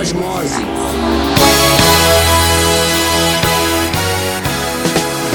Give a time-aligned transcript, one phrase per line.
[0.00, 0.54] Osmose.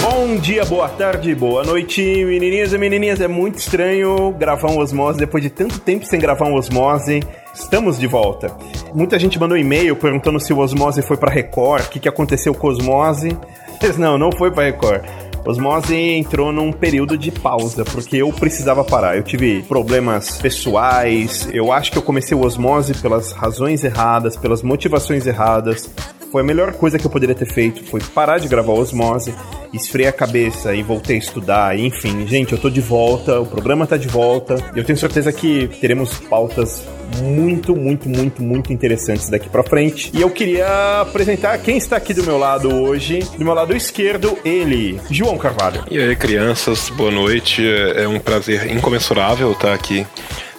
[0.02, 3.22] Bom dia, boa tarde, boa noite, menininhas e menininhas.
[3.22, 7.22] É muito estranho gravar um Osmose depois de tanto tempo sem gravar um Osmose.
[7.53, 8.58] Estamos de volta.
[8.91, 12.55] Muita gente mandou e-mail perguntando se o Osmose foi pra Record, o que, que aconteceu
[12.55, 13.38] com o Osmose.
[13.80, 15.03] Mas não, não foi pra Record.
[15.45, 19.16] Osmose entrou num período de pausa, porque eu precisava parar.
[19.16, 24.63] Eu tive problemas pessoais, eu acho que eu comecei o Osmose pelas razões erradas, pelas
[24.63, 25.89] motivações erradas.
[26.35, 29.34] Foi a melhor coisa que eu poderia ter feito, foi parar de gravar Osmose,
[29.71, 32.27] esfriei a cabeça e voltei a estudar, enfim.
[32.27, 34.55] Gente, eu tô de volta, o programa tá de volta.
[34.75, 36.86] Eu tenho certeza que teremos pautas
[37.22, 40.11] muito, muito, muito, muito interessantes daqui pra frente.
[40.13, 43.19] E eu queria apresentar quem está aqui do meu lado hoje.
[43.38, 45.86] Do meu lado esquerdo, ele, João Carvalho.
[45.89, 47.63] E aí, crianças, boa noite.
[47.95, 50.06] É um prazer incomensurável estar aqui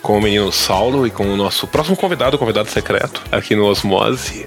[0.06, 4.46] com o menino Saulo e com o nosso próximo convidado, convidado secreto, aqui no Osmose.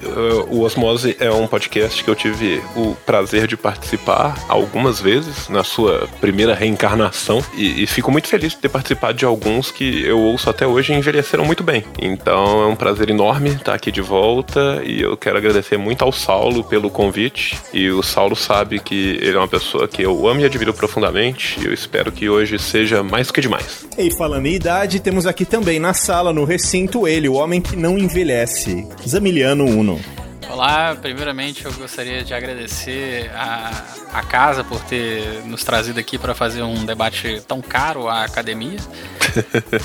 [0.50, 5.62] O Osmose é um podcast que eu tive o prazer de participar algumas vezes na
[5.62, 10.18] sua primeira reencarnação e, e fico muito feliz de ter participado de alguns que eu
[10.18, 11.84] ouço até hoje e envelheceram muito bem.
[12.02, 16.14] Então é um prazer enorme estar aqui de volta e eu quero agradecer muito ao
[16.14, 17.60] Saulo pelo convite.
[17.74, 21.60] E o Saulo sabe que ele é uma pessoa que eu amo e admiro profundamente
[21.60, 23.86] e eu espero que hoje seja mais que demais.
[23.98, 27.76] E falando em idade, temos aqui também na sala, no recinto, ele, o homem que
[27.76, 30.00] não envelhece, Zamiliano Uno.
[30.48, 33.84] Olá, primeiramente eu gostaria de agradecer a,
[34.14, 38.80] a casa por ter nos trazido aqui para fazer um debate tão caro à academia.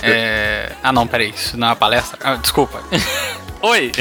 [0.03, 0.73] É...
[0.83, 2.19] Ah, não, peraí, isso não é uma palestra.
[2.23, 2.83] Ah, desculpa.
[3.61, 3.93] Oi!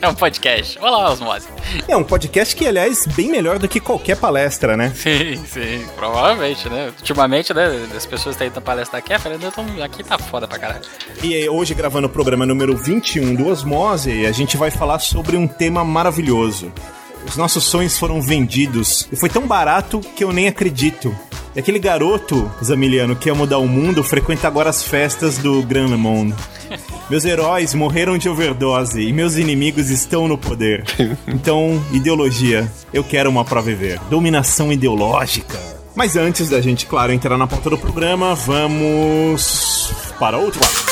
[0.00, 0.78] É um podcast.
[0.78, 1.46] Olá, Osmose.
[1.86, 4.92] É um podcast que, aliás, bem melhor do que qualquer palestra, né?
[4.94, 6.92] Sim, sim, provavelmente, né?
[6.98, 10.82] Ultimamente, né, as pessoas estão indo palestra aqui, Fernanda, então aqui tá foda pra caralho.
[11.22, 15.36] E aí, hoje, gravando o programa número 21 do Osmose, a gente vai falar sobre
[15.36, 16.72] um tema maravilhoso.
[17.26, 21.14] Os nossos sonhos foram vendidos e foi tão barato que eu nem acredito.
[21.54, 25.88] E aquele garoto, Zamiliano, que ia mudar o mundo, frequenta agora as festas do Grand
[25.88, 26.34] Le Monde.
[27.10, 30.84] Meus heróis morreram de overdose e meus inimigos estão no poder.
[31.26, 33.98] Então, ideologia, eu quero uma pra viver.
[34.10, 35.58] Dominação ideológica.
[35.94, 40.90] Mas antes da gente, claro, entrar na pauta do programa, vamos para outro lado.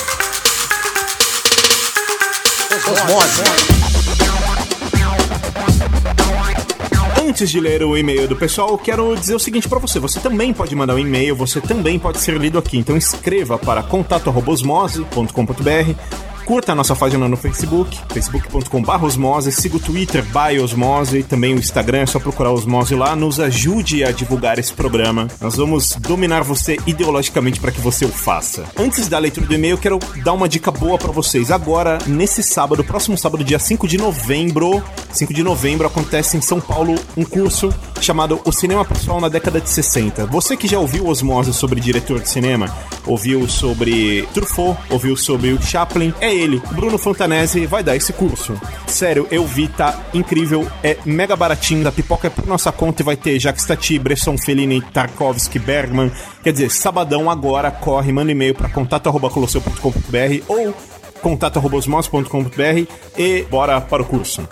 [7.29, 10.55] Antes de ler o e-mail do pessoal, quero dizer o seguinte pra você: você também
[10.55, 12.79] pode mandar um e-mail, você também pode ser lido aqui.
[12.79, 16.28] Então escreva para contato@osmose.com.br.
[16.49, 21.53] Curta a nossa página no Facebook, facebook.com.br osmose, siga o Twitter, by osmose, e também
[21.53, 25.29] o Instagram, é só procurar osmose lá, nos ajude a divulgar esse programa.
[25.43, 28.65] Nós vamos dominar você ideologicamente para que você o faça.
[28.79, 31.51] Antes da leitura do e-mail, eu quero dar uma dica boa para vocês.
[31.51, 34.83] Agora, nesse sábado, próximo sábado, dia 5 de novembro,
[35.13, 37.69] 5 de novembro, acontece em São Paulo um curso
[38.05, 40.27] chamado O Cinema Pessoal na Década de 60.
[40.27, 42.69] Você que já ouviu Osmose sobre diretor de cinema,
[43.07, 48.61] ouviu sobre Truffaut, ouviu sobre o Chaplin, é ele, Bruno Fontanese, vai dar esse curso.
[48.87, 53.05] Sério, eu vi, tá incrível, é mega baratinho, da pipoca é por nossa conta e
[53.05, 56.11] vai ter Jacques Tati, Bresson Fellini, Tarkovsky, Bergman.
[56.43, 60.75] Quer dizer, sabadão agora, corre, manda e-mail para contato.colosseu.com.br ou
[61.21, 64.47] contato.osmos.com.br e bora para o curso.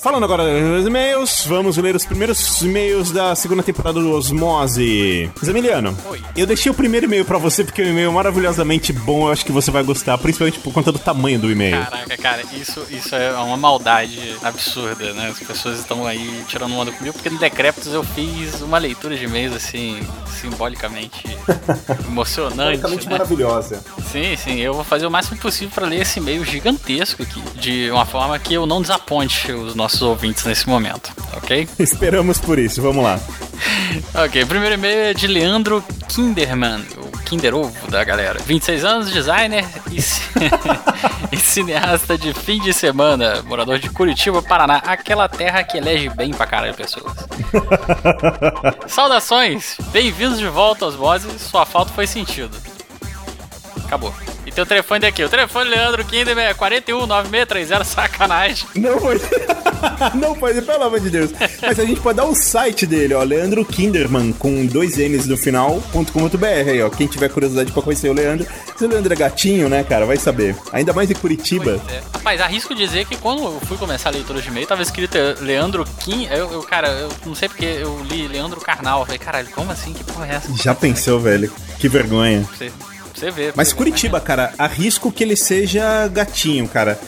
[0.00, 5.28] Falando agora dos e-mails, vamos ler os primeiros e-mails da segunda temporada do Osmose.
[5.44, 6.22] Zamiliano, Oi.
[6.36, 9.44] eu deixei o primeiro e-mail pra você porque é um e-mail maravilhosamente bom, eu acho
[9.44, 11.84] que você vai gostar, principalmente por conta do tamanho do e-mail.
[11.84, 15.30] Caraca, cara, isso, isso é uma maldade absurda, né?
[15.30, 19.24] As pessoas estão aí tirando onda comigo, porque no Decrépitos eu fiz uma leitura de
[19.24, 21.24] e-mails, assim, simbolicamente
[22.06, 22.78] emocionante.
[22.82, 23.12] Basicamente né?
[23.12, 23.82] maravilhosa.
[24.12, 27.90] Sim, sim, eu vou fazer o máximo possível para ler esse e-mail gigantesco aqui, de
[27.90, 31.68] uma forma que eu não desaponte os nossos ouvintes nesse momento, ok?
[31.78, 33.18] Esperamos por isso, vamos lá.
[34.14, 38.38] Ok, primeiro e-mail é de Leandro Kinderman, o Kinder Ovo da galera.
[38.44, 39.98] 26 anos, designer e,
[41.32, 46.30] e cineasta de fim de semana, morador de Curitiba, Paraná, aquela terra que elege bem
[46.32, 47.12] pra caralho pessoas.
[48.86, 52.56] Saudações, bem-vindos de volta aos Boses, sua falta foi sentido.
[53.84, 54.14] Acabou.
[54.58, 55.22] Tem o telefone daqui.
[55.22, 58.68] O telefone Leandro Kinder é 419630, sacanagem.
[58.74, 59.22] Não pode.
[60.18, 61.30] não pode, pelo amor de Deus.
[61.62, 63.22] Mas a gente pode dar o site dele, ó.
[63.22, 66.90] Leandro Kinderman, com dois N's no final.com.br aí, ó.
[66.90, 68.48] Quem tiver curiosidade pra conhecer o Leandro.
[68.76, 70.04] Se o Leandro é gatinho, né, cara?
[70.04, 70.56] Vai saber.
[70.72, 71.80] Ainda mais em Curitiba.
[71.88, 72.02] É.
[72.14, 75.84] Rapaz, arrisco dizer que quando eu fui começar a leitura de e-mail, tava escrito Leandro
[76.00, 76.26] Kim.
[76.26, 79.02] Eu, eu, cara, eu não sei porque eu li Leandro Carnal.
[79.02, 79.92] Eu falei, caralho, como assim?
[79.92, 80.52] Que porra é essa?
[80.56, 81.48] Já pensou, velho?
[81.78, 82.42] Que vergonha.
[82.42, 82.72] Você,
[83.18, 83.52] você vê.
[83.54, 86.98] Mas Curitiba, cara, arrisco que ele seja gatinho, cara.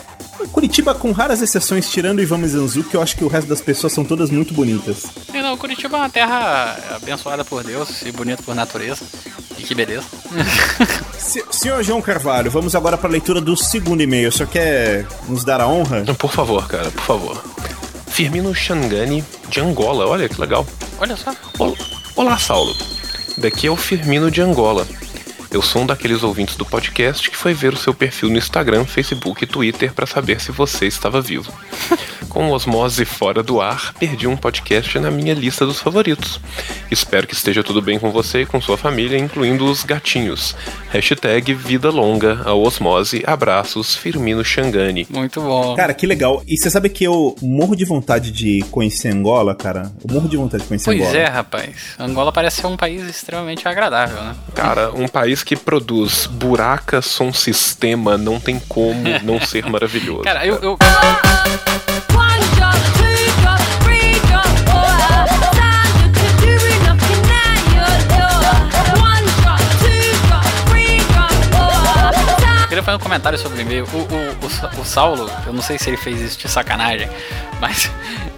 [0.51, 3.93] Curitiba, com raras exceções, tirando o Ivan Mizanzuki, eu acho que o resto das pessoas
[3.93, 5.05] são todas muito bonitas.
[5.33, 9.05] E não, Curitiba é uma terra abençoada por Deus e bonita por natureza.
[9.57, 10.05] E que beleza.
[11.51, 14.29] Senhor João Carvalho, vamos agora para a leitura do segundo e-mail.
[14.29, 16.03] O senhor quer nos dar a honra?
[16.15, 17.43] Por favor, cara, por favor.
[18.07, 20.65] Firmino Xangani, de Angola, olha que legal.
[20.99, 21.33] Olha só.
[22.15, 22.75] Olá, Saulo.
[23.37, 24.85] Daqui é o Firmino de Angola.
[25.51, 28.85] Eu sou um daqueles ouvintes do podcast que foi ver o seu perfil no Instagram,
[28.85, 31.51] Facebook e Twitter para saber se você estava vivo.
[32.29, 36.39] Com osmose fora do ar, perdi um podcast na minha lista dos favoritos.
[36.89, 40.55] Espero que esteja tudo bem com você e com sua família, incluindo os gatinhos.
[40.89, 43.21] Hashtag vida longa ao osmose.
[43.27, 45.05] Abraços, Firmino Xangani.
[45.09, 45.75] Muito bom.
[45.75, 46.41] Cara, que legal.
[46.47, 49.91] E você sabe que eu morro de vontade de conhecer Angola, cara?
[50.01, 51.11] Eu morro de vontade de conhecer pois Angola.
[51.11, 51.75] Pois é, rapaz.
[51.99, 54.35] Angola parece ser um país extremamente agradável, né?
[54.55, 60.23] Cara, um país que produz buraca som sistema não tem como não ser maravilhoso.
[60.25, 60.59] Cara, eu...
[60.61, 60.77] eu...
[72.81, 73.85] queria fazer um comentário sobre o e-mail.
[73.93, 77.09] O, o, o, o, Saulo, eu não sei se ele fez isso de sacanagem,
[77.59, 77.91] mas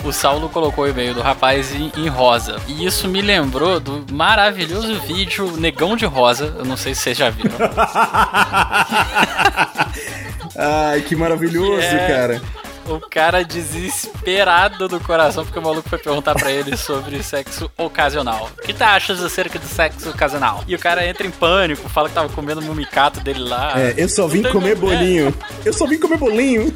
[0.03, 2.57] o Saulo colocou o e-mail do rapaz em, em, rosa.
[2.67, 6.53] E isso me lembrou do maravilhoso vídeo Negão de Rosa.
[6.57, 7.55] Eu não sei se vocês já viram.
[10.55, 12.07] Ai, que maravilhoso, é...
[12.07, 12.41] cara
[12.87, 18.49] o cara desesperado do coração porque o maluco foi perguntar para ele sobre sexo ocasional.
[18.57, 20.63] O que tu achas acerca do sexo ocasional?
[20.67, 23.73] E o cara entra em pânico, fala que tava comendo o micato dele lá.
[23.77, 25.33] É, eu só vim comer bolinho.
[25.63, 25.69] É.
[25.69, 26.73] Eu só vim comer bolinho.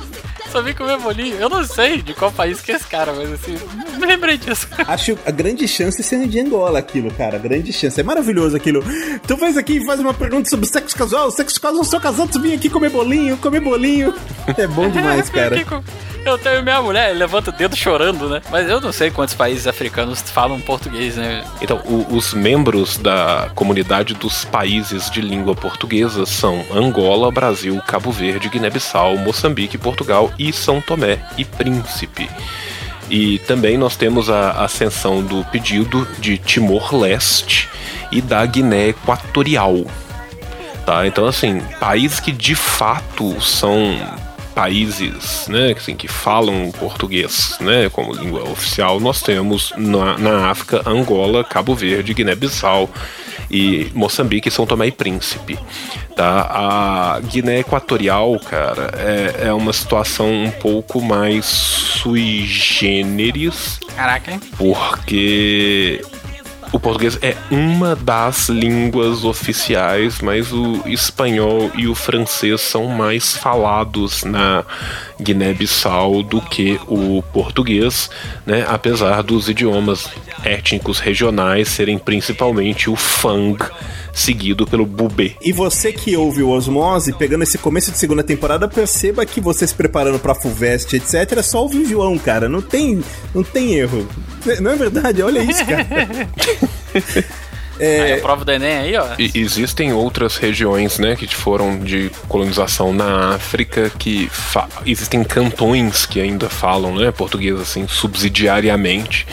[0.52, 1.36] Só vim comer bolinho.
[1.38, 3.58] Eu não sei de qual país que é esse cara, mas assim,
[4.00, 4.68] me lembrei disso.
[4.88, 7.38] Acho a grande chance sendo de Angola aquilo, cara.
[7.38, 8.00] Grande chance.
[8.00, 8.84] É maravilhoso aquilo.
[9.28, 11.30] Tu faz aqui e faz uma pergunta sobre sexo casual.
[11.32, 14.14] Sexo casual, sou casado, tu vim aqui comer bolinho, comer bolinho.
[14.58, 15.56] É bom demais, cara.
[16.28, 18.42] Eu tenho minha mulher, levanta o dedo chorando, né?
[18.52, 21.44] Mas eu não sei quantos países africanos falam português, né?
[21.62, 28.12] Então, o, os membros da comunidade dos países de língua portuguesa são Angola, Brasil, Cabo
[28.12, 32.30] Verde, Guiné-Bissau, Moçambique, Portugal e São Tomé e Príncipe.
[33.10, 37.70] E também nós temos a ascensão do pedido de Timor-Leste
[38.12, 39.86] e da Guiné Equatorial.
[40.86, 41.08] Tá?
[41.08, 43.98] Então, assim, países que de fato são
[44.58, 50.82] países né, assim, que falam português né, como língua oficial, nós temos na, na África
[50.90, 52.90] Angola, Cabo Verde, Guiné-Bissau
[53.52, 55.60] e Moçambique e São Tomé e Príncipe.
[56.16, 56.42] Tá?
[56.50, 63.80] A Guiné Equatorial, cara, é, é uma situação um pouco mais sui generis.
[63.96, 64.42] Caraca, hein?
[64.58, 66.02] Porque
[66.72, 73.38] o português é uma das línguas oficiais, mas o espanhol e o francês são mais
[73.38, 74.66] falados na
[75.20, 78.10] Guiné-Bissau do que o português,
[78.46, 78.66] né?
[78.68, 80.10] Apesar dos idiomas
[80.44, 83.58] étnicos regionais serem principalmente o fang
[84.18, 85.36] seguido pelo Bubê.
[85.42, 89.68] E você que ouve o Osmose, pegando esse começo de segunda temporada, perceba que você
[89.68, 92.50] se preparando pra FUVEST, etc, é só ouvir o João, cara.
[92.50, 94.08] Não tem, não tem erro.
[94.60, 95.22] Não é verdade?
[95.22, 95.88] Olha isso, cara.
[97.80, 98.02] É...
[98.02, 99.06] Aí a prova do Enem aí, ó.
[99.20, 104.30] E existem outras regiões, né, que foram de colonização na África que
[104.84, 109.28] existem cantões que ainda falam, né, português assim subsidiariamente.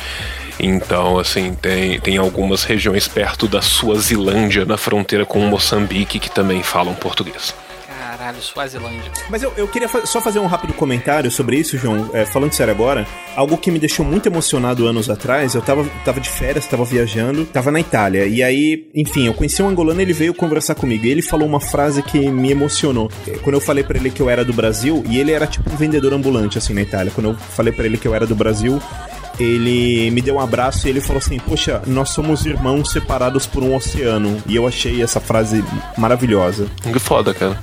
[0.58, 6.62] Então, assim, tem, tem algumas regiões perto da Suazilândia, na fronteira com Moçambique, que também
[6.62, 7.54] falam português.
[8.16, 9.12] Caralho, Suazilândia.
[9.28, 12.08] Mas eu, eu queria fa só fazer um rápido comentário sobre isso, João.
[12.14, 13.06] É, falando sério agora,
[13.36, 17.44] algo que me deixou muito emocionado anos atrás, eu tava, tava de férias, tava viajando,
[17.44, 18.24] tava na Itália.
[18.24, 21.04] E aí, enfim, eu conheci um angolano ele veio conversar comigo.
[21.04, 23.10] E ele falou uma frase que me emocionou.
[23.42, 25.76] Quando eu falei para ele que eu era do Brasil, e ele era tipo um
[25.76, 27.12] vendedor ambulante, assim, na Itália.
[27.14, 28.80] Quando eu falei para ele que eu era do Brasil,
[29.38, 33.62] ele me deu um abraço e ele falou assim: Poxa, nós somos irmãos separados por
[33.62, 34.42] um oceano.
[34.46, 35.64] E eu achei essa frase
[35.96, 36.66] maravilhosa.
[36.82, 37.58] Que foda, cara.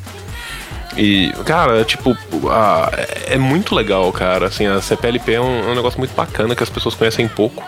[0.98, 2.16] E, cara, tipo,
[2.50, 2.92] a,
[3.28, 4.48] é muito legal, cara.
[4.48, 7.64] Assim, a CPLP é um, é um negócio muito bacana que as pessoas conhecem pouco.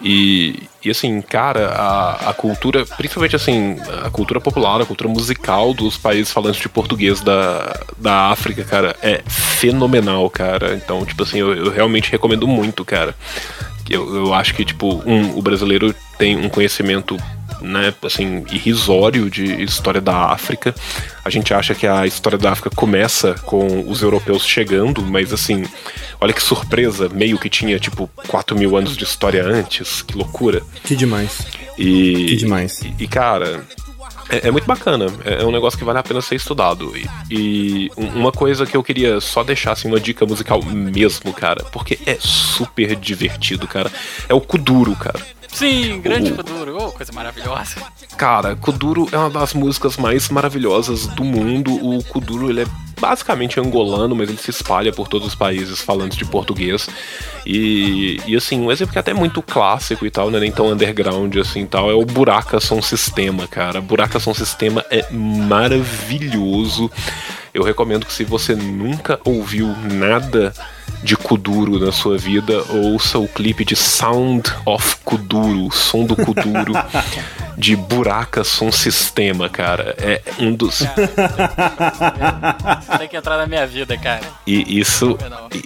[0.00, 5.74] E, e assim, cara, a, a cultura, principalmente assim, a cultura popular, a cultura musical
[5.74, 10.74] dos países falantes de português da, da África, cara, é fenomenal, cara.
[10.74, 13.14] Então, tipo assim, eu, eu realmente recomendo muito, cara.
[13.90, 17.16] Eu, eu acho que, tipo, um, o brasileiro tem um conhecimento
[17.60, 20.74] né, assim, irrisório de história da África.
[21.24, 25.64] A gente acha que a história da África começa com os europeus chegando, mas assim,
[26.20, 30.62] olha que surpresa, meio que tinha tipo 4 mil anos de história antes, que loucura.
[30.84, 31.46] Que demais.
[31.76, 32.80] E, que demais.
[32.82, 33.64] E, e cara,
[34.28, 35.06] é, é, muito bacana.
[35.24, 36.92] É, é, um negócio que vale a pena ser estudado.
[36.96, 41.64] E, e, uma coisa que eu queria só deixar, assim, uma dica musical mesmo, cara,
[41.64, 43.90] porque é super divertido, cara.
[44.28, 45.20] É o Kuduro, cara.
[45.58, 46.32] Sim, grande.
[46.32, 47.82] Kuduro, oh, coisa maravilhosa.
[48.16, 51.74] Cara, Kuduro é uma das músicas mais maravilhosas do mundo.
[51.84, 52.66] O Kuduro, ele é
[53.00, 56.88] basicamente angolano, mas ele se espalha por todos os países falantes de português.
[57.44, 60.52] E, e assim, um exemplo que é até muito clássico e tal, não é nem
[60.52, 63.80] tão underground assim tal, é o Buraca Som Sistema, cara.
[63.80, 66.88] Buraca Som Sistema é maravilhoso.
[67.52, 70.54] Eu recomendo que se você nunca ouviu nada
[71.02, 76.72] de Kuduro na sua vida, ouça o clipe de Sound of Kuduro, som do Kuduro,
[77.56, 79.94] de Buraca Som Sistema, cara.
[79.98, 80.78] É um dos.
[80.78, 80.88] Você
[82.98, 84.20] tem que entrar na minha vida, cara.
[84.46, 85.18] E isso,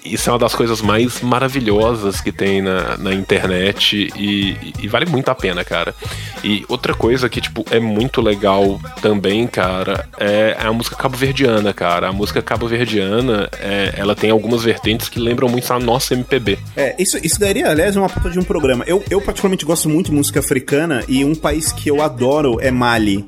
[0.05, 5.07] isso é uma das coisas mais maravilhosas que tem na, na internet e, e vale
[5.07, 5.95] muito a pena, cara.
[6.43, 12.09] E outra coisa que, tipo, é muito legal também, cara, é a música cabo-verdiana, cara.
[12.09, 16.59] A música cabo-verdiana, é, ela tem algumas vertentes que lembram muito a nossa MPB.
[16.76, 18.85] É, isso, isso daria, aliás, uma pauta de um programa.
[18.87, 22.71] Eu, eu particularmente gosto muito de música africana e um país que eu adoro é
[22.71, 23.25] Mali.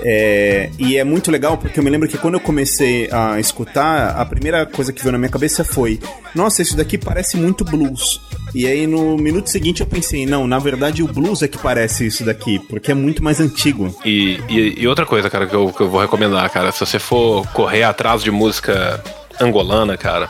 [0.00, 4.10] É, e é muito legal porque eu me lembro que quando eu comecei a escutar,
[4.10, 6.00] a primeira coisa que veio na minha cabeça foi:
[6.34, 8.20] Nossa, isso daqui parece muito blues.
[8.54, 12.06] E aí no minuto seguinte eu pensei: Não, na verdade o blues é que parece
[12.06, 13.94] isso daqui, porque é muito mais antigo.
[14.04, 16.98] E, e, e outra coisa, cara, que eu, que eu vou recomendar, cara, se você
[16.98, 19.02] for correr atrás de música
[19.40, 20.28] angolana, cara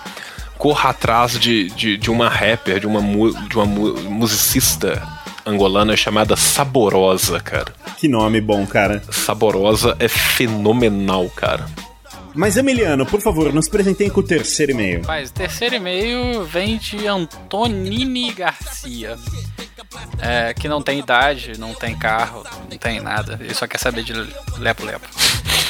[0.58, 3.00] corra atrás de, de, de uma rapper, de uma,
[3.48, 5.02] de uma musicista
[5.44, 7.72] angolana chamada Saborosa, cara.
[7.96, 9.02] Que nome bom, cara.
[9.10, 11.66] Saborosa é fenomenal, cara.
[12.34, 15.00] Mas, Emiliano, por favor, nos presentem com o terceiro e-mail.
[15.06, 19.16] Mas o terceiro e-mail vem de Antonini Garcia.
[20.20, 23.38] É, que não tem idade, não tem carro, não tem nada.
[23.40, 24.12] Ele só quer saber de
[24.58, 25.08] lepo-lepo.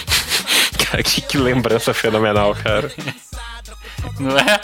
[0.90, 2.90] cara, que, que lembrança fenomenal, cara.
[4.18, 4.60] Não é?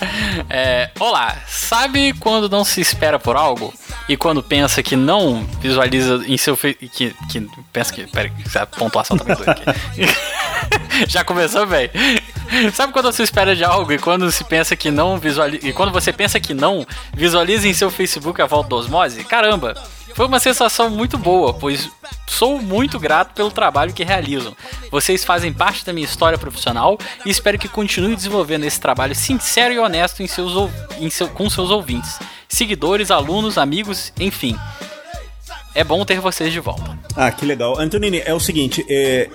[0.48, 0.90] é?
[0.98, 3.72] Olá, sabe quando não se espera por algo?
[4.08, 6.56] E quando pensa que não visualiza em seu.
[6.56, 8.06] Que, que pensa que.
[8.06, 10.02] Pera, a pontuação tá aqui.
[11.08, 11.90] Já começou bem.
[12.74, 15.66] Sabe quando você espera de algo e quando se pensa que não visualiza.
[15.66, 19.24] E quando você pensa que não, visualiza em seu Facebook a volta do osmose?
[19.24, 19.74] Caramba!
[20.14, 21.90] Foi uma sensação muito boa, pois
[22.26, 24.54] sou muito grato pelo trabalho que realizam.
[24.90, 29.74] Vocês fazem parte da minha história profissional e espero que continue desenvolvendo esse trabalho sincero
[29.74, 30.52] e honesto em seus,
[30.98, 34.56] em seu, com seus ouvintes, seguidores, alunos, amigos, enfim.
[35.74, 36.98] É bom ter vocês de volta.
[37.16, 37.78] Ah, que legal.
[37.78, 39.30] Antonini, é o seguinte, é,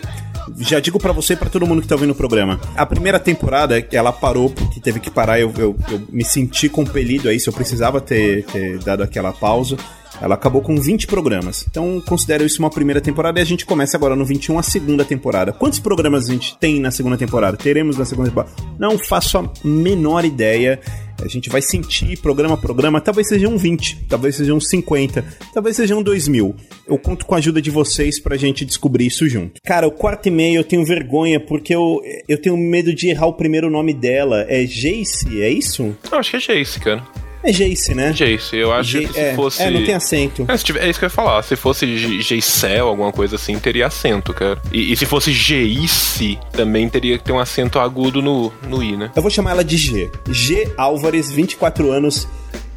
[0.60, 2.60] já digo para você e pra todo mundo que tá ouvindo o programa.
[2.75, 7.27] A primeira temporada, ela parou porque teve que parar, eu, eu, eu me senti compelido
[7.27, 9.77] a isso, eu precisava ter, ter dado aquela pausa.
[10.21, 11.65] Ela acabou com 20 programas.
[11.69, 15.05] Então, considero isso uma primeira temporada e a gente começa agora no 21 a segunda
[15.05, 15.51] temporada.
[15.51, 17.57] Quantos programas a gente tem na segunda temporada?
[17.57, 18.53] Teremos na segunda temporada?
[18.79, 20.79] Não faço a menor ideia.
[21.21, 26.03] A gente vai sentir programa a programa, talvez sejam 20, talvez sejam 50, talvez sejam
[26.03, 26.55] 2 mil.
[26.88, 29.59] Eu conto com a ajuda de vocês pra gente descobrir isso junto.
[29.63, 33.25] Cara, o quarto e meio eu tenho vergonha porque eu, eu tenho medo de errar
[33.25, 34.45] o primeiro nome dela.
[34.47, 35.95] É Jace, é isso?
[36.12, 37.03] Eu acho que é Jace, cara.
[37.48, 38.12] É Jace, né?
[38.12, 39.63] Jace, eu acho que se é, fosse.
[39.63, 40.46] É, não tem acento.
[40.50, 41.42] É, tiver, é, isso que eu ia falar.
[41.44, 44.62] Se fosse Geicel, alguma coisa assim, teria acento, cara.
[44.70, 48.98] E, e, se fosse Geice, também teria que ter um acento agudo no, no I,
[48.98, 49.12] né?
[49.16, 50.12] Eu vou chamar ela de G.
[50.30, 52.27] G Álvares, 24 anos,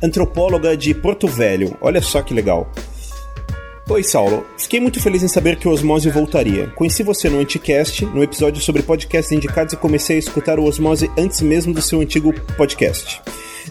[0.00, 1.76] antropóloga de Porto Velho.
[1.80, 2.70] Olha só que legal.
[3.88, 4.46] Oi, Saulo.
[4.56, 6.68] Fiquei muito feliz em saber que o Osmose voltaria.
[6.76, 11.10] Conheci você no Anticast, no episódio sobre podcasts indicados e comecei a escutar o Osmose
[11.18, 13.20] antes mesmo do seu antigo podcast.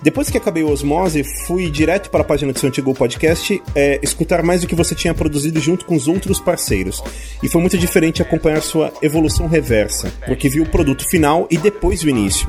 [0.02, 4.00] Depois que acabei o Osmose, fui direto para a página do seu antigo podcast é,
[4.02, 7.02] escutar mais do que você tinha produzido junto com os outros parceiros.
[7.44, 12.04] E foi muito diferente acompanhar sua evolução reversa, porque vi o produto final e depois
[12.04, 12.48] o início.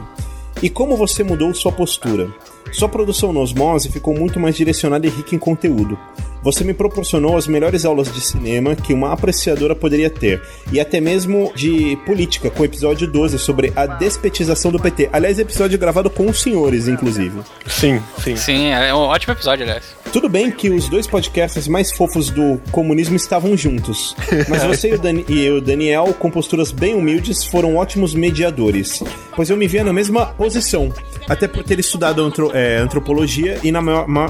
[0.63, 2.29] E como você mudou sua postura?
[2.73, 5.99] Sua produção no Osmose ficou muito mais direcionada e rica em conteúdo.
[6.43, 10.43] Você me proporcionou as melhores aulas de cinema que uma apreciadora poderia ter,
[10.73, 15.11] e até mesmo de política, com o episódio 12 sobre a despetização do PT.
[15.13, 17.41] Aliás, episódio gravado com os senhores, inclusive.
[17.67, 18.37] Sim, sim.
[18.37, 20.00] Sim, é um ótimo episódio, aliás.
[20.13, 24.17] Tudo bem que os dois podcasts mais fofos do comunismo estavam juntos,
[24.49, 29.05] mas você e, o Dani e eu, Daniel, com posturas bem humildes, foram ótimos mediadores,
[29.37, 30.93] pois eu me via na mesma posição,
[31.29, 34.27] até por ter estudado antro é, antropologia e na maior, ma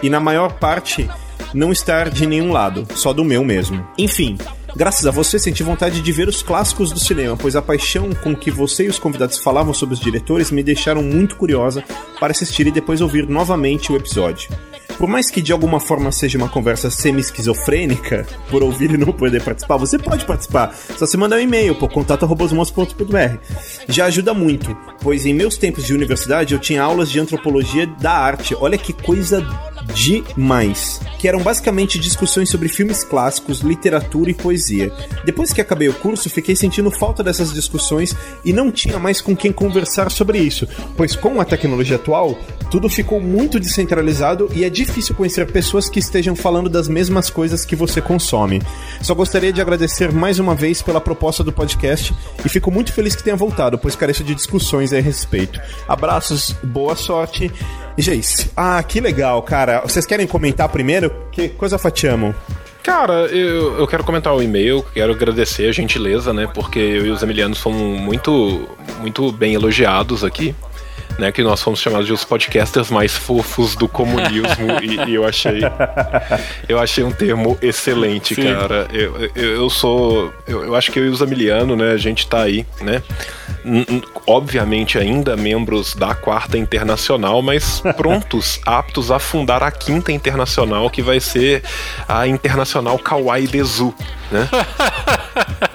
[0.00, 1.10] e na maior parte
[1.52, 3.84] não estar de nenhum lado, só do meu mesmo.
[3.98, 4.38] Enfim,
[4.76, 8.34] Graças a você, senti vontade de ver os clássicos do cinema, pois a paixão com
[8.34, 11.84] que você e os convidados falavam sobre os diretores me deixaram muito curiosa
[12.18, 14.48] para assistir e depois ouvir novamente o episódio.
[14.98, 19.42] Por mais que de alguma forma seja uma conversa semi-esquizofrênica, por ouvir e não poder
[19.42, 20.74] participar, você pode participar.
[20.96, 23.38] Só se mandar um e-mail por contato.robosmos.br.
[23.88, 28.12] Já ajuda muito, pois em meus tempos de universidade eu tinha aulas de antropologia da
[28.12, 28.54] arte.
[28.54, 29.44] Olha que coisa
[29.92, 31.00] demais.
[31.18, 34.92] Que eram basicamente discussões sobre filmes clássicos, literatura e poesia.
[35.24, 38.14] Depois que acabei o curso, fiquei sentindo falta dessas discussões
[38.44, 42.38] e não tinha mais com quem conversar sobre isso, pois com a tecnologia atual,
[42.70, 47.64] tudo ficou muito descentralizado e é difícil conhecer pessoas que estejam falando das mesmas coisas
[47.64, 48.60] que você consome.
[49.00, 52.14] Só gostaria de agradecer mais uma vez pela proposta do podcast
[52.44, 55.60] e fico muito feliz que tenha voltado, pois careço de discussões a respeito.
[55.86, 57.50] Abraços, boa sorte.
[57.96, 59.80] Jace, ah, que legal, cara.
[59.80, 61.12] Vocês querem comentar primeiro?
[61.30, 62.34] Que coisa fatiamo?
[62.82, 66.46] Cara, eu, eu quero comentar o e-mail, quero agradecer a gentileza, né?
[66.52, 68.68] Porque eu e os Emilianos fomos muito,
[69.00, 70.54] muito bem elogiados aqui
[71.18, 71.32] né?
[71.32, 75.60] Que nós fomos chamados de os podcasters mais fofos do comunismo e, e, eu achei
[76.68, 78.42] eu achei um termo excelente, Sim.
[78.42, 78.88] cara.
[78.92, 81.92] Eu, eu, eu sou eu, eu, acho que eu e o Zamiliano, né?
[81.92, 83.02] A gente tá aí, né?
[84.26, 91.02] Obviamente ainda membros da quarta internacional, mas prontos, aptos a fundar a quinta internacional, que
[91.02, 91.62] vai ser
[92.08, 93.94] a internacional Kawaii Dezu,
[94.30, 94.48] né?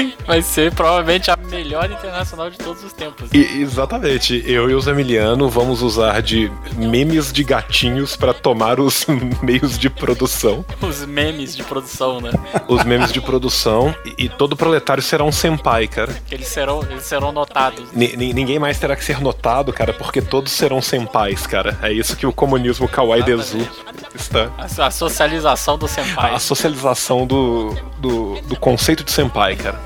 [0.26, 3.30] Vai ser provavelmente a melhor internacional de todos os tempos.
[3.32, 4.42] E, exatamente.
[4.46, 9.06] Eu e o Emiliano vamos usar de memes de gatinhos para tomar os
[9.42, 10.64] meios de produção.
[10.80, 12.30] Os memes de produção, né?
[12.68, 13.94] Os memes de produção.
[14.04, 16.14] E, e todo proletário será um senpai, cara.
[16.30, 17.88] Eles serão, eles serão notados.
[17.92, 21.78] N ninguém mais terá que ser notado, cara, porque todos serão senpais, cara.
[21.82, 23.66] É isso que o comunismo kawaii desu
[24.14, 24.50] está.
[24.58, 26.34] A, a, socialização do senpai.
[26.34, 29.80] A socialização do, do, do conceito de senpai, cara.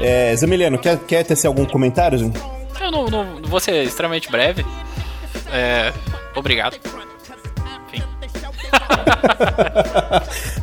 [0.00, 2.32] É, Zamiliano, quer, quer tecer algum comentário?
[2.80, 4.64] Eu não, não vou ser extremamente breve.
[5.52, 5.92] É,
[6.34, 6.78] obrigado.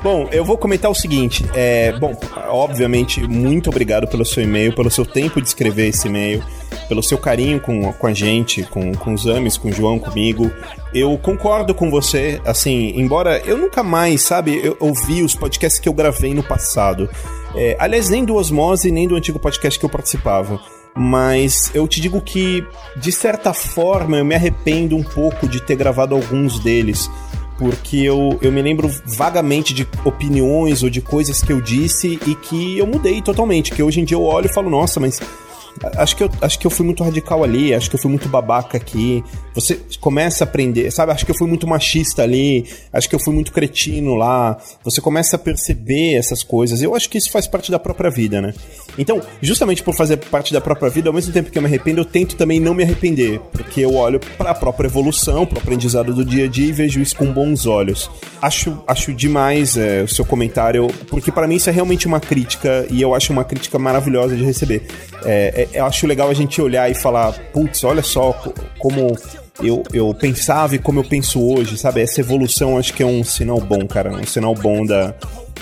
[0.04, 1.46] Bom, eu vou comentar o seguinte.
[1.54, 6.44] É, bom, obviamente, muito obrigado pelo seu e-mail, pelo seu tempo de escrever esse e-mail,
[6.88, 10.52] pelo seu carinho com, com a gente, com, com os Ames, com o João, comigo.
[10.94, 15.90] Eu concordo com você, assim, embora eu nunca mais, sabe, eu ouvi os podcasts que
[15.90, 17.10] eu gravei no passado.
[17.56, 20.60] É, aliás, nem do Osmose, nem do antigo podcast que eu participava.
[20.96, 25.76] Mas eu te digo que, de certa forma, eu me arrependo um pouco de ter
[25.76, 27.10] gravado alguns deles.
[27.58, 32.36] Porque eu, eu me lembro vagamente de opiniões ou de coisas que eu disse e
[32.36, 33.72] que eu mudei totalmente.
[33.72, 35.20] Que hoje em dia eu olho e falo, nossa, mas
[35.98, 38.28] acho que, eu, acho que eu fui muito radical ali, acho que eu fui muito
[38.28, 39.24] babaca aqui.
[39.54, 41.12] Você começa a aprender, sabe?
[41.12, 44.58] Acho que eu fui muito machista ali, acho que eu fui muito cretino lá.
[44.84, 46.82] Você começa a perceber essas coisas.
[46.82, 48.54] Eu acho que isso faz parte da própria vida, né?
[48.98, 52.02] Então, justamente por fazer parte da própria vida, ao mesmo tempo que eu me arrependo,
[52.02, 55.62] eu tento também não me arrepender, porque eu olho para a própria evolução, para o
[55.62, 58.10] aprendizado do dia a dia e vejo isso com bons olhos.
[58.42, 62.86] Acho, acho demais é, o seu comentário, porque para mim isso é realmente uma crítica
[62.90, 64.88] e eu acho uma crítica maravilhosa de receber.
[65.26, 68.34] É, é, eu acho legal a gente olhar e falar, putz, olha só
[68.78, 69.16] como
[69.62, 72.02] eu, eu pensava e como eu penso hoje, sabe?
[72.02, 74.12] Essa evolução acho que é um sinal bom, cara.
[74.12, 75.14] Um sinal bom da,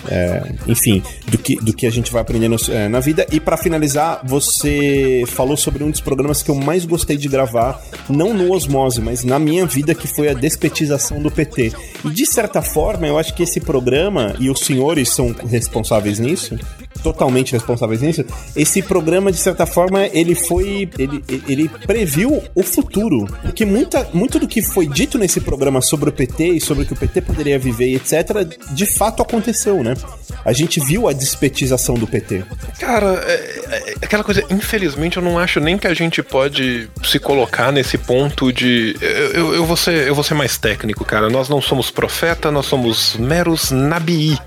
[0.09, 3.25] é, enfim, do que, do que a gente vai aprendendo é, na vida.
[3.31, 7.81] E para finalizar, você falou sobre um dos programas que eu mais gostei de gravar,
[8.09, 11.73] não no Osmose, mas na minha vida, que foi a despetização do PT.
[12.05, 16.57] E de certa forma, eu acho que esse programa, e os senhores são responsáveis nisso,
[16.97, 20.89] totalmente responsáveis nisso, esse programa, de certa forma, ele foi.
[20.97, 23.25] Ele, ele previu o futuro.
[23.41, 26.85] Porque muita, muito do que foi dito nesse programa sobre o PT e sobre o
[26.85, 29.95] que o PT poderia viver, etc., de fato aconteceu, né?
[30.43, 32.43] A gente viu a despetização do PT.
[32.79, 37.19] Cara, é, é, aquela coisa, infelizmente, eu não acho nem que a gente pode se
[37.19, 38.95] colocar nesse ponto de.
[39.01, 41.29] Eu, eu, eu, vou, ser, eu vou ser mais técnico, cara.
[41.29, 44.37] Nós não somos profeta, nós somos meros nabii.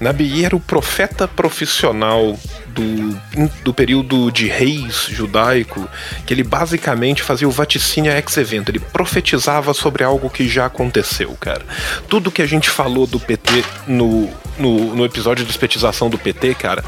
[0.00, 3.20] Nabi era o profeta profissional do,
[3.64, 5.88] do período de reis judaico,
[6.24, 11.64] que ele basicamente fazia o vaticínio ex-evento, ele profetizava sobre algo que já aconteceu, cara.
[12.08, 16.54] Tudo que a gente falou do PT no, no, no episódio de despetização do PT,
[16.54, 16.84] cara,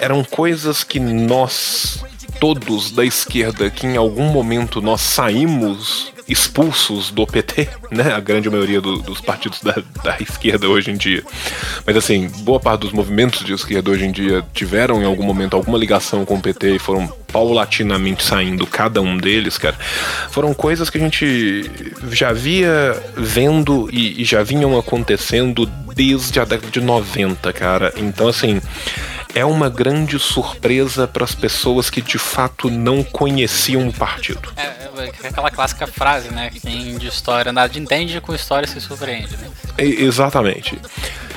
[0.00, 2.02] eram coisas que nós,
[2.40, 8.12] todos da esquerda, que em algum momento nós saímos expulsos do PT, né?
[8.12, 11.24] A grande maioria do, dos partidos da, da, esquerda hoje em dia.
[11.86, 15.56] Mas assim, boa parte dos movimentos de esquerda hoje em dia tiveram em algum momento
[15.56, 19.76] alguma ligação com o PT e foram paulatinamente saindo cada um deles, cara.
[20.30, 21.70] Foram coisas que a gente
[22.10, 27.92] já via vendo e, e já vinham acontecendo desde a década de 90, cara.
[27.96, 28.60] Então assim,
[29.34, 34.52] é uma grande surpresa para as pessoas que de fato não conheciam o partido.
[34.56, 36.50] É, aquela clássica frase, né?
[36.62, 39.48] Quem de história nada entende, com história se surpreende, né?
[39.76, 40.78] É, exatamente.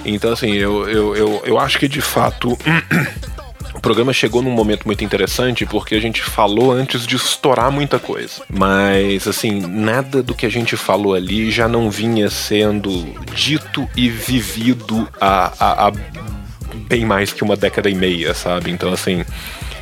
[0.04, 2.58] Então, assim, eu, eu, eu, eu acho que de fato.
[3.74, 7.97] O programa chegou num momento muito interessante porque a gente falou antes de estourar muita
[7.97, 8.43] coisa.
[8.47, 12.91] Mas, assim, nada do que a gente falou ali já não vinha sendo
[13.34, 15.91] dito e vivido a, a, a
[16.88, 18.69] bem mais que uma década e meia, sabe?
[18.69, 19.26] Então, assim.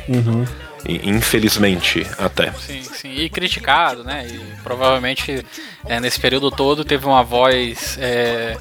[0.08, 0.46] Uhum.
[0.86, 2.52] Infelizmente, até.
[2.52, 3.12] Sim, sim.
[3.12, 4.26] E criticado, né?
[4.26, 5.44] E provavelmente
[5.86, 8.56] é, nesse período todo teve uma voz é,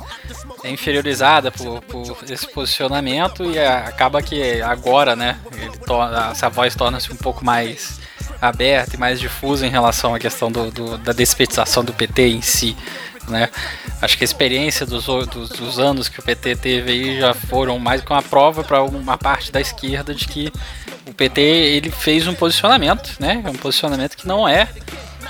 [0.65, 5.37] inferiorizada por, por, esse posicionamento e acaba que agora, né?
[5.85, 7.99] Torna, essa voz torna-se um pouco mais
[8.41, 12.41] aberta e mais difusa em relação à questão do, do, da despetização do PT em
[12.41, 12.75] si.
[13.27, 13.49] Né?
[14.01, 17.77] Acho que a experiência dos, dos, dos, anos que o PT teve aí já foram
[17.77, 20.51] mais que uma prova para uma parte da esquerda de que
[21.09, 23.43] o PT ele fez um posicionamento, né?
[23.45, 24.67] Um posicionamento que não é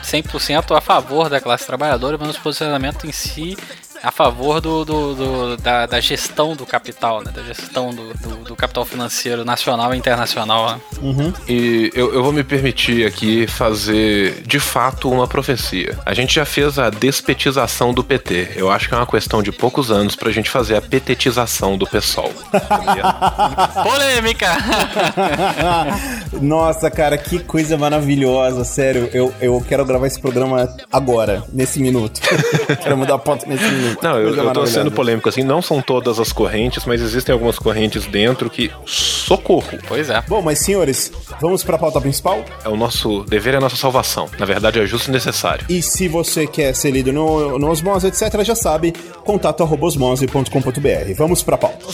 [0.04, 3.58] 100% a favor da classe trabalhadora, mas um posicionamento em si
[4.04, 7.32] a favor do, do, do da, da, gestão do capital, né?
[7.32, 10.70] da gestão do, do, do capital financeiro nacional e internacional.
[10.70, 10.82] Né?
[11.02, 11.34] Uhum.
[11.48, 15.98] E eu, eu vou me permitir aqui fazer de fato uma profecia.
[16.06, 18.54] A gente já fez a despetização do PT.
[18.56, 21.86] Eu acho que é uma questão de poucos anos pra gente fazer a petetização do
[21.86, 22.32] PSOL.
[23.84, 24.48] Polêmica!
[26.42, 29.10] Nossa, cara, que coisa maravilhosa, sério.
[29.14, 32.22] Eu, eu quero gravar esse programa agora, nesse minuto.
[32.82, 33.89] quero mudar a pauta nesse minuto.
[34.02, 37.58] Não, eu, eu tô sendo polêmico assim, não são todas as correntes, mas existem algumas
[37.58, 39.78] correntes dentro que socorro.
[39.88, 40.24] Pois é.
[40.28, 42.44] Bom, mas senhores, vamos pra pauta principal?
[42.64, 44.30] É o nosso dever, é a nossa salvação.
[44.38, 45.66] Na verdade, é justo e necessário.
[45.70, 51.14] E se você quer ser lido no, no Osmose, etc., já sabe, contato arroba osmose.com.br.
[51.16, 51.86] Vamos pra pauta.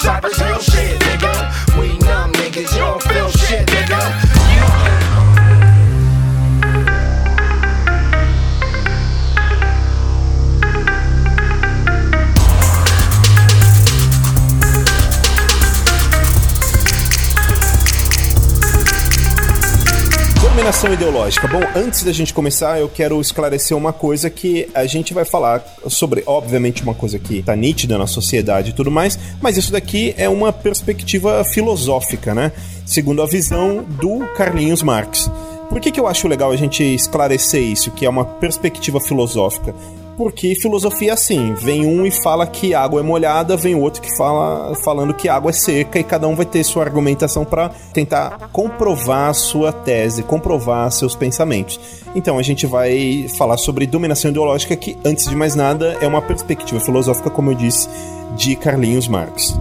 [20.65, 21.47] Dominação ideológica.
[21.47, 25.63] Bom, antes da gente começar, eu quero esclarecer uma coisa que a gente vai falar
[25.87, 30.15] sobre, obviamente, uma coisa que tá nítida na sociedade e tudo mais, mas isso daqui
[30.17, 32.51] é uma perspectiva filosófica, né?
[32.83, 35.29] Segundo a visão do Carlinhos Marx.
[35.69, 39.75] Por que, que eu acho legal a gente esclarecer isso, que é uma perspectiva filosófica?
[40.17, 44.15] Porque filosofia é assim, vem um e fala que água é molhada, vem outro que
[44.15, 48.49] fala falando que água é seca e cada um vai ter sua argumentação para tentar
[48.53, 51.79] comprovar sua tese, comprovar seus pensamentos.
[52.15, 56.21] Então a gente vai falar sobre dominação ideológica que antes de mais nada é uma
[56.21, 57.89] perspectiva filosófica, como eu disse,
[58.37, 59.57] de Carlinhos Marx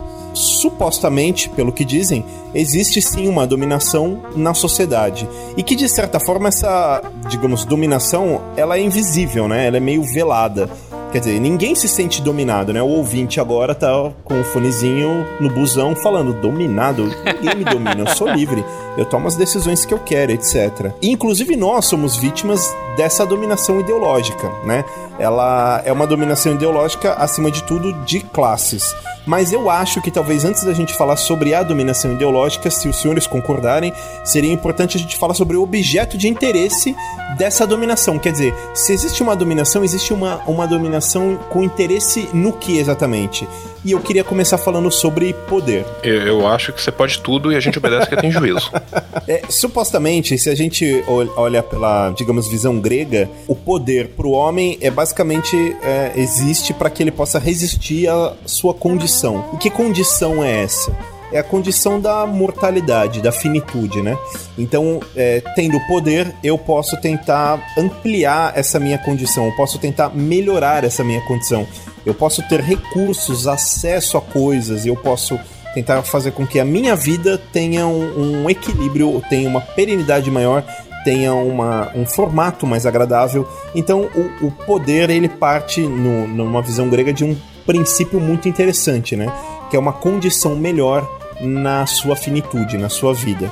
[0.64, 2.24] supostamente, pelo que dizem,
[2.54, 5.28] existe sim uma dominação na sociedade.
[5.58, 9.66] E que de certa forma essa, digamos, dominação, ela é invisível, né?
[9.66, 10.70] Ela é meio velada.
[11.12, 12.82] Quer dizer, ninguém se sente dominado, né?
[12.82, 17.04] O ouvinte agora tá com o fonezinho no busão falando: dominado?
[17.24, 18.64] Ninguém me domina, eu sou livre,
[18.96, 20.92] eu tomo as decisões que eu quero, etc.
[21.02, 24.84] E, inclusive nós somos vítimas dessa dominação ideológica, né?
[25.18, 28.94] Ela é uma dominação ideológica, acima de tudo, de classes.
[29.26, 33.00] Mas eu acho que talvez antes da gente falar sobre a dominação ideológica, se os
[33.00, 36.94] senhores concordarem, seria importante a gente falar sobre o objeto de interesse
[37.38, 38.18] dessa dominação.
[38.18, 43.48] Quer dizer, se existe uma dominação, existe uma, uma dominação com interesse no que exatamente?
[43.84, 45.84] E eu queria começar falando sobre poder.
[46.02, 48.70] Eu, eu acho que você pode tudo e a gente obedece que tem juízo.
[49.26, 51.02] É, supostamente, se a gente
[51.34, 56.90] olha pela, digamos, visão grega, o poder para o homem é basicamente é, existe para
[56.90, 59.46] que ele possa resistir à sua condição.
[59.54, 60.94] E que condição é essa?
[61.32, 64.16] é a condição da mortalidade, da finitude, né?
[64.56, 70.84] Então, é, tendo poder, eu posso tentar ampliar essa minha condição, eu posso tentar melhorar
[70.84, 71.66] essa minha condição,
[72.04, 75.38] eu posso ter recursos, acesso a coisas, eu posso
[75.74, 80.64] tentar fazer com que a minha vida tenha um, um equilíbrio, tenha uma perenidade maior,
[81.04, 83.46] tenha uma, um formato mais agradável.
[83.74, 87.36] Então, o, o poder ele parte no, numa visão grega de um
[87.66, 89.30] princípio muito interessante, né?
[89.70, 91.06] Que é uma condição melhor
[91.40, 93.50] na sua finitude, na sua vida.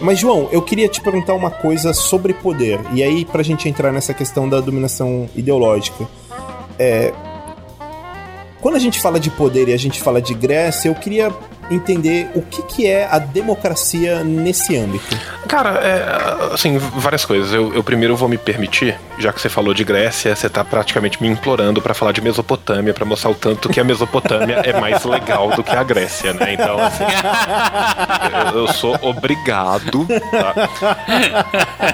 [0.00, 2.80] Mas, João, eu queria te perguntar uma coisa sobre poder.
[2.92, 6.06] E aí, pra gente entrar nessa questão da dominação ideológica.
[6.78, 7.12] É...
[8.62, 11.32] Quando a gente fala de poder e a gente fala de Grécia, eu queria
[11.68, 15.18] entender o que, que é a democracia nesse âmbito.
[15.48, 17.52] Cara, é, assim, várias coisas.
[17.52, 21.22] Eu, eu, primeiro vou me permitir, já que você falou de Grécia, você tá praticamente
[21.22, 25.04] me implorando para falar de Mesopotâmia, para mostrar o tanto que a Mesopotâmia é mais
[25.04, 26.54] legal do que a Grécia, né?
[26.54, 27.04] Então, assim,
[28.52, 30.06] eu, eu sou obrigado.
[30.06, 30.68] Tá?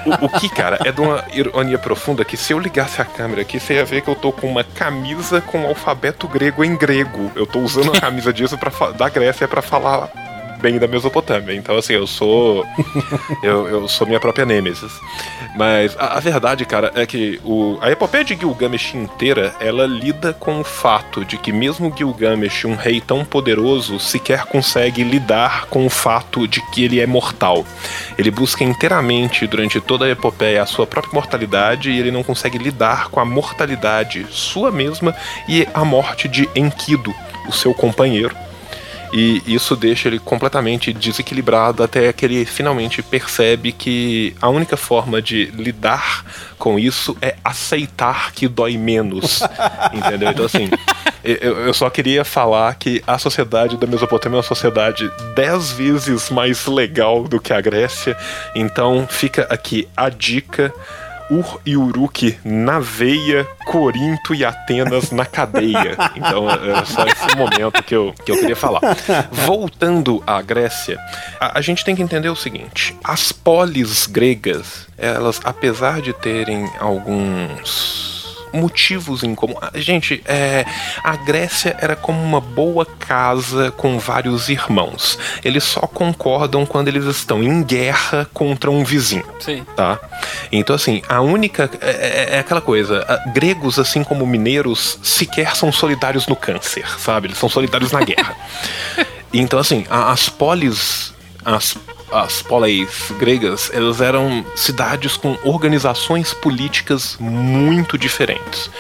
[0.07, 3.43] O, o, que, cara, é de uma ironia profunda que se eu ligasse a câmera
[3.43, 6.77] aqui, você ia ver que eu tô com uma camisa com o alfabeto grego em
[6.77, 7.31] grego.
[7.37, 10.11] Eu tô usando a camisa disso pra, da Grécia para falar
[10.61, 11.55] bem da Mesopotâmia.
[11.55, 12.65] Então, assim, eu sou.
[13.43, 14.93] eu, eu sou minha própria Nêmesis.
[15.57, 20.33] Mas a, a, verdade, cara, é que o, a epopeia de Gilgamesh inteira ela lida
[20.33, 25.87] com o fato de que, mesmo Gilgamesh, um rei tão poderoso, sequer consegue lidar com
[25.87, 27.65] o fato de que ele é mortal.
[28.17, 32.59] Ele busca inteiramente, durante toda a epopeia, a sua própria mortalidade e ele não consegue
[32.59, 35.15] lidar com a mortalidade sua mesma
[35.49, 37.15] e a morte de Enkidu,
[37.47, 38.48] o seu companheiro
[39.13, 45.23] e isso deixa ele completamente desequilibrado até que ele finalmente percebe que a única forma
[45.23, 46.25] de lidar
[46.59, 49.41] com isso é aceitar que dói menos.
[49.93, 50.31] entendeu?
[50.31, 50.69] Então, assim,
[51.25, 56.31] eu, eu, só queria falar que a sociedade da Mesopotâmia é uma sociedade dez vezes
[56.31, 58.17] mais legal do que a Grécia.
[58.55, 60.73] Então, fica aqui a dica
[61.31, 65.97] Ur e Uruk na veia, Corinto e Atenas na cadeia.
[66.17, 68.81] Então é, é só esse momento que eu, que eu queria falar.
[69.31, 70.99] Voltando à Grécia,
[71.39, 76.69] a, a gente tem que entender o seguinte: as polis gregas, elas, apesar de terem
[76.81, 78.18] alguns
[78.53, 79.55] motivos em comum.
[79.61, 80.65] Ah, gente, é,
[81.03, 85.19] a Grécia era como uma boa casa com vários irmãos.
[85.45, 89.25] Eles só concordam quando eles estão em guerra contra um vizinho.
[89.41, 89.65] Sim.
[89.77, 89.99] Tá?
[90.51, 91.71] Então, assim, a única.
[91.81, 93.05] É, é, é aquela coisa.
[93.35, 97.29] Gregos, assim como mineiros, sequer são solidários no câncer, sabe?
[97.29, 98.37] Eles são solidários na guerra.
[99.31, 101.13] Então, assim, as polis.
[101.45, 101.77] As
[102.13, 108.71] as poleis gregas, elas eram cidades com organizações políticas muito diferentes.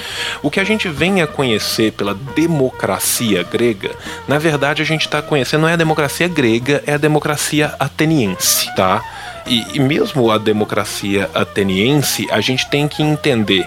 [0.42, 3.94] O que a gente vem a conhecer pela democracia grega,
[4.26, 8.74] na verdade a gente está conhecendo não é a democracia grega, é a democracia ateniense,
[8.74, 9.02] tá?
[9.46, 13.66] E, e mesmo a democracia ateniense, a gente tem que entender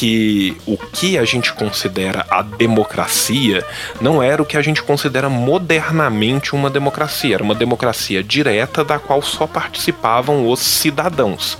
[0.00, 3.62] que o que a gente considera a democracia
[4.00, 8.98] não era o que a gente considera modernamente uma democracia, era uma democracia direta da
[8.98, 11.58] qual só participavam os cidadãos.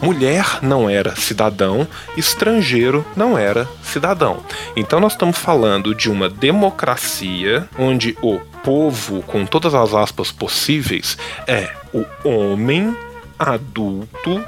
[0.00, 1.86] Mulher não era cidadão,
[2.16, 4.38] estrangeiro não era cidadão.
[4.74, 11.18] Então nós estamos falando de uma democracia onde o povo, com todas as aspas possíveis,
[11.46, 12.96] é o homem
[13.38, 14.42] adulto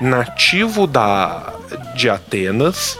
[0.00, 1.54] nativo da,
[1.94, 2.98] de Atenas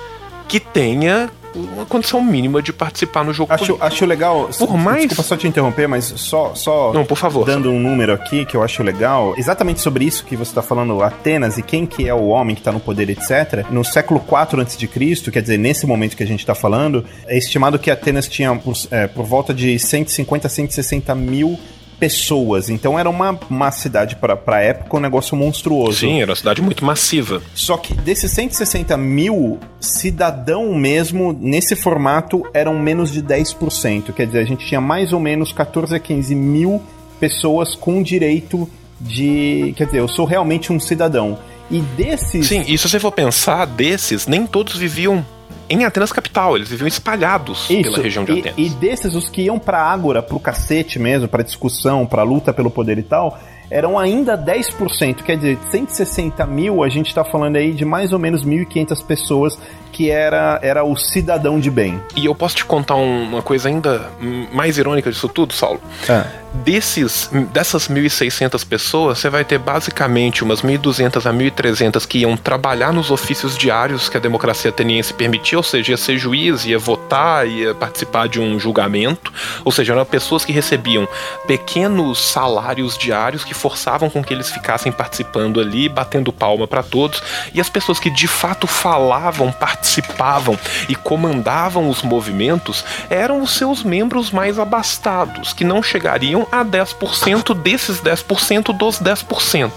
[0.48, 3.52] que tenha uma condição mínima de participar no jogo.
[3.52, 4.50] Acho, acho legal.
[4.58, 5.06] Por mais.
[5.06, 6.92] Desculpa só te interromper, mas só, só.
[6.92, 7.46] Não, por favor.
[7.46, 9.34] Dando um número aqui que eu acho legal.
[9.36, 12.60] Exatamente sobre isso que você está falando, Atenas e quem que é o homem que
[12.60, 13.66] está no poder, etc.
[13.70, 14.86] No século 4 a.C.,
[15.32, 18.74] quer dizer, nesse momento que a gente está falando, é estimado que Atenas tinha por,
[18.90, 21.58] é, por volta de 150 a 160 mil
[21.98, 22.68] pessoas.
[22.68, 25.98] Então era uma, uma cidade para a época um negócio monstruoso.
[25.98, 27.42] Sim, era uma cidade muito massiva.
[27.54, 34.12] Só que desses 160 mil, cidadão mesmo, nesse formato, eram menos de 10%.
[34.12, 36.82] Quer dizer, a gente tinha mais ou menos 14 a 15 mil
[37.18, 38.68] pessoas com direito
[39.00, 39.74] de.
[39.76, 41.38] Quer dizer, eu sou realmente um cidadão.
[41.70, 42.46] E desses.
[42.46, 45.24] Sim, e se você for pensar, desses, nem todos viviam
[45.68, 48.58] em Atenas capital, eles viviam espalhados Isso, pela região de e, Atenas.
[48.58, 52.70] E desses, os que iam pra Ágora, pro cacete mesmo, pra discussão, pra luta pelo
[52.70, 53.38] poder e tal,
[53.70, 58.18] eram ainda 10%, quer dizer, 160 mil, a gente está falando aí de mais ou
[58.18, 59.58] menos 1.500 pessoas
[59.96, 61.98] que era, era o cidadão de bem.
[62.14, 64.10] E eu posso te contar uma coisa ainda
[64.52, 65.80] mais irônica disso tudo, Saulo?
[66.06, 66.44] É.
[66.64, 72.92] Desses, dessas 1.600 pessoas, você vai ter basicamente umas 1.200 a 1.300 que iam trabalhar
[72.92, 77.46] nos ofícios diários que a democracia ateniense permitia, ou seja, ia ser juiz, ia votar,
[77.46, 79.32] ia participar de um julgamento,
[79.64, 81.06] ou seja, eram pessoas que recebiam
[81.46, 87.22] pequenos salários diários que forçavam com que eles ficassem participando ali, batendo palma para todos,
[87.54, 93.52] e as pessoas que de fato falavam, participavam participavam e comandavam os movimentos eram os
[93.52, 99.72] seus membros mais abastados, que não chegariam a 10% desses 10% dos 10%.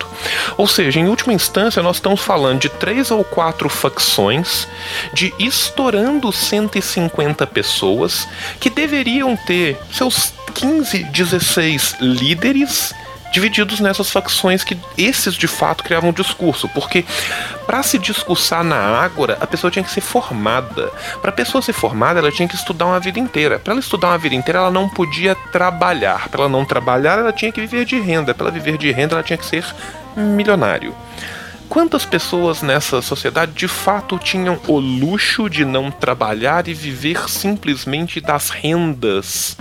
[0.58, 4.68] Ou seja, em última instância, nós estamos falando de três ou quatro facções,
[5.14, 8.28] de estourando 150 pessoas
[8.60, 12.94] que deveriam ter seus 15, 16 líderes
[13.32, 17.06] divididos nessas facções que esses de fato criavam discurso, porque
[17.66, 20.92] para se discursar na Ágora, a pessoa tinha que ser formada.
[21.22, 23.60] Para a pessoa ser formada, ela tinha que estudar uma vida inteira.
[23.60, 26.30] Para ela estudar uma vida inteira, ela não podia trabalhar.
[26.30, 28.34] Para ela não trabalhar, ela tinha que viver de renda.
[28.34, 29.64] Para ela viver de renda, ela tinha que ser
[30.16, 30.96] milionário.
[31.70, 38.20] Quantas pessoas nessa sociedade de fato tinham o luxo de não trabalhar e viver simplesmente
[38.20, 39.56] das rendas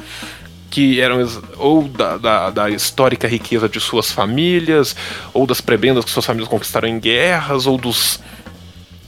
[0.71, 1.19] que eram
[1.57, 4.95] ou da, da, da, histórica riqueza de suas famílias,
[5.33, 8.21] ou das prebendas que suas famílias conquistaram em guerras, ou dos,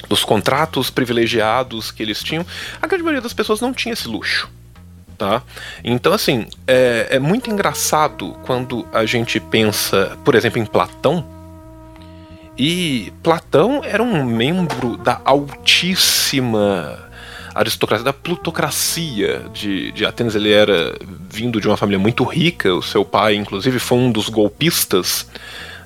[0.08, 2.46] dos contratos privilegiados que eles tinham.
[2.80, 4.48] A grande maioria das pessoas não tinha esse luxo.
[5.18, 5.42] Tá?
[5.84, 11.26] Então, assim, é, é muito engraçado quando a gente pensa, por exemplo, em Platão.
[12.56, 17.09] E Platão era um membro da altíssima
[17.54, 20.34] aristocracia, da plutocracia de, de Atenas.
[20.34, 20.96] Ele era
[21.28, 25.26] vindo de uma família muito rica, o seu pai, inclusive, foi um dos golpistas.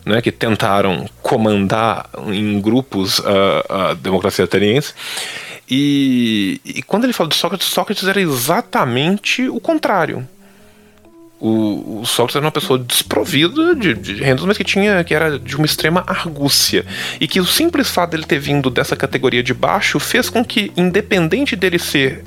[0.07, 4.92] Né, que tentaram comandar em grupos a, a democracia ateniense.
[5.66, 10.29] E, e, quando ele fala de Sócrates, Sócrates era exatamente o contrário
[11.44, 15.38] o, o Sócrates era uma pessoa desprovida de, de rendas, mas que tinha que era
[15.38, 16.87] de uma extrema argúcia.
[17.20, 20.72] E que o simples fato dele ter vindo dessa categoria de baixo fez com que,
[20.74, 22.24] independente dele ser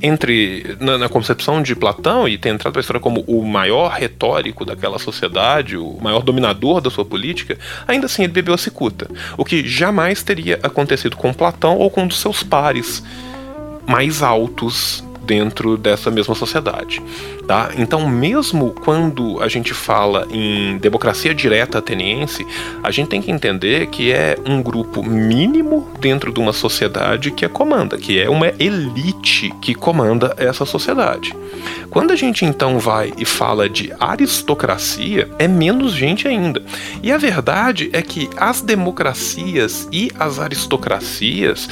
[0.00, 3.90] entre na, na, concepção de Platão e ter entrado para a história como o maior
[3.90, 9.10] retórico daquela sociedade, o maior dominador da sua política, ainda assim ele bebeu a cicuta,
[9.36, 13.02] o que jamais teria acontecido com Platão ou com um dos seus pares
[13.84, 17.00] mais altos dentro dessa mesma sociedade.
[17.46, 17.70] Tá?
[17.78, 22.44] Então, mesmo quando a gente fala em democracia direta ateniense,
[22.82, 27.44] a gente tem que entender que é um grupo mínimo dentro de uma sociedade que
[27.44, 31.32] a comanda, que é uma elite que comanda essa sociedade.
[31.90, 36.60] Quando a gente então vai e fala de aristocracia, é menos gente ainda.
[37.04, 41.68] E a verdade é que as democracias e as aristocracias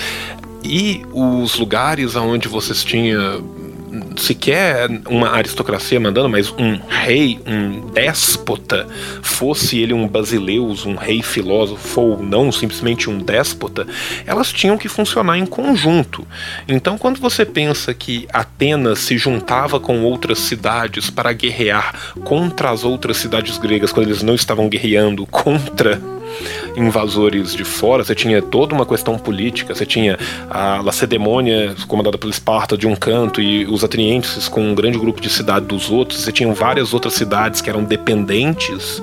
[0.64, 3.58] e os lugares onde vocês tinham
[4.16, 8.86] sequer uma aristocracia mandando, mas um rei, um déspota,
[9.22, 13.86] fosse ele um basileus, um rei filósofo ou não, simplesmente um déspota,
[14.26, 16.26] elas tinham que funcionar em conjunto.
[16.66, 22.84] Então, quando você pensa que Atenas se juntava com outras cidades para guerrear contra as
[22.84, 26.00] outras cidades gregas, quando eles não estavam guerreando contra
[26.76, 32.30] invasores de fora, você tinha toda uma questão política, você tinha a Lacedemônia comandada pelo
[32.30, 36.20] Esparta de um canto e os atenienses com um grande grupo de cidade dos outros,
[36.20, 39.02] você tinha várias outras cidades que eram dependentes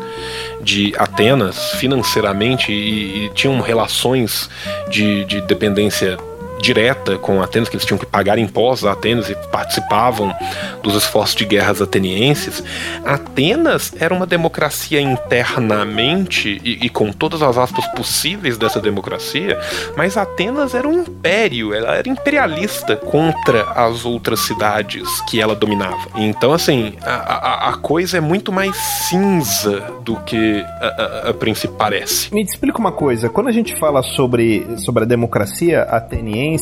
[0.62, 4.50] de Atenas financeiramente e, e tinham relações
[4.90, 6.18] de, de dependência
[6.66, 10.34] direta com Atenas, que eles tinham que pagar impostos a Atenas e participavam
[10.82, 12.64] dos esforços de guerras atenienses.
[13.06, 19.60] Atenas era uma democracia internamente e, e, com todas as aspas possíveis dessa democracia,
[19.96, 26.10] mas Atenas era um império, ela era imperialista contra as outras cidades que ela dominava.
[26.16, 31.34] Então, assim, a, a, a coisa é muito mais cinza do que a, a, a
[31.34, 32.34] princípio parece.
[32.34, 36.55] Me explica uma coisa, quando a gente fala sobre, sobre a democracia ateniense,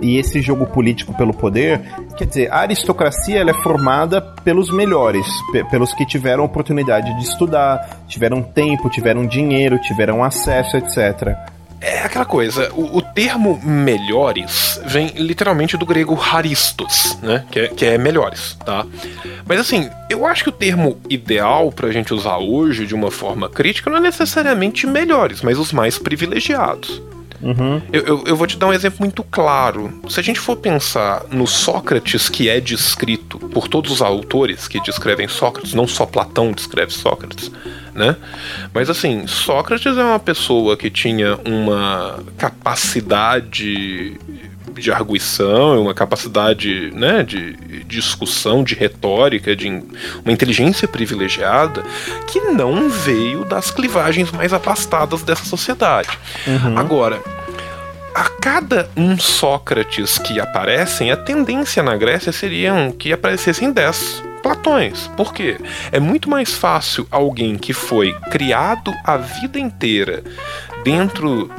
[0.00, 1.80] e esse jogo político pelo poder,
[2.16, 5.26] quer dizer, a aristocracia ela é formada pelos melhores,
[5.70, 11.36] pelos que tiveram oportunidade de estudar, tiveram tempo, tiveram dinheiro, tiveram acesso, etc.
[11.80, 17.44] É aquela coisa, o, o, termo melhores vem literalmente do grego haristos, né?
[17.50, 18.86] Que é, que é, melhores, tá?
[19.46, 23.48] Mas assim, eu acho que o termo ideal pra gente usar hoje de uma forma
[23.50, 27.02] crítica não é necessariamente melhores, mas os mais privilegiados.
[27.40, 27.80] Uhum.
[27.92, 30.00] Eu, eu, eu, vou te dar um exemplo muito claro.
[30.08, 34.80] Se a gente for pensar no Sócrates que é descrito por todos os autores que
[34.80, 37.50] descrevem Sócrates, não só Platão descreve Sócrates,
[37.94, 38.16] né?
[38.72, 44.18] Mas assim, Sócrates é uma pessoa que tinha uma capacidade
[44.80, 51.82] de arguição, uma capacidade né, de discussão, de retórica, de uma inteligência privilegiada
[52.26, 56.18] que não veio das clivagens mais afastadas dessa sociedade.
[56.46, 56.78] Uhum.
[56.78, 57.20] Agora,
[58.14, 65.10] a cada um Sócrates que aparecem, a tendência na Grécia seria que aparecessem dez Platões.
[65.16, 65.58] Por quê?
[65.90, 70.22] É muito mais fácil alguém que foi criado a vida inteira
[70.84, 71.50] dentro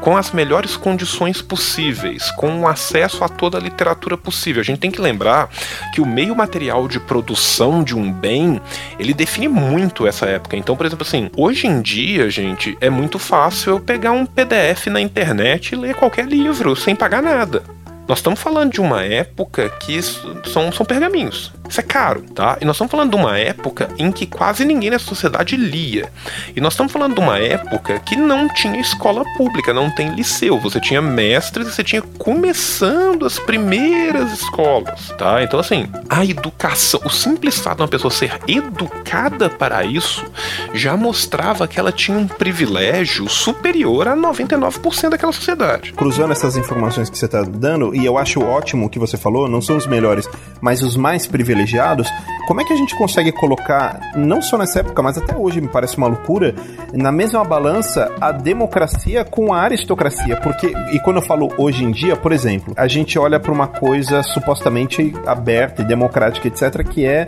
[0.00, 4.60] com as melhores condições possíveis, com acesso a toda a literatura possível.
[4.60, 5.48] A gente tem que lembrar
[5.92, 8.60] que o meio material de produção de um bem,
[8.98, 10.56] ele define muito essa época.
[10.56, 14.86] Então, por exemplo, assim, hoje em dia, gente, é muito fácil eu pegar um PDF
[14.88, 17.62] na internet e ler qualquer livro sem pagar nada.
[18.08, 21.52] Nós estamos falando de uma época que são, são pergaminhos.
[21.68, 22.56] Isso é caro, tá?
[22.60, 26.10] E nós estamos falando de uma época em que quase ninguém na sociedade lia.
[26.54, 30.58] E nós estamos falando de uma época que não tinha escola pública, não tem liceu.
[30.60, 35.42] Você tinha mestres e você tinha começando as primeiras escolas, tá?
[35.42, 40.24] Então, assim, a educação, o simples fato de uma pessoa ser educada para isso
[40.72, 45.92] já mostrava que ela tinha um privilégio superior a 99% daquela sociedade.
[45.92, 49.48] Cruzando essas informações que você está dando, e eu acho ótimo o que você falou,
[49.48, 50.28] não são os melhores,
[50.60, 52.08] mas os mais privilegiados,
[52.46, 55.68] como é que a gente consegue colocar, não só nessa época, mas até hoje me
[55.68, 56.54] parece uma loucura,
[56.92, 60.36] na mesma balança a democracia com a aristocracia?
[60.36, 63.66] Porque, e quando eu falo hoje em dia, por exemplo, a gente olha para uma
[63.66, 67.26] coisa supostamente aberta e democrática, etc., que é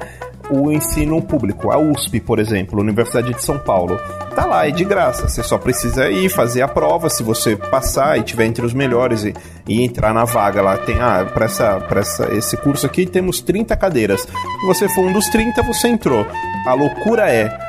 [0.51, 3.99] o ensino público, a USP, por exemplo, Universidade de São Paulo.
[4.35, 5.29] Tá lá, é de graça.
[5.29, 7.11] Você só precisa ir fazer a prova.
[7.11, 9.35] Se você passar e tiver entre os melhores e,
[9.67, 13.77] e entrar na vaga lá, tem, ah, para essa, essa, esse curso aqui temos 30
[13.77, 14.27] cadeiras.
[14.67, 16.27] Você for um dos 30, você entrou.
[16.67, 17.69] A loucura é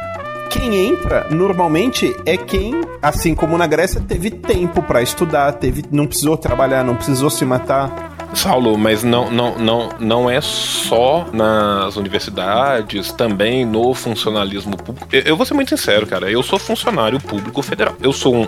[0.49, 6.07] quem entra normalmente é quem, assim como na Grécia, teve tempo para estudar, teve, não
[6.07, 8.18] precisou trabalhar, não precisou se matar.
[8.33, 15.07] Saulo, mas não, não, não, não é só nas universidades, também no funcionalismo público.
[15.11, 16.29] Eu, eu vou ser muito sincero, cara.
[16.29, 17.95] Eu sou funcionário público federal.
[18.01, 18.47] Eu sou um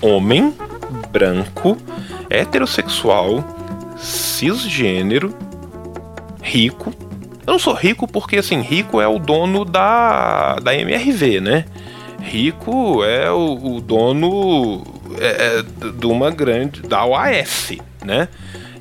[0.00, 0.54] homem
[1.10, 1.76] branco,
[2.30, 3.44] heterossexual,
[3.96, 5.34] cisgênero,
[6.42, 6.92] rico.
[7.46, 11.64] Eu não sou rico porque, assim, rico é o dono da, da MRV, né?
[12.20, 14.84] Rico é o, o dono
[15.18, 16.82] é, é, de uma grande.
[16.82, 17.72] da OAS,
[18.04, 18.28] né?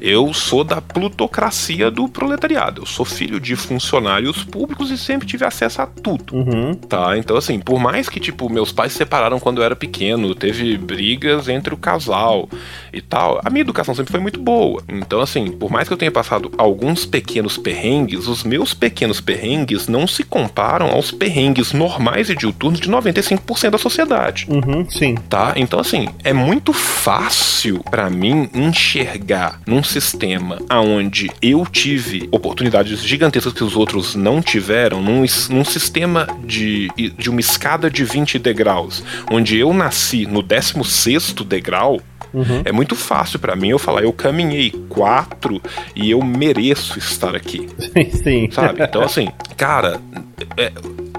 [0.01, 2.81] Eu sou da plutocracia do proletariado.
[2.81, 6.35] Eu sou filho de funcionários públicos e sempre tive acesso a tudo.
[6.35, 6.73] Uhum.
[6.73, 7.17] Tá?
[7.17, 10.77] Então, assim, por mais que, tipo, meus pais se separaram quando eu era pequeno, teve
[10.77, 12.49] brigas entre o casal
[12.91, 14.81] e tal, a minha educação sempre foi muito boa.
[14.87, 19.87] Então, assim, por mais que eu tenha passado alguns pequenos perrengues, os meus pequenos perrengues
[19.87, 24.47] não se comparam aos perrengues normais e diuturnos de 95% da sociedade.
[24.49, 25.15] Uhum, sim.
[25.29, 25.53] Tá?
[25.55, 33.53] Então, assim, é muito fácil para mim enxergar num sistema onde eu tive oportunidades gigantescas
[33.53, 39.03] que os outros não tiveram, num, num sistema de, de uma escada de 20 degraus,
[39.31, 41.99] onde eu nasci no 16 degrau,
[42.33, 42.61] Uhum.
[42.65, 45.61] É muito fácil para mim eu falar, eu caminhei quatro
[45.95, 47.67] e eu mereço estar aqui.
[48.21, 48.49] Sim.
[48.51, 48.83] Sabe?
[48.83, 49.99] Então, assim, cara,
[50.57, 50.71] é,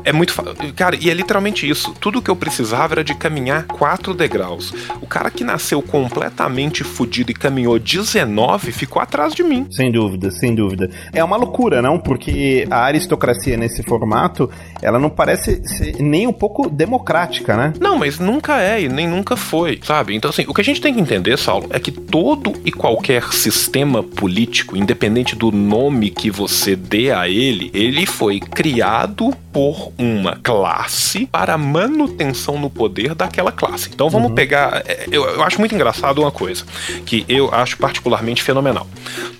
[0.04, 0.34] é muito.
[0.74, 1.92] Cara, e é literalmente isso.
[2.00, 4.72] Tudo que eu precisava era de caminhar quatro degraus.
[5.00, 9.66] O cara que nasceu completamente fudido e caminhou 19 ficou atrás de mim.
[9.70, 10.90] Sem dúvida, sem dúvida.
[11.12, 11.98] É uma loucura, não?
[11.98, 14.50] Porque a aristocracia nesse formato,
[14.82, 17.72] ela não parece ser nem um pouco democrática, né?
[17.80, 20.14] Não, mas nunca é e nem nunca foi, sabe?
[20.14, 23.32] Então, assim, o que a gente tem que entender, Saulo, é que todo e qualquer
[23.32, 30.36] sistema político, independente do nome que você dê a ele, ele foi criado por uma
[30.36, 33.90] classe para manutenção no poder daquela classe.
[33.92, 34.34] Então vamos uhum.
[34.36, 34.84] pegar.
[34.86, 36.64] É, eu, eu acho muito engraçado uma coisa,
[37.04, 38.86] que eu acho particularmente fenomenal.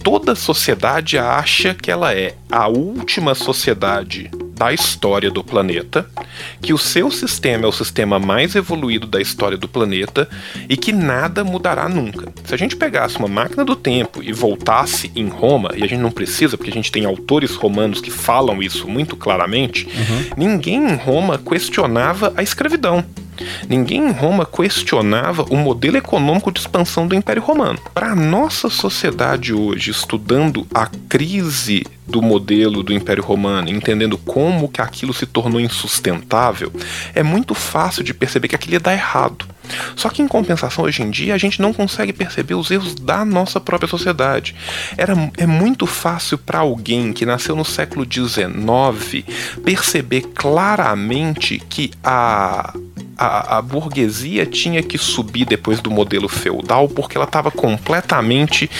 [0.02, 4.28] Toda sociedade acha que ela é a última sociedade
[4.58, 6.10] da história do planeta,
[6.60, 10.28] que o seu sistema é o sistema mais evoluído da história do planeta
[10.68, 12.32] e que nada mudará nunca.
[12.44, 16.00] Se a gente pegasse uma máquina do tempo e voltasse em Roma, e a gente
[16.00, 20.24] não precisa, porque a gente tem autores romanos que falam isso muito claramente, uhum.
[20.36, 23.04] ninguém em Roma questionava a escravidão.
[23.68, 27.78] Ninguém em Roma questionava o modelo econômico de expansão do Império Romano.
[27.94, 34.68] Para a nossa sociedade hoje, estudando a crise do modelo do Império Romano, entendendo como
[34.68, 36.72] que aquilo se tornou insustentável,
[37.14, 39.46] é muito fácil de perceber que aquilo ia dar errado.
[39.94, 43.24] Só que em compensação hoje em dia a gente não consegue perceber os erros da
[43.24, 44.54] nossa própria sociedade.
[44.96, 49.24] Era, é muito fácil para alguém que nasceu no século XIX
[49.62, 52.72] perceber claramente que a
[53.18, 58.70] a, a, burguesia tinha que subir depois do modelo feudal porque ela estava completamente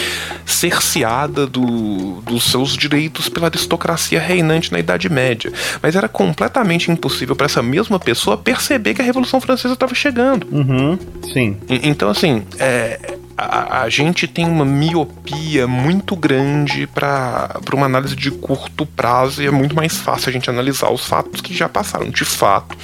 [0.47, 5.53] cerceada do, dos seus direitos pela aristocracia reinante na Idade Média.
[5.83, 10.47] Mas era completamente impossível para essa mesma pessoa perceber que a Revolução Francesa estava chegando.
[10.53, 10.99] Uhum,
[11.33, 11.57] sim.
[11.69, 18.17] E, então, assim, é, a, a, gente tem uma miopia muito grande para uma análise
[18.17, 21.69] de curto prazo e é muito mais fácil a gente analisar os fatos que já
[21.69, 22.77] passaram de fato.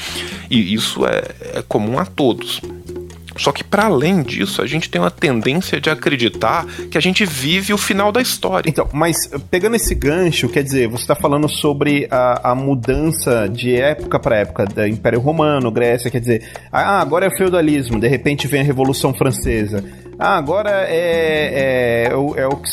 [0.49, 2.61] E isso é, é comum a todos.
[3.37, 7.25] Só que para além disso, a gente tem uma tendência de acreditar que a gente
[7.25, 8.71] vive o final da história.
[8.71, 9.17] Então, mas
[9.51, 14.39] pegando esse gancho, quer dizer, você está falando sobre a, a mudança de época para
[14.39, 18.61] época, da Império Romano, Grécia, quer dizer, ah, agora é o feudalismo, de repente vem
[18.61, 19.83] a Revolução Francesa.
[20.19, 22.65] Ah, agora é, é, é o, é o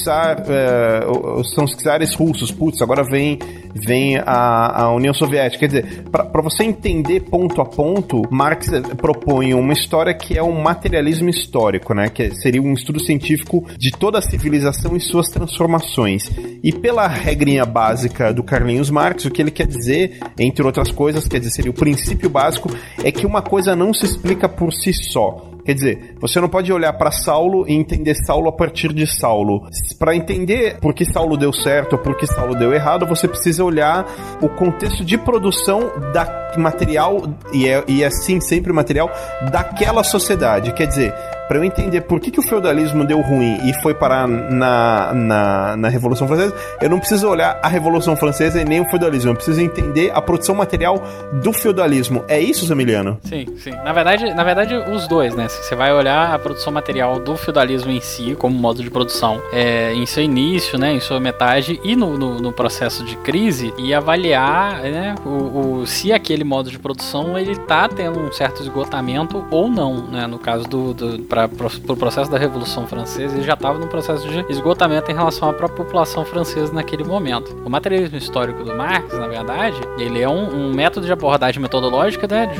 [0.49, 3.39] é, são os czares russos, putz, agora vem,
[3.73, 5.59] vem a, a União Soviética.
[5.59, 10.61] Quer dizer, para você entender ponto a ponto, Marx propõe uma história que é um
[10.61, 12.09] materialismo histórico, né?
[12.09, 16.29] Que seria um estudo científico de toda a civilização e suas transformações.
[16.63, 21.27] E pela regrinha básica do Carlinhos Marx, o que ele quer dizer, entre outras coisas,
[21.27, 22.69] quer dizer, seria o princípio básico,
[23.03, 25.50] é que uma coisa não se explica por si só.
[25.65, 29.67] Quer dizer, você não pode olhar para Saulo e entender Saulo a partir de Saulo.
[29.99, 33.63] Para entender por que Saulo deu certo ou por que Saulo deu errado, você precisa
[33.63, 34.05] olhar
[34.41, 37.21] o contexto de produção da material,
[37.53, 39.09] e é, e é sim sempre material,
[39.51, 40.73] daquela sociedade.
[40.73, 41.13] Quer dizer,
[41.51, 45.75] para eu entender por que, que o feudalismo deu ruim e foi parar na, na,
[45.75, 49.35] na Revolução Francesa, eu não preciso olhar a Revolução Francesa e nem o feudalismo, eu
[49.35, 51.03] preciso entender a produção material
[51.43, 52.23] do feudalismo.
[52.29, 53.19] É isso, Zamiliano?
[53.23, 53.71] Sim, sim.
[53.83, 55.49] Na verdade, na verdade, os dois, né?
[55.49, 59.93] Você vai olhar a produção material do feudalismo em si, como modo de produção, é,
[59.93, 63.93] em seu início, né, em sua metade e no, no, no processo de crise, e
[63.93, 69.45] avaliar né, o, o, se aquele modo de produção ele tá tendo um certo esgotamento
[69.51, 70.25] ou não, né?
[70.27, 74.27] No caso do, do para o processo da Revolução Francesa, ele já estava num processo
[74.27, 77.55] de esgotamento em relação à própria população francesa naquele momento.
[77.65, 82.27] O materialismo histórico do Marx, na verdade, ele é um, um método de abordagem metodológica
[82.27, 82.51] né,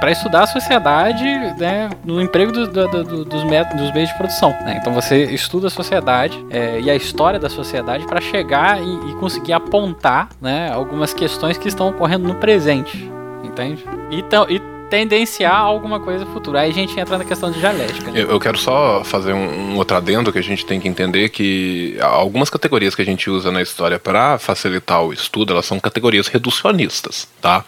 [0.00, 1.24] para estudar a sociedade
[1.58, 3.44] né, no emprego do, do, do, dos, dos
[3.92, 4.50] meios de produção.
[4.50, 4.78] Né?
[4.80, 9.14] Então você estuda a sociedade é, e a história da sociedade para chegar e, e,
[9.14, 13.10] conseguir apontar né, algumas questões que estão ocorrendo no presente.
[13.42, 13.84] Entende?
[14.10, 16.60] Então, e tendenciar alguma coisa futura.
[16.60, 18.10] Aí a gente entra na questão de dialética.
[18.10, 18.22] Né?
[18.22, 21.28] Eu, eu, quero só fazer um, um, outro adendo que a gente tem que entender
[21.28, 25.80] que algumas categorias que a gente usa na história para facilitar o estudo, elas são
[25.80, 27.64] categorias reducionistas, tá?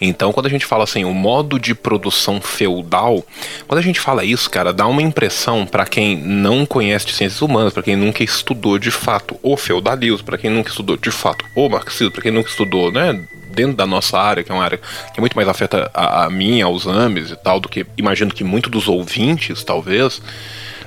[0.00, 3.24] Então, quando a gente fala assim, o modo de produção feudal,
[3.66, 7.40] quando a gente fala isso, cara, dá uma impressão para quem não conhece de ciências
[7.40, 11.44] humanas, para quem nunca estudou de fato o feudalismo, para quem nunca estudou de fato
[11.54, 13.18] o marxismo, para quem nunca estudou, né,
[13.58, 16.30] dentro da nossa área, que é uma área que é muito mais afeta a, a
[16.30, 20.22] mim, aos AMES e tal, do que imagino que muito dos ouvintes, talvez.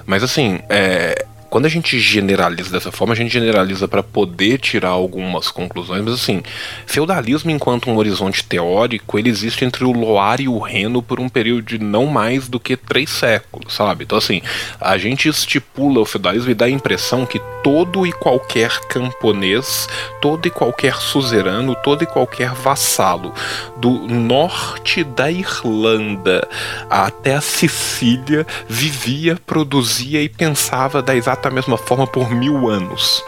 [0.06, 4.88] Mas assim, é, quando a gente generaliza dessa forma, a gente generaliza para poder tirar
[4.88, 6.42] algumas conclusões, mas assim,
[6.86, 11.28] feudalismo enquanto um horizonte teórico, ele existe entre o Loire e o Reno por um
[11.28, 14.06] período de não mais do que três séculos, sabe?
[14.06, 14.42] Então assim,
[14.80, 19.90] a gente estipula o feudalismo e dá a impressão que todo e qualquer camponês,
[20.22, 23.34] todo e qualquer suzerano, todo e qualquer vassalo
[23.76, 26.48] do norte da Irlanda
[26.90, 33.24] até a Sicília vivia, produzia e pensava da exata da mesma forma por mil anos.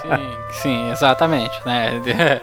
[0.00, 1.60] Sim, sim, exatamente.
[1.64, 2.40] Né?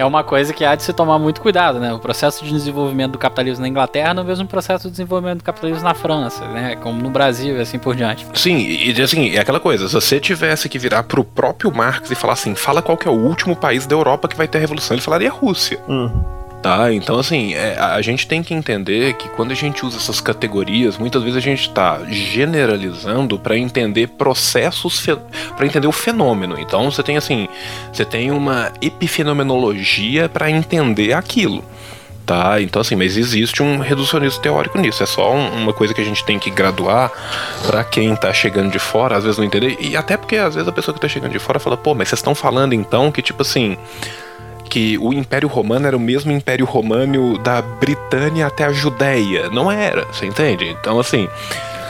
[0.00, 1.92] É uma coisa que há de se tomar muito cuidado, né?
[1.92, 5.38] O processo de desenvolvimento do capitalismo na Inglaterra não é o mesmo processo de desenvolvimento
[5.38, 6.76] do capitalismo na França, né?
[6.76, 8.26] Como no Brasil e assim por diante.
[8.32, 12.14] Sim, e assim, é aquela coisa, se você tivesse que virar pro próprio Marx e
[12.14, 14.94] falar assim, fala qual que é o último país da Europa que vai ter revolução,
[14.94, 15.78] ele falaria Rússia.
[15.86, 16.39] Hum.
[16.62, 20.20] Tá, então assim, é, a gente tem que entender que quando a gente usa essas
[20.20, 25.02] categorias, muitas vezes a gente está generalizando para entender processos,
[25.56, 26.60] para entender o fenômeno.
[26.60, 27.48] Então você tem assim,
[27.90, 31.64] você tem uma epifenomenologia para entender aquilo.
[32.26, 35.02] Tá, então assim, mas existe um reducionismo teórico nisso.
[35.02, 37.10] É só um, uma coisa que a gente tem que graduar
[37.66, 39.78] para quem tá chegando de fora, às vezes não entender.
[39.80, 42.08] E até porque às vezes a pessoa que tá chegando de fora fala, pô, mas
[42.08, 43.78] vocês estão falando então que tipo assim,
[44.70, 49.50] que o Império Romano era o mesmo Império Romano da Britânia até a Judéia.
[49.50, 50.64] Não era, você entende?
[50.80, 51.28] Então, assim.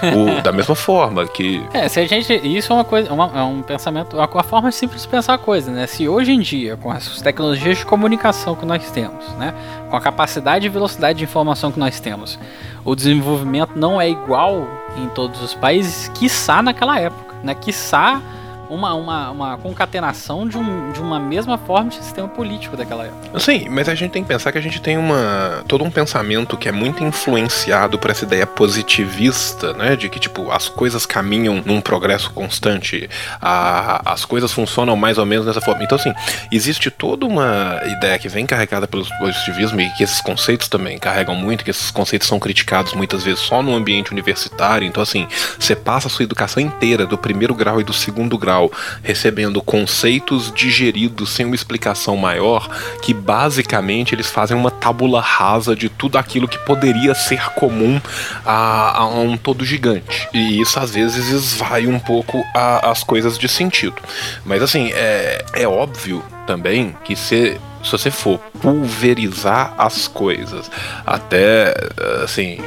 [0.02, 1.62] O, da mesma forma que.
[1.74, 2.32] É, se a gente.
[2.32, 3.12] Isso é uma coisa.
[3.12, 4.16] Uma, é um pensamento.
[4.16, 5.86] Uma, uma forma simples de pensar a coisa, né?
[5.86, 9.52] Se hoje em dia, com as tecnologias de comunicação que nós temos, né?
[9.90, 12.38] Com a capacidade e velocidade de informação que nós temos,
[12.82, 14.66] o desenvolvimento não é igual
[14.96, 17.54] em todos os países, quiçá naquela época, né?
[17.54, 18.22] Quiçá
[18.70, 23.38] uma, uma, uma concatenação de, um, de uma mesma forma de sistema político daquela época.
[23.40, 26.56] Sim, mas a gente tem que pensar que a gente tem uma todo um pensamento
[26.56, 31.62] que é muito influenciado por essa ideia positivista, né, de que tipo as coisas caminham
[31.64, 33.10] num progresso constante,
[33.40, 35.82] a, as coisas funcionam mais ou menos dessa forma.
[35.82, 36.12] Então assim,
[36.52, 41.34] existe toda uma ideia que vem carregada pelo positivismo e que esses conceitos também carregam
[41.34, 44.86] muito, que esses conceitos são criticados muitas vezes só no ambiente universitário.
[44.86, 45.26] Então assim,
[45.58, 48.59] você passa a sua educação inteira do primeiro grau e do segundo grau
[49.02, 52.68] recebendo conceitos digeridos sem uma explicação maior,
[53.00, 58.00] que basicamente eles fazem uma tábula rasa de tudo aquilo que poderia ser comum
[58.44, 60.28] a, a um todo gigante.
[60.34, 63.96] E isso às vezes esvai um pouco a, as coisas de sentido.
[64.44, 67.58] Mas assim, é, é óbvio também que se
[67.88, 70.70] você for pulverizar as coisas
[71.06, 71.74] até
[72.22, 72.58] assim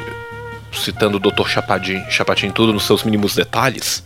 [0.72, 1.48] citando o Dr.
[1.48, 4.04] Chapatin, Chapatin tudo nos seus mínimos detalhes,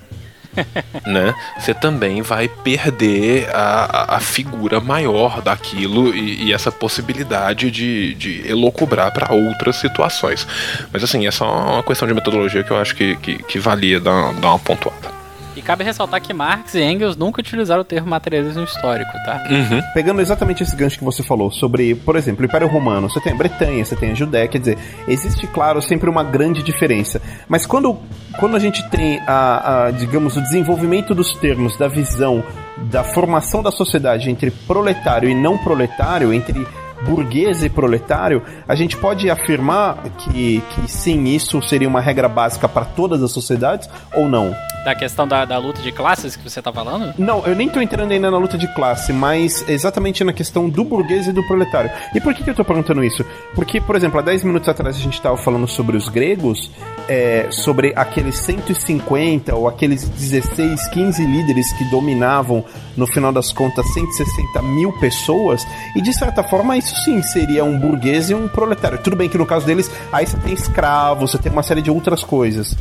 [1.05, 1.34] né?
[1.60, 8.47] Você também vai perder a, a figura maior daquilo e, e essa possibilidade de, de
[8.47, 10.47] elocubrar para outras situações.
[10.91, 13.99] Mas assim, é só uma questão de metodologia que eu acho que, que, que valia
[13.99, 15.16] dar, dar uma pontuada.
[15.58, 19.43] E cabe ressaltar que Marx e Engels nunca utilizaram o termo materialismo histórico, tá?
[19.49, 19.82] Uhum.
[19.91, 23.34] Pegando exatamente esse gancho que você falou sobre, por exemplo, o Império Romano, você tem
[23.34, 24.78] a Bretanha, você tem a Judéia, quer dizer,
[25.08, 27.20] existe, claro, sempre uma grande diferença.
[27.49, 27.97] Mas quando,
[28.39, 32.43] quando a gente tem, a, a, digamos, o desenvolvimento dos termos, da visão,
[32.78, 36.68] da formação da sociedade entre proletário e não proletário, entre
[37.01, 42.70] burguês e proletário, a gente pode afirmar que, que sim, isso seria uma regra básica
[42.70, 44.55] para todas as sociedades ou não?
[44.88, 47.13] Da questão da, da luta de classes que você tá falando?
[47.17, 50.81] Não, eu nem tô entrando ainda na luta de classe, mas exatamente na questão do
[50.85, 51.91] burguês e do proletário.
[52.15, 53.25] E por que, que eu tô perguntando isso?
[53.53, 56.71] Porque, por exemplo, há 10 minutos atrás a gente tava falando sobre os gregos,
[57.05, 62.63] é, sobre aqueles 150 ou aqueles 16, 15 líderes que dominavam,
[62.95, 65.67] no final das contas, 160 mil pessoas,
[65.97, 68.99] e de certa forma isso sim seria um burguês e um proletário.
[68.99, 71.91] Tudo bem que no caso deles, aí você tem escravos, você tem uma série de
[71.91, 72.73] outras coisas.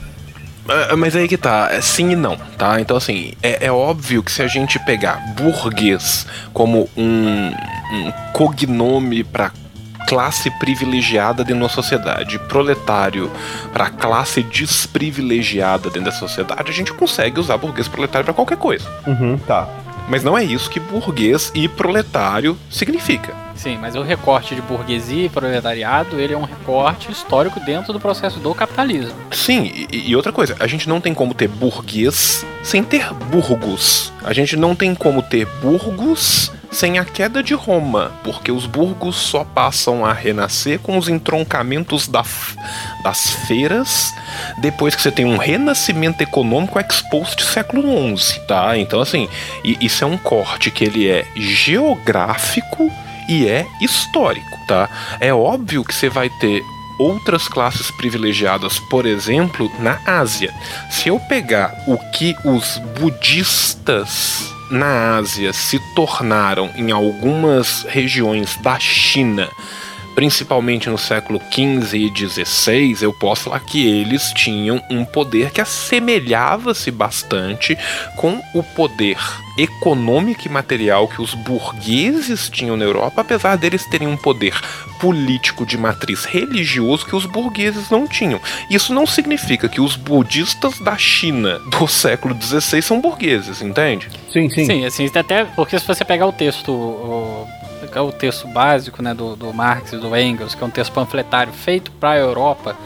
[0.68, 2.80] É, Mas aí que tá, é sim e não, tá?
[2.80, 9.24] Então, assim, é, é óbvio que se a gente pegar burguês como um, um cognome
[9.24, 9.52] para
[10.06, 13.30] classe privilegiada dentro da sociedade, proletário
[13.72, 18.88] para classe desprivilegiada dentro da sociedade, a gente consegue usar burguês proletário para qualquer coisa.
[19.06, 19.68] Uhum, tá.
[20.08, 23.34] Mas não é isso que burguês e proletário significa.
[23.56, 27.98] Sim, mas o recorte de burguesia e proletariado, ele é um recorte histórico dentro do
[27.98, 29.14] processo do capitalismo.
[29.30, 34.12] Sim, e, e outra coisa, a gente não tem como ter burguês sem ter burgos.
[34.22, 39.16] A gente não tem como ter burgos sem a queda de Roma, porque os burgos
[39.16, 42.24] só passam a renascer com os entroncamentos da,
[43.02, 44.12] das feiras
[44.58, 48.76] depois que você tem um renascimento econômico exposto século XI, tá?
[48.76, 49.28] Então, assim,
[49.64, 52.90] isso é um corte que ele é geográfico
[53.28, 54.88] e é histórico, tá?
[55.20, 56.62] É óbvio que você vai ter
[56.98, 60.52] outras classes privilegiadas, por exemplo, na Ásia.
[60.90, 68.78] Se eu pegar o que os budistas na Ásia se tornaram em algumas regiões da
[68.78, 69.50] China,
[70.16, 75.60] principalmente no século XV e XVI, eu posso falar que eles tinham um poder que
[75.60, 77.76] assemelhava-se bastante
[78.16, 79.18] com o poder
[79.58, 84.58] econômico e material que os burgueses tinham na Europa, apesar deles terem um poder
[84.98, 88.40] político de matriz religioso que os burgueses não tinham.
[88.70, 94.08] Isso não significa que os budistas da China do século XVI são burgueses, entende?
[94.32, 94.64] Sim, sim.
[94.64, 97.48] Sim, assim, até porque se você pegar o texto, o,
[98.00, 101.52] o texto básico né, do, do Marx e do Engels, que é um texto panfletário
[101.52, 102.76] feito para a Europa,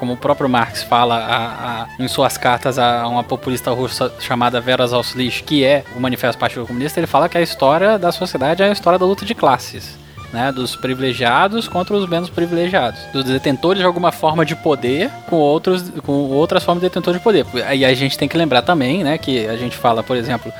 [0.00, 4.58] como o próprio Marx fala a, a, em suas cartas a uma populista russa chamada
[4.58, 8.10] Vera Zalslich, que é o Manifesto do Partido Comunista, ele fala que a história da
[8.10, 10.00] sociedade é a história da luta de classes.
[10.32, 15.34] Né, dos privilegiados contra os menos privilegiados, dos detentores de alguma forma de poder com
[15.34, 17.44] outros com outras formas de detentor de poder.
[17.74, 20.52] E a gente tem que lembrar também, né, que a gente fala, por exemplo,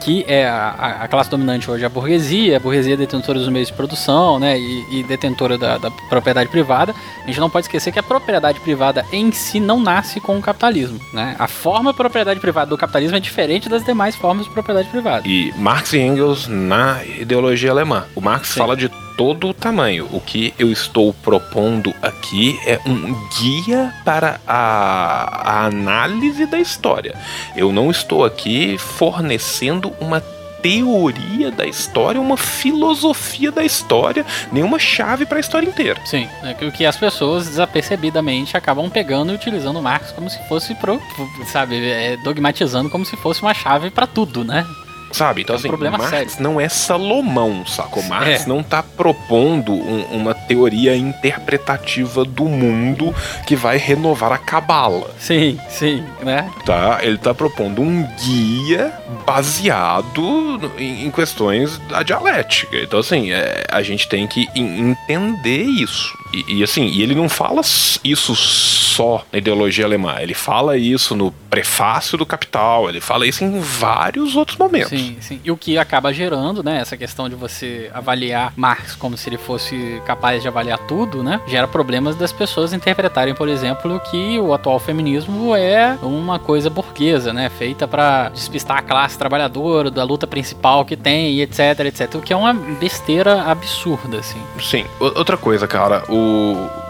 [0.00, 3.48] que é a, a, classe dominante hoje é a burguesia, a burguesia é detentora dos
[3.48, 6.94] meios de produção, né, e, e detentora da, da, propriedade privada.
[7.22, 10.42] A gente não pode esquecer que a propriedade privada em si não nasce com o
[10.42, 11.36] capitalismo, né?
[11.38, 15.28] A forma de propriedade privada do capitalismo é diferente das demais formas de propriedade privada.
[15.28, 18.06] E Marx e Engels na ideologia alemã.
[18.14, 18.58] O Marx Sim.
[18.58, 18.90] fala de
[19.20, 20.08] todo o tamanho.
[20.14, 27.14] O que eu estou propondo aqui é um guia para a, a análise da história.
[27.54, 30.22] Eu não estou aqui fornecendo uma
[30.62, 36.00] teoria da história, uma filosofia da história, nenhuma chave para a história inteira.
[36.06, 40.74] Sim, é o que as pessoas desapercebidamente acabam pegando e utilizando Marx como se fosse
[40.76, 40.98] pro,
[41.46, 44.66] sabe, é, dogmatizando como se fosse uma chave para tudo, né?
[45.12, 45.42] Sabe?
[45.42, 46.32] Então, é um assim, problema Marx sério.
[46.38, 48.02] não é Salomão, sacou?
[48.04, 48.46] Marx É.
[48.48, 53.14] não tá propondo um- uma teoria interpretativa do mundo
[53.46, 56.48] que vai renovar a cabala, Sim, sim, né?
[56.64, 57.00] tá?
[57.02, 58.92] Ele tá propondo um guia
[59.26, 62.76] baseado em, em questões da dialética.
[62.76, 66.16] Então, assim, é, a gente tem que en- entender isso.
[66.32, 67.60] E, e, assim, e ele não fala
[68.04, 70.16] isso só na ideologia alemã.
[70.20, 72.88] Ele fala isso no prefácio do Capital.
[72.88, 74.90] Ele fala isso em vários outros momentos.
[74.90, 75.40] Sim, Sim, sim.
[75.42, 79.38] E o que acaba gerando, né, essa questão de você avaliar Marx como se ele
[79.38, 84.52] fosse capaz de avaliar tudo, né, gera problemas das pessoas interpretarem, por exemplo, que o
[84.52, 90.26] atual feminismo é uma coisa burguesa, né, feita para despistar a classe trabalhadora da luta
[90.26, 92.14] principal que tem e etc, etc.
[92.16, 94.40] O que é uma besteira absurda, assim.
[94.60, 94.84] Sim.
[94.98, 96.19] Outra coisa, cara, o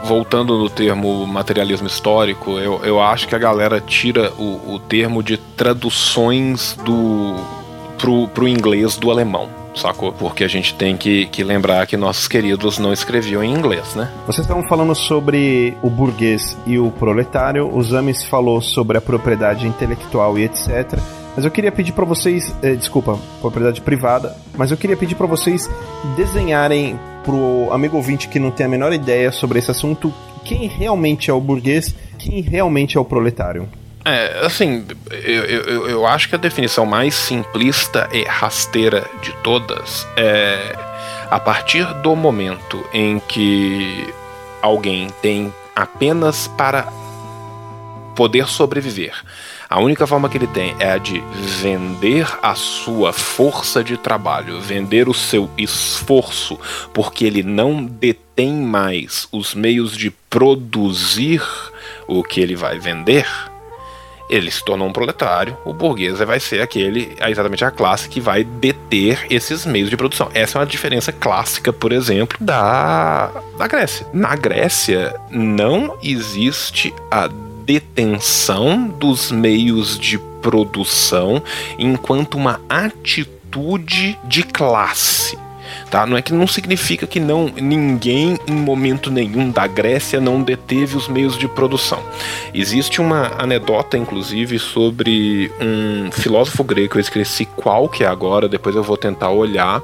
[0.05, 5.23] voltando no termo materialismo histórico, eu, eu acho que a galera tira o, o termo
[5.23, 7.37] de traduções do
[7.99, 10.13] pro, pro inglês do alemão sacou?
[10.13, 14.11] Porque a gente tem que, que lembrar que nossos queridos não escreviam em inglês, né?
[14.27, 19.67] Vocês estavam falando sobre o burguês e o proletário, o Zamis falou sobre a propriedade
[19.67, 20.99] intelectual e etc.
[21.37, 25.27] Mas eu queria pedir para vocês, eh, desculpa, propriedade privada, mas eu queria pedir para
[25.27, 25.71] vocês
[26.17, 26.99] desenharem
[27.31, 30.13] pro amigo ouvinte que não tem a menor ideia sobre esse assunto,
[30.45, 33.69] quem realmente é o burguês, quem realmente é o proletário.
[34.05, 40.09] É, assim, eu, eu, eu acho que a definição mais simplista e rasteira de todas
[40.17, 40.77] é
[41.31, 44.13] a partir do momento em que
[44.61, 46.89] alguém tem apenas para
[48.17, 49.15] poder sobreviver.
[49.71, 51.23] A única forma que ele tem é a de
[51.63, 56.59] vender a sua força de trabalho, vender o seu esforço,
[56.93, 61.41] porque ele não detém mais os meios de produzir
[62.09, 63.25] o que ele vai vender
[64.31, 68.45] ele se tornou um proletário, o burguês vai ser aquele, exatamente a classe que vai
[68.45, 70.31] deter esses meios de produção.
[70.33, 74.07] Essa é uma diferença clássica, por exemplo, da, da Grécia.
[74.13, 77.29] Na Grécia não existe a
[77.71, 81.41] detenção dos meios de produção
[81.79, 85.39] enquanto uma atitude de classe
[85.89, 86.07] tá?
[86.07, 90.97] Não é que não significa que não ninguém em momento nenhum da Grécia não deteve
[90.97, 92.03] os meios de produção.
[92.55, 98.75] Existe uma anedota inclusive sobre um filósofo grego, eu esqueci qual que é agora, depois
[98.75, 99.83] eu vou tentar olhar,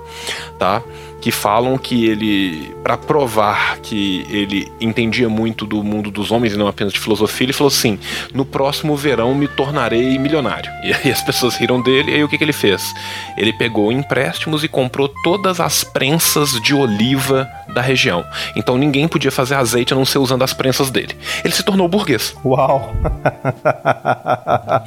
[0.59, 0.83] tá?
[1.27, 6.57] Que falam que ele, para provar que ele entendia muito do mundo dos homens e
[6.57, 7.99] não apenas de filosofia, ele falou assim:
[8.33, 10.71] no próximo verão me tornarei milionário.
[10.87, 12.95] E aí as pessoas riram dele, e aí o que, que ele fez?
[13.37, 18.25] Ele pegou empréstimos e comprou todas as prensas de oliva da região.
[18.55, 21.17] Então ninguém podia fazer azeite a não ser usando as prensas dele.
[21.45, 22.35] Ele se tornou burguês.
[22.45, 22.95] Uau!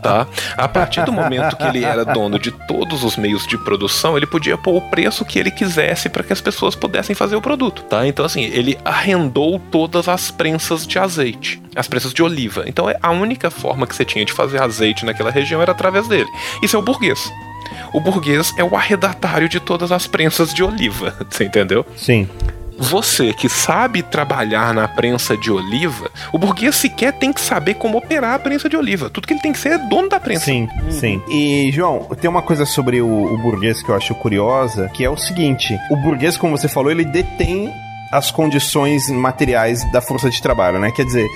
[0.02, 0.28] Tá?
[0.58, 4.26] A partir do momento que ele era dono de todos os meios de produção, ele
[4.26, 7.84] podia pôr o preço que ele quisesse para que as pessoas pudessem fazer o produto,
[7.84, 8.08] tá?
[8.08, 12.64] Então assim, ele arrendou todas as prensas de azeite, as prensas de oliva.
[12.68, 16.08] Então é a única forma que você tinha de fazer azeite naquela região era através
[16.08, 16.30] dele.
[16.62, 17.32] Isso é o burguês.
[17.94, 21.86] O burguês é o arredatário de todas as prensas de oliva, você entendeu?
[21.96, 22.28] Sim.
[22.80, 27.98] Você que sabe trabalhar na prensa de oliva, o burguês sequer tem que saber como
[27.98, 29.10] operar a prensa de oliva.
[29.10, 30.46] Tudo que ele tem que ser é dono da prensa.
[30.46, 31.22] Sim, sim.
[31.30, 35.10] E, João, tem uma coisa sobre o, o burguês que eu acho curiosa, que é
[35.10, 37.70] o seguinte: o burguês, como você falou, ele detém
[38.12, 40.92] as condições materiais da força de trabalho, né?
[40.92, 41.28] Quer dizer,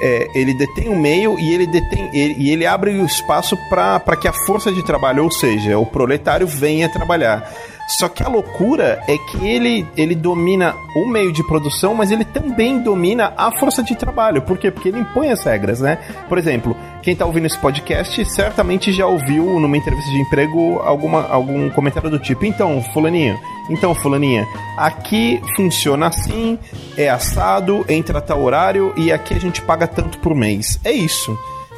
[0.00, 4.16] é, ele detém o meio e ele detém ele, e ele abre o espaço para
[4.16, 7.50] que a força de trabalho, ou seja, o proletário venha trabalhar.
[7.88, 12.24] Só que a loucura é que ele, ele domina o meio de produção, mas ele
[12.24, 14.42] também domina a força de trabalho.
[14.42, 14.70] Por quê?
[14.70, 15.98] Porque ele impõe as regras, né?
[16.28, 21.26] Por exemplo, quem está ouvindo esse podcast certamente já ouviu numa entrevista de emprego alguma,
[21.28, 23.38] algum comentário do tipo: então, Fulaninho,
[23.70, 26.58] então, Fulaninha, aqui funciona assim,
[26.96, 30.78] é assado, entra tal horário e aqui a gente paga tanto por mês.
[30.84, 31.36] É isso.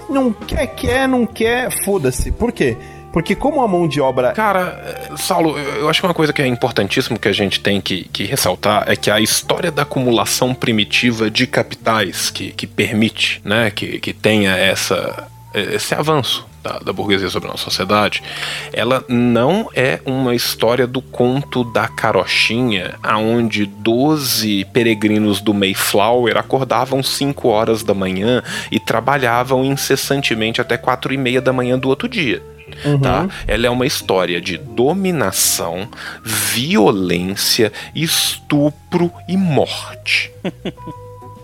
[0.08, 2.32] Não quer, quer, não quer, foda-se.
[2.32, 2.76] Por quê?
[3.12, 4.32] Porque como a mão de obra.
[4.32, 8.04] Cara, Saulo, eu acho que uma coisa que é importantíssimo que a gente tem que,
[8.04, 13.70] que ressaltar é que a história da acumulação primitiva de capitais que, que permite né,
[13.70, 18.22] que, que tenha essa, esse avanço da, da, burguesia sobre a nossa sociedade,
[18.72, 27.02] ela não é uma história do conto da carochinha, aonde 12 peregrinos do Mayflower acordavam
[27.02, 32.08] 5 horas da manhã e trabalhavam incessantemente até 4 e meia da manhã do outro
[32.08, 32.42] dia.
[32.84, 32.98] Uhum.
[33.00, 33.28] Tá?
[33.46, 35.88] Ela é uma história de dominação,
[36.22, 40.30] violência, estupro e morte.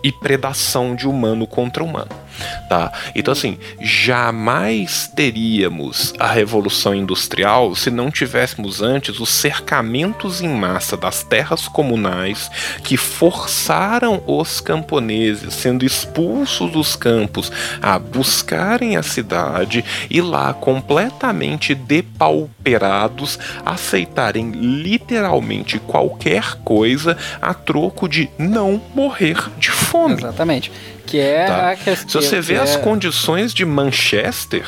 [0.03, 2.26] e predação de humano contra humano
[2.69, 2.93] tá?
[3.15, 10.97] Então assim, jamais teríamos a revolução industrial se não tivéssemos antes os cercamentos em massa
[10.97, 12.51] das terras comunais
[12.83, 21.75] que forçaram os camponeses, sendo expulsos dos campos, a buscarem a cidade e lá completamente
[21.75, 30.15] depauperados aceitarem literalmente qualquer coisa a troco de não morrer de fome.
[30.15, 30.71] Exatamente.
[31.07, 31.71] Que é tá?
[31.71, 32.21] a questão.
[32.21, 32.59] Se você vê é...
[32.59, 34.67] as condições de Manchester,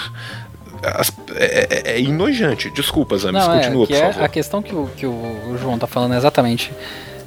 [1.34, 2.70] é, é, é enojante.
[2.70, 4.24] Desculpa, Zames, Não, continua, é, que por é favor.
[4.24, 6.72] a questão que o, que o João tá falando é exatamente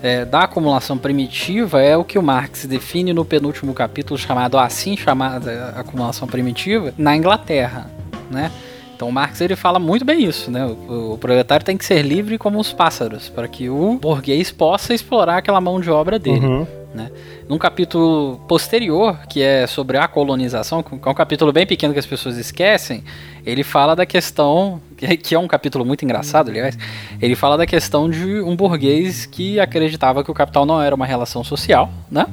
[0.02, 4.98] é, da acumulação primitiva é o que o Marx define no penúltimo capítulo chamado assim
[4.98, 7.90] chamada acumulação primitiva na Inglaterra,
[8.30, 8.52] né?
[8.96, 10.66] Então o Marx ele fala muito bem isso, né?
[10.66, 14.94] O, o proletário tem que ser livre como os pássaros para que o burguês possa
[14.94, 16.46] explorar aquela mão de obra dele.
[16.46, 16.68] Uhum.
[16.94, 17.10] Né?
[17.48, 22.00] Num capítulo posterior, que é sobre a colonização, que é um capítulo bem pequeno que
[22.00, 23.04] as pessoas esquecem,
[23.46, 24.82] ele fala da questão,
[25.24, 26.78] que é um capítulo muito engraçado, aliás,
[27.22, 31.06] ele fala da questão de um burguês que acreditava que o capital não era uma
[31.06, 32.26] relação social, né?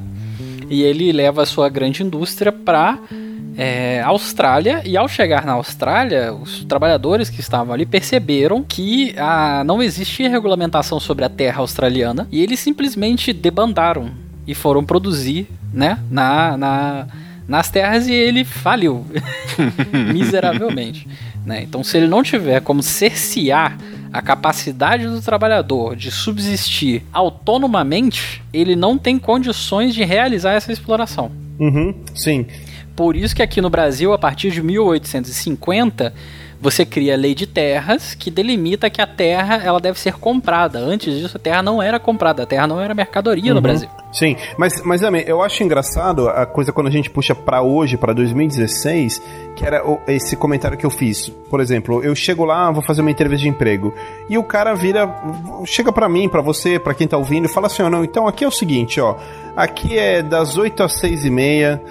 [0.69, 2.99] E ele leva a sua grande indústria para
[3.57, 9.63] é, Austrália e ao chegar na Austrália, os trabalhadores que estavam ali perceberam que ah,
[9.65, 14.11] não existia regulamentação sobre a terra australiana e eles simplesmente debandaram
[14.49, 17.07] e foram produzir, né, na, na
[17.47, 19.05] nas terras e ele faliu
[20.13, 21.07] miseravelmente.
[21.43, 21.63] Né?
[21.63, 23.75] Então, se ele não tiver como cercear
[24.13, 31.31] a capacidade do trabalhador de subsistir autonomamente, ele não tem condições de realizar essa exploração.
[31.59, 32.45] Uhum, sim.
[32.95, 36.13] Por isso que aqui no Brasil, a partir de 1850,
[36.61, 40.79] você cria a lei de terras que delimita que a terra ela deve ser comprada.
[40.79, 43.89] Antes disso, a terra não era comprada, a terra não era mercadoria no Brasil.
[44.11, 47.95] Sim, mas, mas também, eu acho engraçado a coisa quando a gente puxa pra hoje,
[47.95, 49.21] pra 2016,
[49.55, 51.29] que era esse comentário que eu fiz.
[51.49, 53.93] Por exemplo, eu chego lá, vou fazer uma entrevista de emprego,
[54.29, 55.07] e o cara vira,
[55.65, 58.27] chega pra mim, pra você, pra quem tá ouvindo, e fala assim: ó, não, então
[58.27, 59.15] aqui é o seguinte, ó,
[59.55, 61.81] aqui é das 8 às 6 e meia,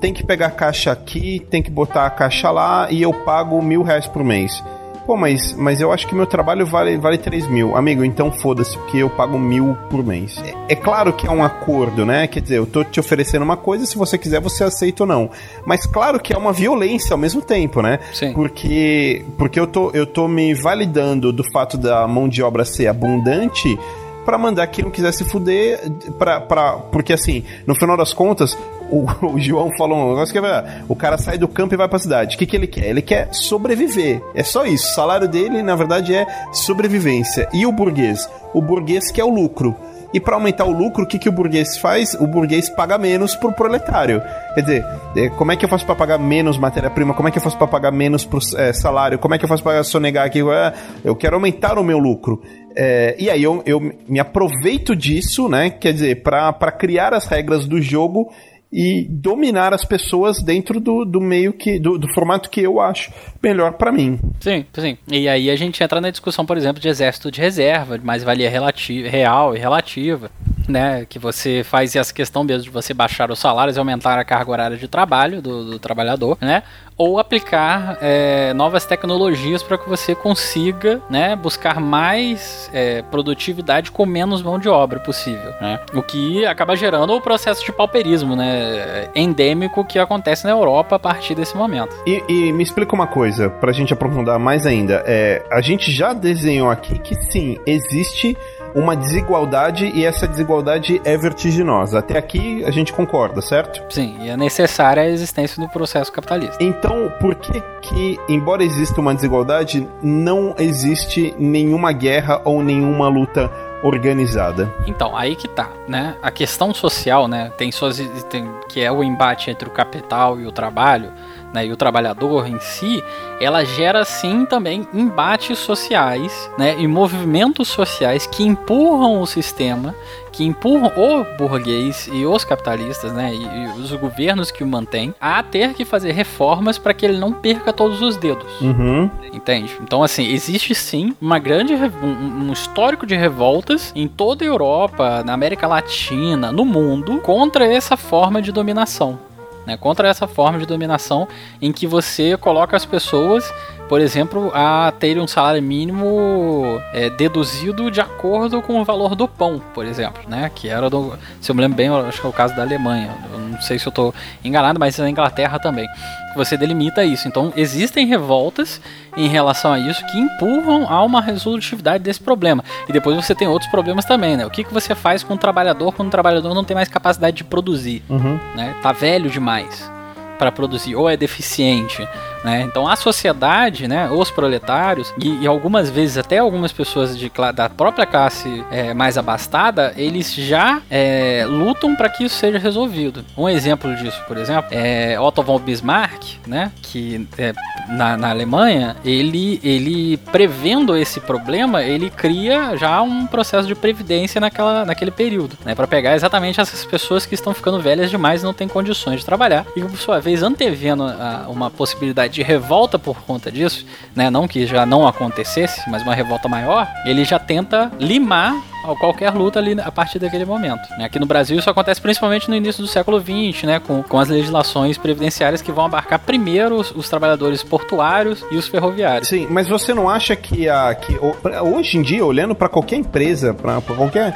[0.00, 3.60] tem que pegar a caixa aqui, tem que botar a caixa lá, e eu pago
[3.62, 4.62] mil reais por mês.
[5.06, 7.76] Pô, mas, mas eu acho que meu trabalho vale, vale 3 mil.
[7.76, 10.40] Amigo, então foda-se, porque eu pago mil por mês.
[10.68, 12.26] É, é claro que é um acordo, né?
[12.26, 15.30] Quer dizer, eu tô te oferecendo uma coisa, se você quiser, você aceita ou não.
[15.66, 17.98] Mas claro que é uma violência ao mesmo tempo, né?
[18.12, 18.32] Sim.
[18.32, 22.86] Porque, porque eu, tô, eu tô me validando do fato da mão de obra ser
[22.86, 23.76] abundante
[24.24, 25.80] pra mandar quem não quiser se fuder,
[26.18, 28.56] pra, pra, porque assim, no final das contas,
[28.90, 30.82] o, o João falou um negócio que é.
[30.88, 32.36] O cara sai do campo e vai pra cidade.
[32.36, 32.86] O que, que ele quer?
[32.86, 34.20] Ele quer sobreviver.
[34.34, 34.86] É só isso.
[34.88, 37.48] O salário dele, na verdade, é sobrevivência.
[37.52, 38.28] E o burguês?
[38.52, 39.76] O burguês quer o lucro.
[40.12, 42.14] E para aumentar o lucro, o que, que o burguês faz?
[42.14, 44.20] O burguês paga menos pro proletário.
[44.54, 44.86] Quer dizer,
[45.16, 47.14] é, como é que eu faço para pagar menos matéria-prima?
[47.14, 49.20] Como é que eu faço para pagar menos pro é, salário?
[49.20, 50.40] Como é que eu faço para sonegar aqui?
[50.40, 50.74] Ah,
[51.04, 52.42] eu quero aumentar o meu lucro.
[52.74, 55.70] É, e aí eu, eu me aproveito disso, né?
[55.70, 58.32] Quer dizer, para criar as regras do jogo
[58.72, 63.12] e dominar as pessoas dentro do, do meio que do, do formato que eu acho
[63.42, 64.18] melhor para mim.
[64.38, 64.96] Sim, sim.
[65.10, 68.48] E aí a gente entra na discussão, por exemplo, de exército de reserva, de mais-valia
[68.48, 70.30] relati- real e relativa,
[70.68, 71.04] né?
[71.08, 74.50] Que você faz essa questão mesmo de você baixar os salários e aumentar a carga
[74.50, 76.62] horária de trabalho do, do trabalhador, né?
[77.02, 84.04] Ou aplicar é, novas tecnologias para que você consiga, né, buscar mais é, produtividade com
[84.04, 85.80] menos mão de obra possível, né?
[85.94, 90.98] O que acaba gerando o processo de pauperismo, né, endêmico que acontece na Europa a
[90.98, 91.96] partir desse momento.
[92.06, 95.02] E, e me explica uma coisa, pra gente aprofundar mais ainda.
[95.06, 98.36] É, a gente já desenhou aqui que sim, existe
[98.74, 101.98] uma desigualdade e essa desigualdade é vertiginosa.
[101.98, 103.82] Até aqui a gente concorda, certo?
[103.92, 106.62] Sim, e é necessária a existência do processo capitalista.
[106.62, 113.50] Então, por que que, embora exista uma desigualdade, não existe nenhuma guerra ou nenhuma luta
[113.82, 114.72] organizada?
[114.86, 116.14] Então, aí que tá, né?
[116.22, 117.98] A questão social, né, tem suas
[118.28, 121.12] tem, que é o embate entre o capital e o trabalho,
[121.52, 123.02] né, e o trabalhador em si,
[123.40, 129.94] ela gera sim também embates sociais, né, e movimentos sociais que empurram o sistema,
[130.32, 135.14] que empurram o burguês e os capitalistas, né, e, e os governos que o mantêm
[135.20, 138.60] a ter que fazer reformas para que ele não perca todos os dedos.
[138.60, 139.10] Uhum.
[139.32, 139.76] Entende?
[139.80, 145.22] Então, assim, existe sim uma grande um, um histórico de revoltas em toda a Europa,
[145.24, 149.18] na América Latina, no mundo, contra essa forma de dominação.
[149.66, 149.76] Né?
[149.76, 151.28] Contra essa forma de dominação
[151.60, 153.52] em que você coloca as pessoas,
[153.90, 159.26] por exemplo, a terem um salário mínimo é, deduzido de acordo com o valor do
[159.26, 160.48] pão, por exemplo, né?
[160.54, 161.18] Que era do.
[161.40, 163.12] Se eu me lembro bem, acho que é o caso da Alemanha.
[163.32, 164.14] Eu não sei se eu estou
[164.44, 165.88] enganado, mas na Inglaterra também.
[166.36, 167.26] Você delimita isso.
[167.26, 168.80] Então, existem revoltas
[169.16, 172.62] em relação a isso que empurram a uma resolutividade desse problema.
[172.88, 174.46] E depois você tem outros problemas também, né?
[174.46, 177.38] O que, que você faz com o trabalhador quando o trabalhador não tem mais capacidade
[177.38, 178.04] de produzir?
[178.08, 178.38] Uhum.
[178.54, 178.72] né?
[178.80, 179.90] Tá velho demais.
[180.38, 182.08] para produzir ou é deficiente,
[182.44, 182.62] né?
[182.62, 187.68] Então a sociedade, né, os proletários e, e algumas vezes até algumas pessoas de, da
[187.68, 193.24] própria classe é, mais abastada, eles já é, lutam para que isso seja resolvido.
[193.36, 197.52] Um exemplo disso, por exemplo, é Otto von Bismarck, né, que é,
[197.88, 204.40] na, na, Alemanha, ele, ele prevendo esse problema, ele cria já um processo de previdência
[204.40, 208.44] naquela, naquele período, né, para pegar exatamente essas pessoas que estão ficando velhas demais e
[208.44, 212.98] não têm condições de trabalhar e por sua vez antevendo a, uma possibilidade de revolta
[212.98, 217.38] por conta disso, né, não que já não acontecesse, mas uma revolta maior, ele já
[217.38, 218.54] tenta limar
[218.98, 220.88] qualquer luta ali a partir daquele momento.
[220.96, 221.04] Né?
[221.04, 223.78] Aqui no Brasil isso acontece principalmente no início do século XX, né?
[223.78, 228.68] com, com as legislações previdenciárias que vão abarcar primeiro os, os trabalhadores portuários e os
[228.68, 229.28] ferroviários.
[229.28, 231.18] Sim, mas você não acha que, a, que
[231.62, 234.34] hoje em dia, olhando para qualquer empresa, para qualquer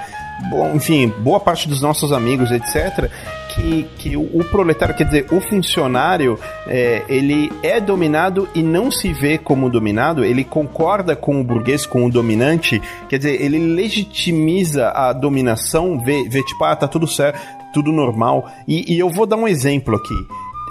[0.74, 3.10] enfim, boa parte dos nossos amigos, etc.,
[3.54, 8.90] que, que o, o proletário, quer dizer, o funcionário, é, ele é dominado e não
[8.90, 13.58] se vê como dominado, ele concorda com o burguês, com o dominante, quer dizer, ele
[13.58, 17.38] legitimiza a dominação, vê, vê tipo, ah, tá tudo certo,
[17.72, 18.50] tudo normal.
[18.66, 20.14] E, e eu vou dar um exemplo aqui.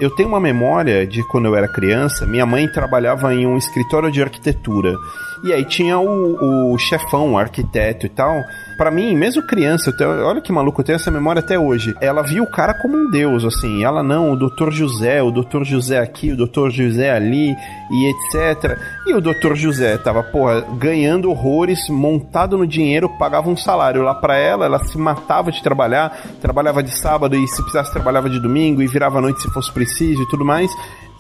[0.02, 4.12] Eu tenho uma memória de quando eu era criança, minha mãe trabalhava em um escritório
[4.12, 4.98] de arquitetura.
[5.44, 8.34] E aí tinha o, o chefão, o arquiteto e tal.
[8.78, 11.94] Para mim, mesmo criança, tenho, olha que maluco, eu tenho essa memória até hoje.
[12.00, 13.84] Ela viu o cara como um deus, assim.
[13.84, 17.54] Ela não, o doutor José, o doutor José aqui, o doutor José ali,
[17.92, 18.80] e etc.
[19.06, 24.16] E o doutor José tava, porra, ganhando horrores, montado no dinheiro, pagava um salário lá
[24.16, 28.40] para ela, ela se matava de trabalhar, trabalhava de sábado e se precisasse trabalhava de
[28.40, 30.72] domingo e virava à noite se fosse preciso e tudo mais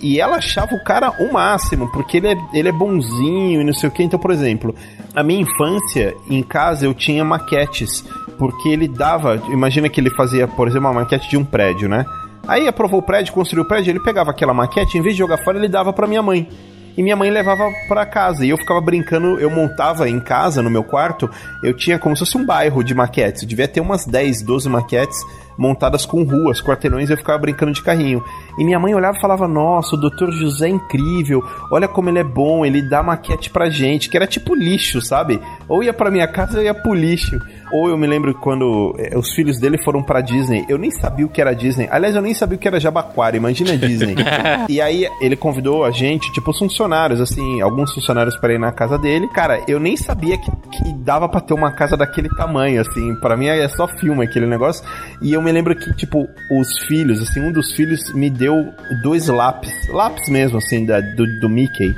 [0.04, 3.74] e ela achava o cara o máximo, porque ele é, ele é bonzinho e não
[3.74, 4.04] sei o que.
[4.04, 4.76] Então, por exemplo,
[5.16, 8.04] a minha infância, em casa, eu tinha maquetes,
[8.38, 9.42] porque ele dava.
[9.50, 12.06] Imagina que ele fazia, por exemplo, uma maquete de um prédio, né?
[12.46, 15.38] Aí aprovou o prédio, construiu o prédio, ele pegava aquela maquete, em vez de jogar
[15.38, 16.50] fora, ele dava para minha mãe
[16.98, 18.46] e minha mãe levava para casa.
[18.46, 21.30] E eu ficava brincando, eu montava em casa, no meu quarto,
[21.64, 23.42] eu tinha como se fosse um bairro de maquetes.
[23.42, 25.18] Eu devia ter umas 10, 12 maquetes
[25.58, 28.24] montadas com ruas, quarteirões, eu ficava brincando de carrinho.
[28.58, 30.32] E minha mãe olhava e falava: Nossa, o Dr.
[30.32, 34.28] José é incrível, olha como ele é bom, ele dá maquete pra gente, que era
[34.28, 35.40] tipo lixo, sabe?
[35.68, 37.40] Ou ia pra minha casa ou ia pro lixo.
[37.72, 41.26] Ou eu me lembro quando eh, os filhos dele foram pra Disney, eu nem sabia
[41.26, 41.88] o que era Disney.
[41.90, 44.16] Aliás, eu nem sabia o que era Jabaquara, imagina Disney.
[44.70, 48.72] e aí ele convidou a gente, tipo os funcionários, assim, alguns funcionários para ir na
[48.72, 49.28] casa dele.
[49.30, 53.16] Cara, eu nem sabia que, que dava para ter uma casa daquele tamanho, assim.
[53.16, 54.86] para mim é só filme aquele negócio.
[55.20, 59.28] E eu me lembro que, tipo, os filhos, assim, um dos filhos me deu dois
[59.28, 61.94] lápis, lápis mesmo, assim, da, do, do Mickey.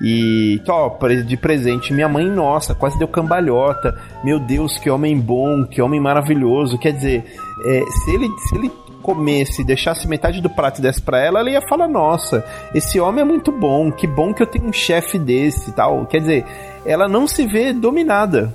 [0.00, 0.90] E, ó,
[1.26, 3.98] de presente, minha mãe, nossa, quase deu cambalhota.
[4.22, 6.78] Meu Deus, que homem bom, que homem maravilhoso.
[6.78, 7.24] Quer dizer,
[7.64, 8.70] é, se, ele, se ele
[9.02, 13.20] comesse, deixasse metade do prato e desse pra ela, ela ia falar: Nossa, esse homem
[13.20, 16.06] é muito bom, que bom que eu tenho um chefe desse tal.
[16.06, 16.44] Quer dizer,
[16.84, 18.52] ela não se vê dominada.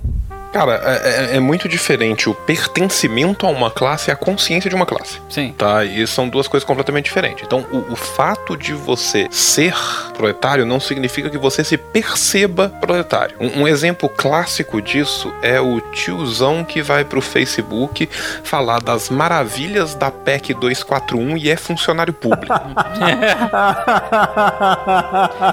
[0.52, 4.76] Cara, é, é, é, muito diferente o pertencimento a uma classe e a consciência de
[4.76, 5.22] uma classe.
[5.30, 5.54] Sim.
[5.56, 5.86] Tá?
[5.86, 7.44] E são duas coisas completamente diferentes.
[7.46, 9.76] Então, o, o, fato de você ser
[10.16, 13.36] proletário não significa que você se perceba proletário.
[13.40, 18.10] Um, um, exemplo clássico disso é o tiozão que vai pro Facebook
[18.44, 22.54] falar das maravilhas da PEC 241 e é funcionário público.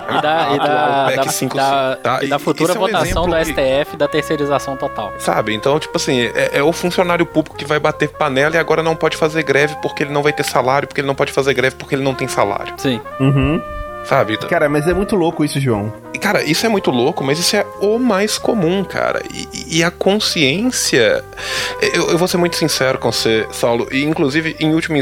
[0.09, 2.25] e da, e da, da, 5, da, tá?
[2.25, 3.97] e da futura é um votação do STF que...
[3.97, 5.15] da terceirização total.
[5.19, 5.55] Sabe?
[5.55, 8.97] Então, tipo assim, é, é, o funcionário público que vai bater panela e agora não
[8.97, 11.77] pode fazer greve porque ele não vai ter salário, porque ele não pode fazer greve
[11.77, 12.75] porque ele não tem salário.
[12.77, 13.01] Sim.
[13.21, 13.61] Uhum.
[14.05, 14.37] Sabe?
[14.39, 15.93] Cara, mas é muito louco isso, João.
[16.15, 19.21] E, cara, isso é muito louco, mas isso é o mais comum, cara.
[19.35, 21.25] E, e a consciência.
[21.93, 23.89] Eu, eu, vou ser muito sincero com você, Saulo.
[23.91, 24.97] E, inclusive, em última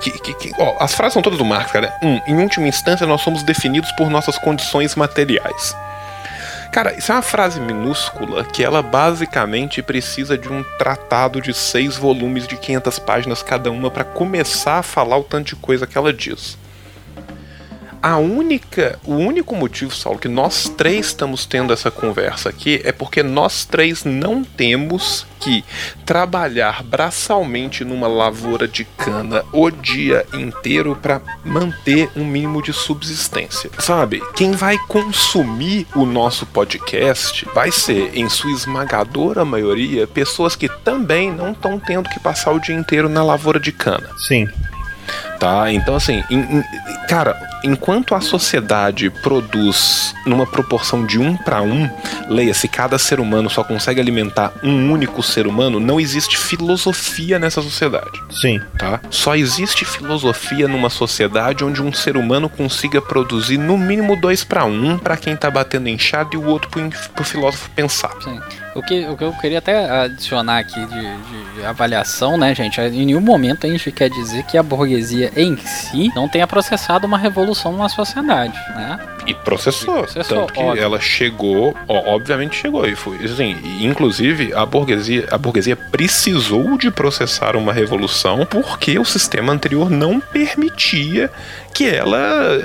[0.00, 1.94] que, que, que, ó, as frases são todas do Marx, cara.
[2.02, 5.76] Um, em última instância, nós somos definidos por nossas condições materiais.
[6.74, 11.96] Cara, isso é uma frase minúscula que ela basicamente precisa de um tratado de seis
[11.96, 15.96] volumes de 500 páginas cada uma para começar a falar o tanto de coisa que
[15.96, 16.58] ela diz.
[18.04, 22.92] A única, o único motivo, Saulo, que nós três estamos tendo essa conversa aqui é
[22.92, 25.64] porque nós três não temos que
[26.04, 33.70] trabalhar braçalmente numa lavoura de cana o dia inteiro para manter um mínimo de subsistência.
[33.78, 34.20] Sabe?
[34.36, 41.32] Quem vai consumir o nosso podcast vai ser, em sua esmagadora maioria, pessoas que também
[41.32, 44.10] não estão tendo que passar o dia inteiro na lavoura de cana.
[44.28, 44.46] Sim.
[45.40, 45.72] Tá?
[45.72, 46.22] Então, assim,
[47.08, 51.90] cara, enquanto a sociedade produz numa proporção de um para um,
[52.28, 57.62] leia-se, cada ser humano só consegue alimentar um único ser humano, não existe filosofia nessa
[57.62, 58.22] sociedade.
[58.30, 58.60] Sim.
[58.78, 59.00] Tá?
[59.10, 64.64] Só existe filosofia numa sociedade onde um ser humano consiga produzir no mínimo dois para
[64.64, 68.12] um, para quem tá batendo enxada e o outro pro, pro filósofo pensar.
[68.22, 68.40] Sim.
[68.74, 72.80] O que, o que eu queria até adicionar aqui de, de, avaliação, né, gente?
[72.80, 77.06] Em nenhum momento a gente quer dizer que a burguesia em si não tenha processado
[77.06, 78.98] uma revolução numa sociedade, né?
[79.26, 79.94] E processou.
[79.94, 80.82] E processou tanto que óbvio.
[80.82, 82.86] ela chegou, ó, obviamente chegou.
[82.86, 89.04] E foi assim, inclusive a burguesia, a burguesia precisou de processar uma revolução porque o
[89.04, 91.30] sistema anterior não permitia
[91.74, 92.60] que ela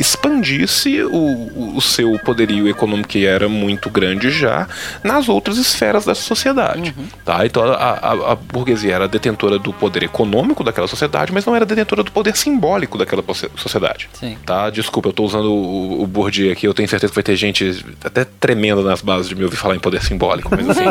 [0.00, 4.66] expandisse o, o seu poderio econômico, que era muito grande já,
[5.04, 6.94] nas outras esferas da sociedade.
[6.96, 7.06] Uhum.
[7.24, 7.44] Tá?
[7.44, 11.66] Então a, a, a, burguesia era detentora do poder econômico daquela sociedade, mas não era
[11.66, 13.22] detentora do poder simbólico daquela
[13.56, 14.08] sociedade.
[14.14, 14.36] Sim.
[14.44, 14.70] Tá?
[14.70, 17.84] Desculpa, eu estou usando o, o Bourdieu aqui, eu tenho certeza que vai ter gente
[18.02, 20.84] até tremenda nas bases de me ouvir falar em poder simbólico, mas assim.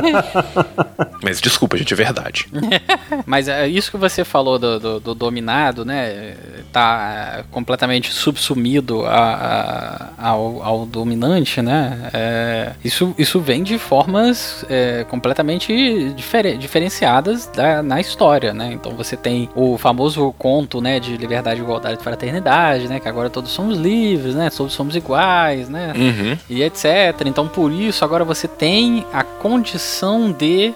[1.24, 2.48] mas desculpa, gente, é verdade.
[3.26, 6.36] mas é isso que você falou do, do, do dominado, né?
[6.72, 12.10] Tá completamente subsumido a, a, ao, ao, dominante, né?
[12.14, 18.74] É, isso, isso vem de formas é, completamente difer, diferenciadas da, na história, né?
[18.74, 23.00] Então você tem o famoso conto, né, de liberdade, igualdade e fraternidade, né?
[23.00, 24.50] Que agora todos somos livres, né?
[24.50, 25.94] Todos somos iguais, né?
[25.96, 26.38] Uhum.
[26.50, 26.86] E etc.
[27.26, 30.74] Então por isso agora você tem a condição de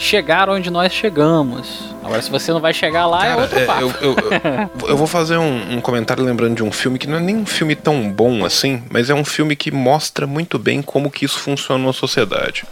[0.00, 1.90] chegar onde nós chegamos.
[2.02, 3.80] Agora, se você não vai chegar lá, é Cara, é outro papo.
[3.82, 7.18] Eu, eu, eu, eu vou fazer um, um, comentário lembrando de um filme que não
[7.18, 10.80] é nem um filme tão bom assim, mas é um filme que mostra muito bem
[10.80, 12.64] como que isso funciona numa sociedade.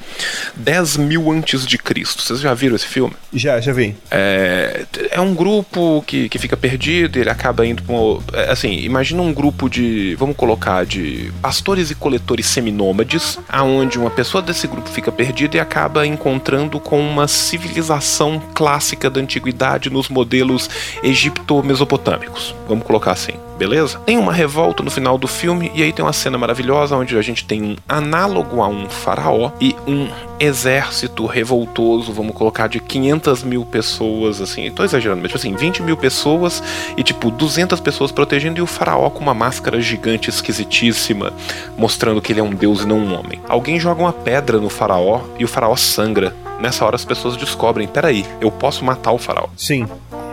[0.57, 2.23] 10 mil antes de Cristo.
[2.23, 3.15] Vocês já viram esse filme?
[3.33, 3.95] Já, já vi.
[4.11, 8.73] É, é um grupo que, que fica perdido, ele acaba indo pra uma, é, Assim,
[8.79, 10.15] imagina um grupo de.
[10.15, 15.61] Vamos colocar de pastores e coletores seminômades, aonde uma pessoa desse grupo fica perdida e
[15.61, 20.69] acaba encontrando com uma civilização clássica da antiguidade nos modelos
[21.03, 22.55] egipto-mesopotâmicos.
[22.69, 23.99] Vamos colocar assim, beleza?
[24.07, 27.23] Tem uma revolta no final do filme e aí tem uma cena maravilhosa onde a
[27.23, 33.43] gente tem um análogo a um faraó e um exército revoltoso, vamos colocar de 500
[33.43, 36.63] mil pessoas, assim, tô exagerando, mas tipo assim, 20 mil pessoas
[36.97, 41.33] e tipo 200 pessoas protegendo e o faraó com uma máscara gigante esquisitíssima,
[41.77, 43.41] mostrando que ele é um deus e não um homem.
[43.49, 46.35] Alguém joga uma pedra no faraó e o faraó sangra.
[46.61, 49.49] Nessa hora as pessoas descobrem, peraí, eu posso matar o faraó.
[49.57, 49.87] Sim.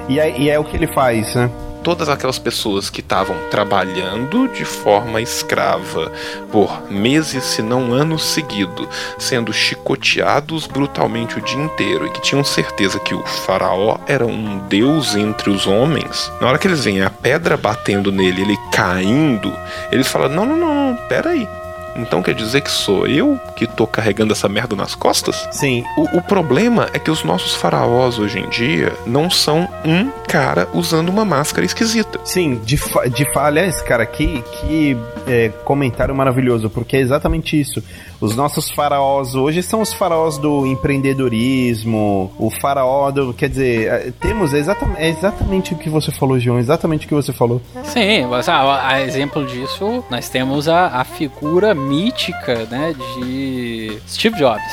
[0.08, 1.50] E é, e é o que ele faz, né?
[1.86, 6.12] Todas aquelas pessoas que estavam trabalhando de forma escrava
[6.52, 8.88] por meses, se não anos seguidos,
[9.20, 14.58] sendo chicoteados brutalmente o dia inteiro e que tinham certeza que o faraó era um
[14.68, 19.54] deus entre os homens, na hora que eles veem a pedra batendo nele, ele caindo,
[19.92, 21.48] eles falam: não, não, não, não peraí.
[21.96, 25.48] Então quer dizer que sou eu que tô carregando essa merda nas costas?
[25.52, 25.84] Sim.
[25.98, 30.68] O, o problema é que os nossos faraós hoje em dia não são um cara
[30.74, 32.20] usando uma máscara esquisita.
[32.24, 32.78] Sim, de,
[33.14, 37.84] de aliás, cara, que, que é, comentário maravilhoso, porque é exatamente isso.
[38.20, 43.34] Os nossos faraós hoje são os faraós do empreendedorismo, o faraó do.
[43.34, 47.16] Quer dizer, é, temos exatamente, é exatamente o que você falou, João, exatamente o que
[47.16, 47.62] você falou.
[47.84, 54.38] Sim, mas a, a exemplo disso, nós temos a, a figura mítica, né, de Steve
[54.38, 54.64] Jobs.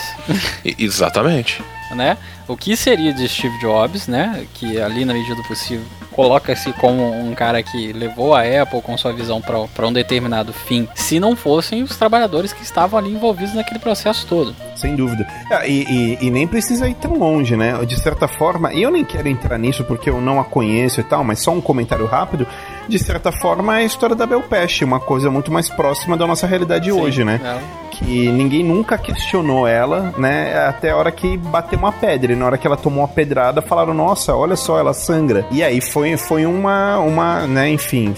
[0.79, 1.63] exatamente.
[1.95, 2.17] né?
[2.53, 4.47] O que seria de Steve Jobs, né?
[4.53, 8.97] Que ali na medida do possível coloca-se como um cara que levou a Apple com
[8.97, 13.55] sua visão para um determinado fim, se não fossem os trabalhadores que estavam ali envolvidos
[13.55, 14.55] naquele processo todo.
[14.77, 15.27] Sem dúvida.
[15.51, 17.73] Ah, e, e, e, nem precisa ir tão longe, né?
[17.85, 21.05] De certa forma, e eu nem quero entrar nisso porque eu não a conheço e
[21.05, 22.47] tal, mas só um comentário rápido.
[22.89, 26.47] De certa forma, é a história da Belpeste, uma coisa muito mais próxima da nossa
[26.47, 27.41] realidade Sim, hoje, né?
[27.43, 27.93] É.
[27.93, 30.67] Que ninguém nunca questionou ela, né?
[30.67, 32.33] Até a hora que bateu uma pedra.
[32.43, 35.47] Na hora que ela tomou uma pedrada, falaram: Nossa, olha só, ela sangra.
[35.53, 37.71] E aí foi, foi uma, uma, né?
[37.71, 38.17] Enfim,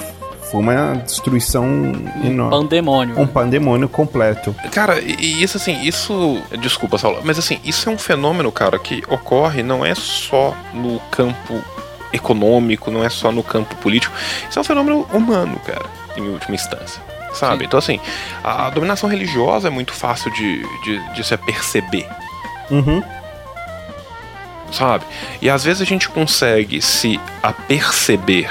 [0.51, 2.51] foi uma destruição um enorme.
[2.51, 3.20] pandemônio.
[3.20, 4.57] Um pandemônio completo.
[4.72, 6.41] Cara, e isso assim, isso.
[6.59, 10.99] Desculpa, Saulo, mas assim, isso é um fenômeno, cara, que ocorre não é só no
[11.11, 11.62] campo
[12.11, 14.16] econômico, não é só no campo político.
[14.49, 15.85] Isso é um fenômeno humano, cara,
[16.16, 17.03] em última instância.
[17.35, 17.59] Sabe?
[17.59, 17.64] Sim.
[17.66, 18.01] Então, assim,
[18.43, 22.09] a dominação religiosa é muito fácil de, de, de se perceber.
[22.70, 23.03] Uhum
[24.77, 25.05] sabe?
[25.41, 28.51] E às vezes a gente consegue se aperceber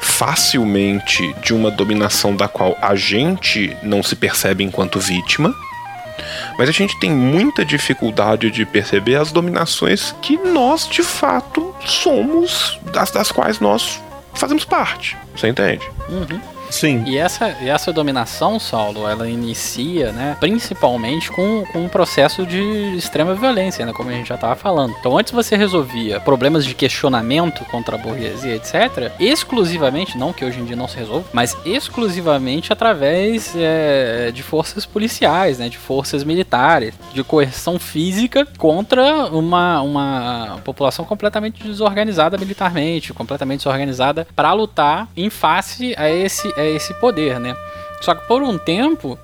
[0.00, 5.54] facilmente de uma dominação da qual a gente não se percebe enquanto vítima.
[6.56, 12.78] Mas a gente tem muita dificuldade de perceber as dominações que nós de fato somos,
[12.92, 14.00] das, das quais nós
[14.34, 15.16] fazemos parte.
[15.34, 15.84] Você entende?
[16.08, 16.53] Uhum.
[16.70, 17.04] Sim.
[17.06, 22.96] E essa, e essa dominação, Saulo, ela inicia, né, principalmente com, com um processo de
[22.96, 24.94] extrema violência, né, como a gente já estava falando.
[24.98, 30.60] Então, antes você resolvia problemas de questionamento contra a burguesia, etc., exclusivamente, não que hoje
[30.60, 36.24] em dia não se resolva, mas exclusivamente através é, de forças policiais, né, de forças
[36.24, 45.08] militares, de coerção física contra uma, uma população completamente desorganizada militarmente, completamente desorganizada para lutar
[45.16, 47.56] em face a esse, a esse poder, né?
[48.00, 49.18] Só que por um tempo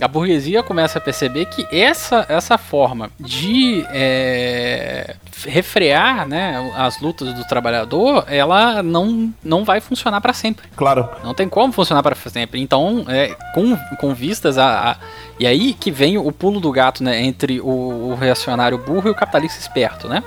[0.00, 7.32] a burguesia começa a perceber que essa, essa forma de é, refrear né, as lutas
[7.32, 10.68] do trabalhador, ela não, não vai funcionar para sempre.
[10.76, 11.08] Claro.
[11.24, 12.60] Não tem como funcionar para sempre.
[12.60, 14.96] Então, é, com, com vistas a, a,
[15.40, 19.10] E aí que vem o pulo do gato né, entre o, o reacionário burro e
[19.10, 20.22] o capitalista esperto, né?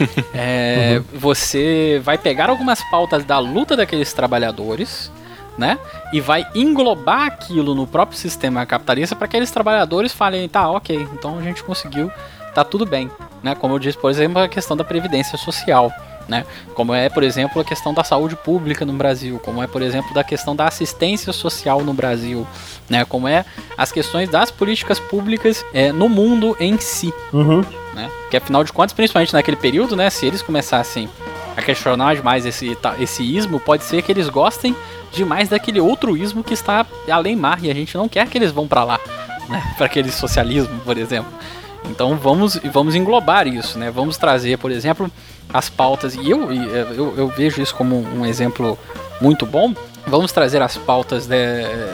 [0.34, 1.18] é, uhum.
[1.20, 5.12] Você vai pegar algumas pautas da luta daqueles trabalhadores
[5.56, 5.78] né?
[6.12, 11.08] E vai englobar aquilo no próprio sistema capitalista para que aqueles trabalhadores falem, tá, ok,
[11.12, 12.10] então a gente conseguiu,
[12.54, 13.10] tá tudo bem,
[13.42, 13.54] né?
[13.54, 15.92] Como eu disse, por exemplo, a questão da previdência social.
[16.26, 16.46] Né?
[16.72, 20.14] Como é, por exemplo, a questão da saúde pública no Brasil, como é, por exemplo,
[20.14, 22.46] da questão da assistência social no Brasil,
[22.88, 23.04] né?
[23.04, 23.44] Como é
[23.76, 27.60] as questões das políticas públicas é, no mundo em si, uhum.
[27.92, 28.10] né?
[28.30, 30.08] Que afinal de contas, principalmente naquele período, né?
[30.08, 31.10] Se eles começassem
[31.54, 34.74] a questionar mais esse, esse ismo, pode ser que eles gostem
[35.14, 38.52] demais daquele outro ismo que está além mar e a gente não quer que eles
[38.52, 39.00] vão para lá,
[39.48, 39.62] né?
[39.76, 41.32] Para aquele socialismo, por exemplo.
[41.90, 43.90] Então vamos, vamos englobar isso, né?
[43.90, 45.10] Vamos trazer, por exemplo,
[45.52, 48.78] as pautas, e eu, eu, eu vejo isso como um exemplo
[49.20, 49.74] muito bom.
[50.06, 51.36] Vamos trazer as pautas de,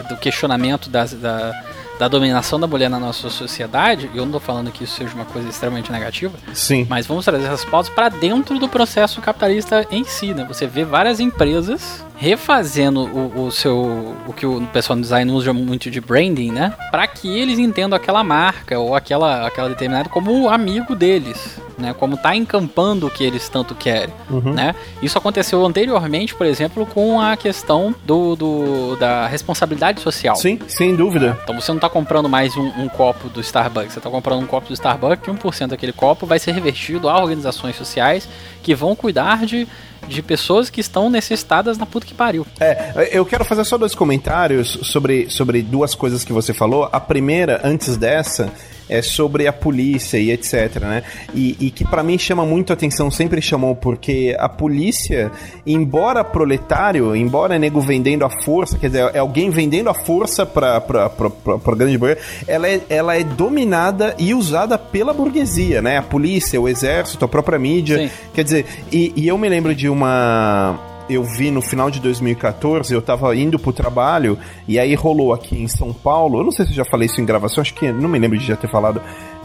[0.09, 1.53] do questionamento das, da,
[2.01, 5.27] da dominação da mulher na nossa sociedade, eu não estou falando que isso seja uma
[5.27, 6.87] coisa extremamente negativa, Sim.
[6.89, 10.47] mas vamos trazer essas pautas para dentro do processo capitalista em si, né?
[10.49, 15.55] Você vê várias empresas refazendo o, o, seu o que o pessoal no design usa
[15.55, 16.75] muito de branding, né?
[16.91, 21.95] Para que eles entendam aquela marca ou aquela aquela determinada como amigo deles, né?
[21.95, 24.53] Como tá encampando o que eles tanto querem, uhum.
[24.53, 24.75] né?
[25.03, 30.37] Isso aconteceu anteriormente, por exemplo, com a questão do, do da responsabilidade social.
[30.37, 31.39] Sim, sem dúvida.
[31.43, 34.47] Então você não tá comprando mais um, um copo do Starbucks, você tá comprando um
[34.47, 38.29] copo do Starbucks e 1% daquele copo vai ser revertido a organizações sociais
[38.63, 39.67] que vão cuidar de
[40.09, 42.47] de pessoas que estão necessitadas na puta que pariu.
[42.59, 46.89] É, eu quero fazer só dois comentários sobre, sobre duas coisas que você falou.
[46.91, 48.53] A primeira, antes dessa,
[48.91, 51.03] é sobre a polícia e etc, né?
[51.33, 55.31] E, e que para mim chama muito a atenção, sempre chamou, porque a polícia,
[55.65, 60.81] embora proletário, embora nego vendendo a força, quer dizer, é alguém vendendo a força pra,
[60.81, 65.81] pra, pra, pra, pra grande burguesia, ela é, ela é dominada e usada pela burguesia,
[65.81, 65.99] né?
[65.99, 67.99] A polícia, o exército, a própria mídia.
[67.99, 68.11] Sim.
[68.35, 72.95] Quer dizer, e, e eu me lembro de uma eu vi no final de 2014,
[72.95, 74.39] eu tava indo pro trabalho,
[74.69, 77.21] e aí rolou aqui em São Paulo, eu não sei se eu já falei isso
[77.21, 79.03] em gravação, acho que não me lembro de já ter falado.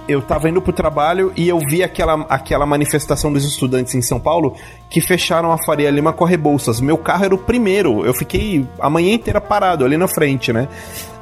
[0.07, 4.19] Eu tava indo pro trabalho e eu vi aquela, aquela manifestação dos estudantes em São
[4.19, 4.55] Paulo
[4.87, 6.79] que fecharam a Faria Lima com a Rebouças.
[6.79, 8.05] Meu carro era o primeiro.
[8.05, 10.67] Eu fiquei a manhã inteira parado ali na frente, né?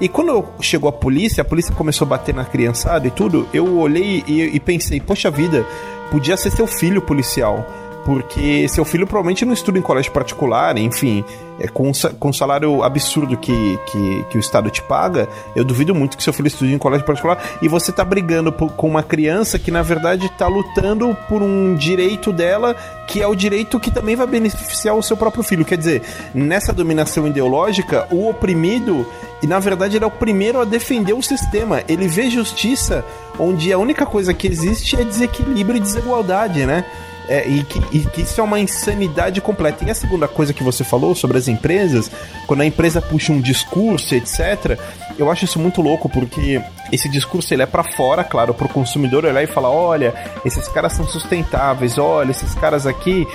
[0.02, 3.78] E quando chegou a polícia, a polícia começou a bater na criançada e tudo, eu
[3.78, 5.66] olhei e, e pensei, poxa vida,
[6.12, 7.66] podia ser seu filho policial
[8.06, 11.24] porque seu filho provavelmente não estuda em colégio particular, enfim,
[11.60, 15.94] é, com, com o salário absurdo que, que, que, o Estado te paga, eu duvido
[15.96, 19.04] muito que seu filho estude em colégio particular e você tá brigando por, com uma
[19.04, 22.76] criança que na verdade tá lutando por um direito dela,
[23.08, 25.64] que é o direito que também vai beneficiar o seu próprio filho.
[25.66, 26.02] Quer dizer,
[26.34, 29.06] nessa dominação ideológica, o oprimido,
[29.42, 31.84] e na verdade ele é o primeiro a defender o sistema.
[31.88, 33.06] Ele vê justiça
[33.40, 36.86] onde a única coisa que existe é desequilíbrio e desigualdade, né?
[37.28, 39.86] É, e, que, e, que, isso é uma insanidade completa.
[39.86, 42.12] E a segunda coisa que você falou sobre as empresas,
[42.46, 44.78] quando a empresa puxa um discurso, etc.,
[45.18, 46.62] eu acho isso muito louco, porque
[46.94, 50.14] esse discurso ele é para fora, claro, para o consumidor olhar e falar: olha,
[50.46, 53.28] esses caras são sustentáveis, olha, esses caras aqui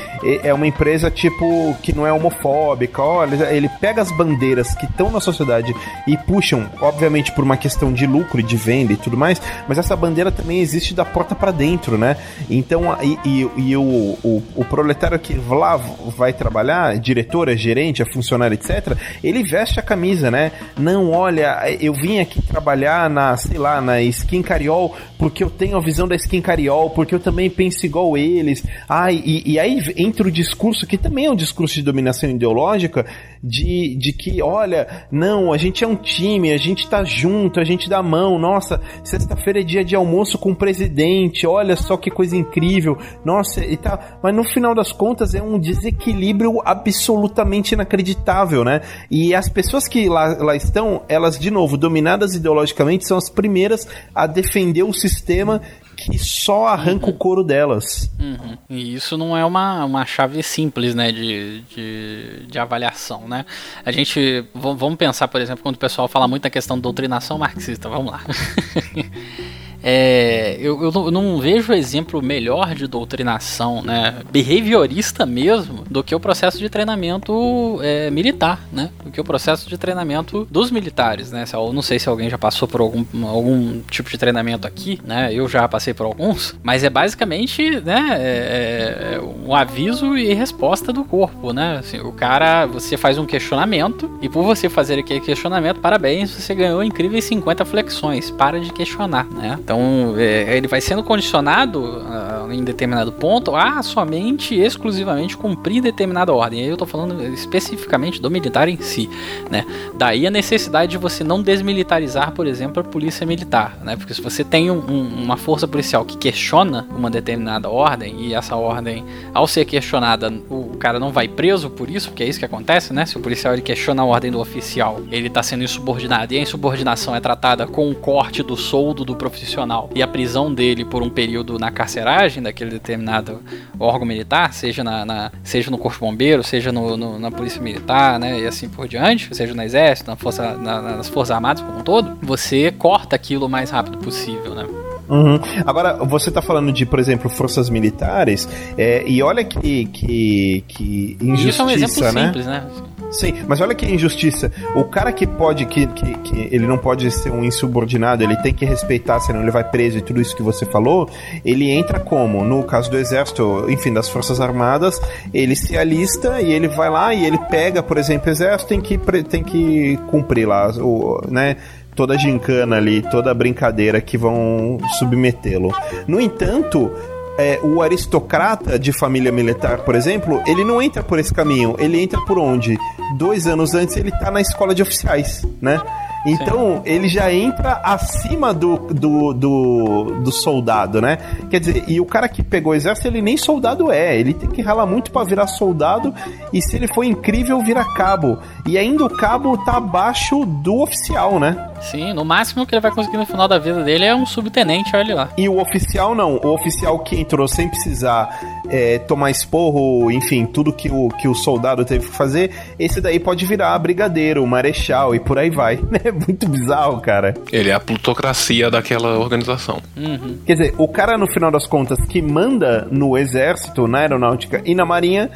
[0.44, 5.10] é uma empresa tipo que não é homofóbica, olha, ele pega as bandeiras que estão
[5.10, 5.74] na sociedade
[6.06, 9.76] e puxam, obviamente por uma questão de lucro e de venda e tudo mais, mas
[9.76, 12.16] essa bandeira também existe da porta para dentro, né?
[12.48, 15.76] Então, e, e, e o, o, o, proletário que lá
[16.16, 20.52] vai trabalhar, diretor, é gerente, é funcionário, etc., ele veste a camisa, né?
[20.76, 25.76] Não, olha, eu vim aqui trabalhar nas sei lá, na Skin Cariol, porque eu tenho
[25.76, 28.62] a visão da Skin Cariol, porque eu também penso igual eles.
[28.86, 33.06] Ah, e, e aí entra o discurso, que também é um discurso de dominação ideológica,
[33.42, 37.64] de, de que, olha, não, a gente é um time, a gente tá junto, a
[37.64, 42.10] gente dá mão, nossa, sexta-feira é dia de almoço com o presidente, olha só que
[42.10, 44.18] coisa incrível, nossa, e tá.
[44.22, 48.80] Mas no final das contas é um desequilíbrio absolutamente inacreditável, né?
[49.10, 53.86] E as pessoas que lá, lá estão, elas, de novo, dominadas ideologicamente, são as primeiras
[54.14, 55.60] a defender o sistema
[55.98, 57.12] que só arranca uhum.
[57.12, 58.08] o couro delas.
[58.20, 58.56] Uhum.
[58.70, 63.44] E isso não é uma, uma chave simples, né, de, de, de avaliação, né?
[63.84, 67.88] A gente, vamos pensar, por exemplo, quando o pessoal fala muito na questão doutrinação marxista,
[67.88, 68.20] vamos lá.
[69.82, 76.02] É, eu, eu, não, eu, não, vejo exemplo melhor de doutrinação, né, behaviorista mesmo, do
[76.02, 80.70] que o processo de treinamento é, militar, né, do que o processo de treinamento dos
[80.70, 81.44] militares, né.
[81.52, 85.32] Eu não sei se alguém já passou por algum, algum tipo de treinamento aqui, né.
[85.32, 90.92] Eu já passei por alguns, mas é basicamente, né, é, é um aviso e resposta
[90.92, 91.78] do corpo, né.
[91.78, 96.54] Assim, o cara, você faz um questionamento e por você fazer aquele questionamento, parabéns, você
[96.54, 98.30] ganhou incríveis 50 flexões.
[98.30, 99.58] Para de questionar, né.
[99.68, 106.32] Então, é, ele vai sendo condicionado uh, em determinado ponto a somente, exclusivamente cumprir determinada
[106.32, 106.62] ordem.
[106.62, 109.10] Aí eu estou falando especificamente do militar em si,
[109.50, 109.66] né?
[109.94, 113.94] Daí a necessidade de você não desmilitarizar, por exemplo, a polícia militar, né?
[113.94, 118.32] Porque se você tem um, um, uma força policial que questiona uma determinada ordem e
[118.32, 119.04] essa ordem,
[119.34, 122.94] ao ser questionada, o cara não vai preso por isso, porque é isso que acontece,
[122.94, 123.04] né?
[123.04, 126.40] Se o policial ele questiona a ordem do oficial, ele está sendo insubordinado e a
[126.40, 129.57] insubordinação é tratada com o corte do soldo do profissional
[129.94, 133.40] e a prisão dele por um período na carceragem daquele determinado
[133.78, 138.18] órgão militar, seja, na, na seja no Corpo Bombeiro, seja no, no, na Polícia Militar,
[138.18, 141.78] né, e assim por diante, seja no Exército, na força, na, nas Forças Armadas como
[141.78, 144.66] um todo, você corta aquilo o mais rápido possível, né?
[145.08, 145.40] Uhum.
[145.64, 151.16] Agora, você está falando de, por exemplo, forças militares, é, e olha que, que, que
[151.20, 152.26] injustiça, Isso é um exemplo né?
[152.26, 152.66] simples, né?
[153.10, 154.50] Sim, mas olha que injustiça.
[154.74, 158.52] O cara que pode, que, que, que, ele não pode ser um insubordinado, ele tem
[158.52, 161.08] que respeitar, senão ele vai preso e tudo isso que você falou,
[161.44, 162.44] ele entra como?
[162.44, 165.00] No caso do exército, enfim, das forças armadas,
[165.32, 168.80] ele se alista e ele vai lá e ele pega, por exemplo, o exército tem
[168.80, 171.56] que, tem que cumprir lá, o, né?
[171.94, 175.74] toda a gincana ali, toda a brincadeira que vão submetê-lo.
[176.06, 176.92] No entanto,
[177.38, 181.76] é, o aristocrata de família militar, por exemplo, ele não entra por esse caminho.
[181.78, 182.76] Ele entra por onde?
[183.16, 185.80] Dois anos antes ele tá na escola de oficiais, né?
[186.26, 186.82] Então, Sim.
[186.84, 191.18] ele já entra acima do, do, do, do, soldado, né?
[191.50, 194.18] Quer dizer, e o cara que pegou o exército, ele nem soldado é.
[194.18, 196.14] Ele tem que ralar muito para virar soldado.
[196.52, 198.38] E se ele for incrível, vira cabo.
[198.66, 201.68] E ainda o cabo tá abaixo do oficial, né?
[201.80, 204.94] Sim, no máximo que ele vai conseguir no final da vida dele é um subtenente,
[204.96, 205.28] olha lá.
[205.36, 206.36] E o oficial não.
[206.36, 208.28] O oficial que entrou sem precisar
[208.70, 213.18] é, tomar esporro, enfim, tudo que o, que o soldado teve que fazer, esse daí
[213.18, 215.78] pode virar brigadeiro, marechal e por aí vai.
[216.04, 217.34] É muito bizarro, cara.
[217.52, 219.82] Ele é a plutocracia daquela organização.
[219.96, 220.38] Uhum.
[220.46, 224.76] Quer dizer, o cara, no final das contas, que manda no exército, na aeronáutica e
[224.76, 225.28] na marinha,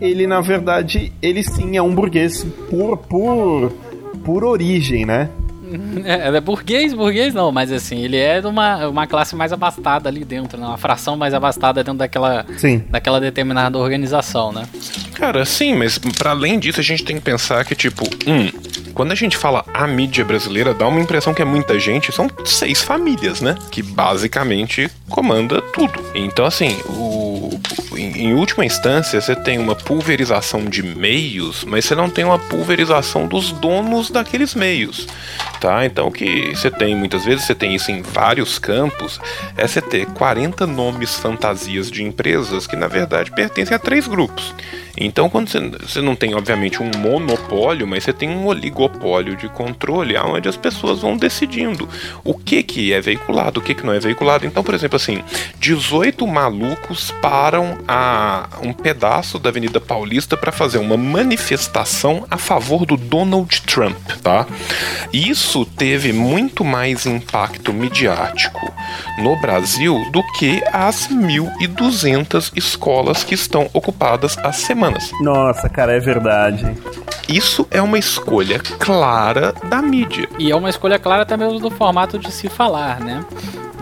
[0.00, 3.72] ele, na verdade, ele sim é um burguês por, por,
[4.24, 5.30] por origem, né?
[6.04, 10.08] É, é burguês, burguês não, mas assim, ele é de uma, uma classe mais abastada
[10.08, 10.66] ali dentro, né?
[10.66, 12.84] uma fração mais abastada dentro daquela, sim.
[12.88, 14.64] daquela determinada organização, né?
[15.14, 18.50] Cara, sim, mas para além disso a gente tem que pensar que, tipo, um,
[18.92, 22.28] quando a gente fala a mídia brasileira, dá uma impressão que é muita gente, são
[22.44, 23.54] seis famílias, né?
[23.70, 26.00] Que basicamente comanda tudo.
[26.14, 27.50] Então, assim, o,
[27.96, 32.38] em, em última instância, você tem uma pulverização de meios, mas você não tem uma
[32.38, 35.06] pulverização dos donos daqueles meios
[35.60, 35.84] tá?
[35.84, 39.20] Então que você tem muitas vezes você tem isso em vários campos,
[39.56, 44.54] é você ter 40 nomes fantasias de empresas que na verdade pertencem a três grupos.
[44.96, 50.14] Então, quando você não tem, obviamente, um monopólio, mas você tem um oligopólio de controle,
[50.18, 51.88] onde as pessoas vão decidindo
[52.22, 54.46] o que, que é veiculado, o que, que não é veiculado.
[54.46, 55.24] Então, por exemplo, assim,
[55.58, 62.84] 18 malucos param a um pedaço da Avenida Paulista para fazer uma manifestação a favor
[62.84, 64.46] do Donald Trump, tá?
[65.12, 68.72] Isso teve muito mais impacto midiático
[69.18, 75.10] no Brasil do que as 1.200 escolas que estão ocupadas semana semanas.
[75.20, 76.64] Nossa, cara, é verdade.
[77.28, 80.28] Isso é uma escolha clara da mídia.
[80.38, 83.24] E é uma escolha clara até mesmo do formato de se falar, né?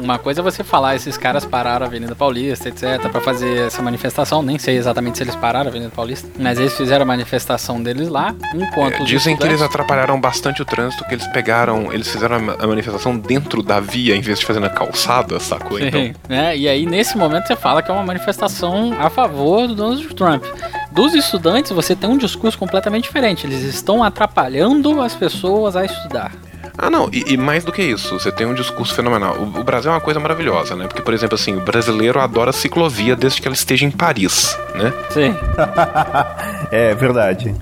[0.00, 3.82] Uma coisa é você falar, esses caras pararam a Avenida Paulista, etc, para fazer essa
[3.82, 7.82] manifestação, nem sei exatamente se eles pararam a Avenida Paulista, mas eles fizeram a manifestação
[7.82, 12.08] deles lá, enquanto É, dizem que eles atrapalharam bastante o trânsito, que eles pegaram, eles
[12.08, 15.78] fizeram a manifestação dentro da via em vez de fazer na calçada, sacou?
[15.78, 16.56] Então, Sim, né?
[16.56, 20.44] E aí, nesse momento, você fala que é uma manifestação a favor do Donald Trump.
[20.92, 23.46] Dos estudantes, você tem um discurso completamente diferente.
[23.46, 26.32] Eles estão atrapalhando as pessoas a estudar.
[26.80, 29.34] Ah, não, e, e mais do que isso, você tem um discurso fenomenal.
[29.36, 30.86] O, o Brasil é uma coisa maravilhosa, né?
[30.86, 34.92] Porque, por exemplo, assim, o brasileiro adora ciclovia desde que ela esteja em Paris, né?
[35.10, 35.34] Sim.
[36.70, 37.54] É verdade.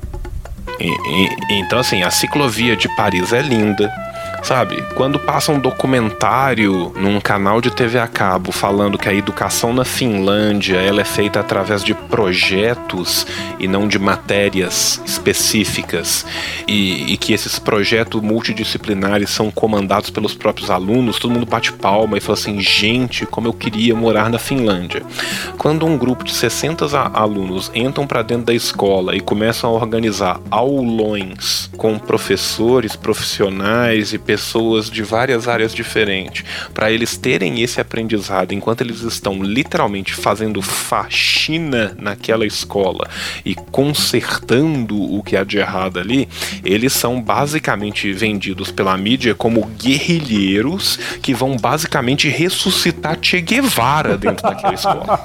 [0.80, 3.90] E- e- então, assim, a ciclovia de Paris é linda.
[4.42, 9.72] Sabe, quando passa um documentário num canal de TV a cabo falando que a educação
[9.72, 13.26] na Finlândia ela é feita através de projetos
[13.58, 16.24] e não de matérias específicas
[16.68, 22.16] e, e que esses projetos multidisciplinares são comandados pelos próprios alunos, todo mundo bate palma
[22.16, 25.02] e fala assim, gente, como eu queria morar na Finlândia.
[25.58, 29.72] Quando um grupo de 60 a- alunos entram para dentro da escola e começam a
[29.72, 34.35] organizar aulões com professores, profissionais e pessoas
[34.90, 41.94] de várias áreas diferentes, para eles terem esse aprendizado enquanto eles estão literalmente fazendo faxina
[41.98, 43.08] naquela escola
[43.44, 46.28] e consertando o que há de errado ali,
[46.64, 54.48] eles são basicamente vendidos pela mídia como guerrilheiros que vão basicamente ressuscitar Che Guevara dentro
[54.48, 55.20] daquela escola.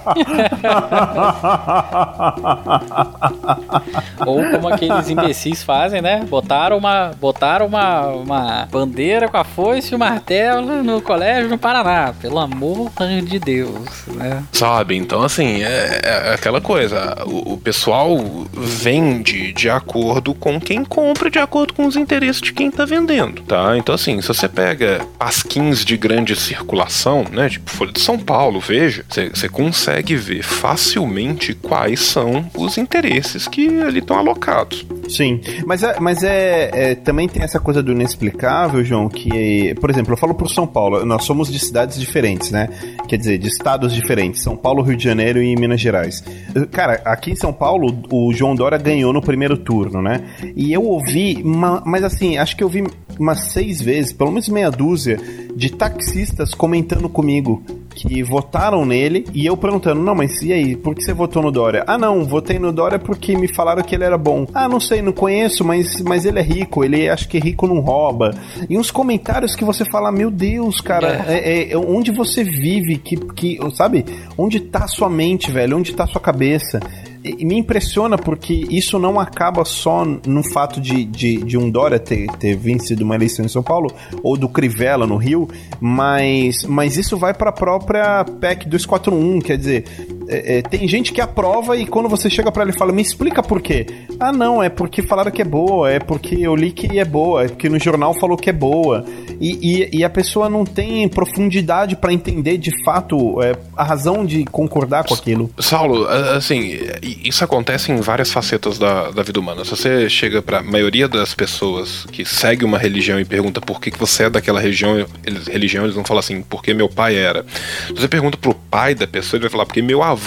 [4.25, 6.25] Ou como aqueles imbecis fazem, né?
[6.29, 11.57] Botaram uma, botaram uma, uma bandeira com a foice e o martelo no colégio no
[11.57, 12.13] Paraná.
[12.21, 12.91] Pelo amor
[13.23, 14.43] de Deus, né?
[14.51, 14.97] Sabe?
[14.97, 17.23] Então, assim, é, é aquela coisa.
[17.25, 18.17] O, o pessoal
[18.51, 23.41] vende de acordo com quem compra, de acordo com os interesses de quem tá vendendo,
[23.43, 23.77] tá?
[23.77, 27.47] Então, assim, se você pega pasquins de grande circulação, né?
[27.49, 33.81] Tipo Folha de São Paulo, veja, você consegue ver facilmente quais são os interesses que
[33.81, 34.85] ali estão alocados.
[35.07, 39.89] Sim, mas, é, mas é, é- também tem essa coisa do inexplicável, João, que, por
[39.89, 42.69] exemplo, eu falo pro São Paulo, nós somos de cidades diferentes, né?
[43.07, 46.23] Quer dizer, de estados diferentes, São Paulo, Rio de Janeiro e Minas Gerais.
[46.71, 50.21] Cara, aqui em São Paulo, o João Dória ganhou no primeiro turno, né?
[50.55, 52.83] E eu ouvi, uma- mas assim, acho que eu vi
[53.19, 55.19] umas seis vezes, pelo menos meia dúzia,
[55.55, 57.63] de taxistas comentando comigo
[58.07, 61.51] que votaram nele e eu perguntando, não, mas e aí, por que você votou no
[61.51, 61.83] Dória?
[61.87, 64.45] Ah, não, votei no Dória porque me falaram que ele era bom.
[64.53, 67.79] Ah, não sei, não conheço, mas, mas ele é rico, ele acho que rico não
[67.79, 68.33] rouba.
[68.69, 73.15] E uns comentários que você fala, meu Deus, cara, é, é- onde você vive, que,
[73.17, 74.05] que, sabe?
[74.37, 75.77] Onde tá a sua mente, velho?
[75.77, 76.79] Onde tá a sua cabeça?
[77.23, 81.99] E me impressiona porque isso não acaba só no fato de, de, de um Dória
[81.99, 83.93] ter, ter vencido uma eleição em São Paulo,
[84.23, 85.47] ou do Crivella no Rio,
[85.79, 89.85] mas, mas isso vai para a própria PEC 241, quer dizer,
[90.31, 93.01] é, é, tem gente que aprova e quando você chega para ele e fala, me
[93.01, 93.85] explica por quê?
[94.19, 97.43] Ah, não, é porque falaram que é boa, é porque eu li que é boa,
[97.43, 99.03] é porque no jornal falou que é boa.
[99.39, 104.25] E, e, e a pessoa não tem profundidade para entender de fato é, a razão
[104.25, 105.49] de concordar com aquilo.
[105.59, 106.77] Saulo, a- assim,
[107.23, 109.63] isso acontece em várias facetas da, da vida humana.
[109.65, 113.91] Se você chega pra maioria das pessoas que segue uma religião e pergunta por que,
[113.91, 117.45] que você é daquela região, eles, religião, eles vão falar assim, porque meu pai era.
[117.87, 120.20] Se você pergunta pro pai da pessoa, ele vai falar, porque meu avô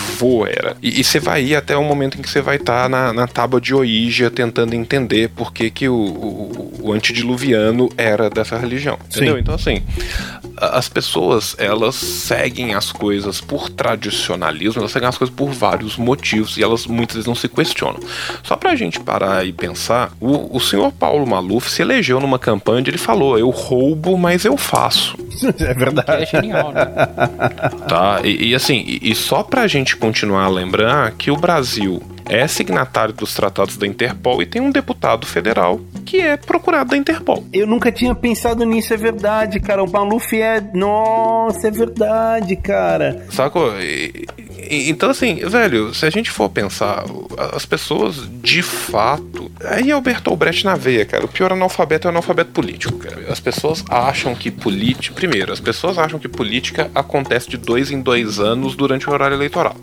[0.47, 0.77] era.
[0.83, 3.27] E, e você vai ir até o momento em que você vai estar na, na
[3.27, 8.99] tábua de Oíja tentando entender por que, que o, o, o antediluviano era dessa religião.
[9.11, 9.35] Entendeu?
[9.35, 9.41] Sim.
[9.41, 9.83] Então, assim,
[10.57, 16.57] as pessoas, elas seguem as coisas por tradicionalismo, elas seguem as coisas por vários motivos
[16.57, 18.01] e elas muitas vezes não se questionam.
[18.43, 22.81] Só pra gente parar e pensar, o, o senhor Paulo Maluf se elegeu numa campanha
[22.81, 25.16] onde ele falou: eu roubo, mas eu faço.
[25.61, 26.31] é É verdade.
[26.31, 26.87] genial, né?
[27.89, 28.21] Tá?
[28.23, 32.47] E, e assim, e, e só pra gente continuar a lembrar que o Brasil é
[32.48, 37.44] signatário dos tratados da Interpol e tem um deputado federal que é procurado da Interpol.
[37.52, 39.82] Eu nunca tinha pensado nisso, é verdade, cara.
[39.82, 40.61] O Maluf é.
[40.73, 43.27] Nossa, é verdade, cara.
[43.31, 43.73] Sacou?
[44.70, 47.05] Então, assim, velho, se a gente for pensar,
[47.53, 49.51] as pessoas de fato.
[49.65, 51.24] Aí é o Bertolt Brecht na veia, cara.
[51.24, 53.24] O pior analfabeto é o analfabeto político, cara.
[53.28, 55.15] As pessoas acham que política.
[55.15, 59.35] Primeiro, as pessoas acham que política acontece de dois em dois anos durante o horário
[59.35, 59.77] eleitoral.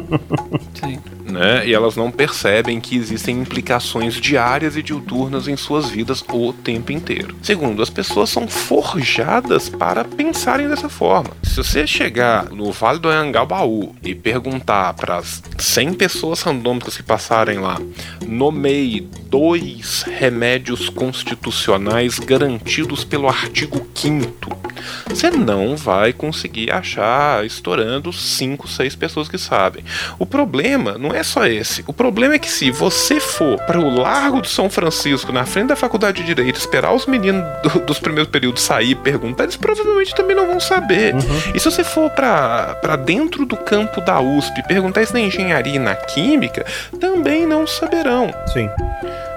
[0.74, 0.98] Sim.
[1.30, 1.66] Né?
[1.66, 6.92] E elas não percebem que existem implicações diárias e diuturnas em suas vidas o tempo
[6.92, 7.34] inteiro.
[7.42, 11.30] Segundo, as pessoas são forjadas para pensarem dessa forma.
[11.42, 17.02] Se você chegar no Vale do Anhangabaú e perguntar para as 100 pessoas randômicas que
[17.02, 17.80] passarem lá,
[18.26, 24.60] nomeie dois remédios constitucionais garantidos pelo artigo 5
[25.08, 29.84] você não vai conseguir achar estourando 5, 6 pessoas que sabem.
[30.18, 31.84] O problema não é só esse.
[31.86, 35.68] O problema é que se você for para o Largo de São Francisco, na frente
[35.68, 39.56] da Faculdade de Direito, esperar os meninos do, dos primeiros períodos sair e perguntar, eles
[39.56, 41.14] provavelmente também não vão saber.
[41.14, 41.52] Uhum.
[41.54, 45.78] E se você for para dentro do campo da USP perguntar isso na engenharia e
[45.78, 46.64] na química,
[46.98, 48.32] também não saberão.
[48.52, 48.68] Sim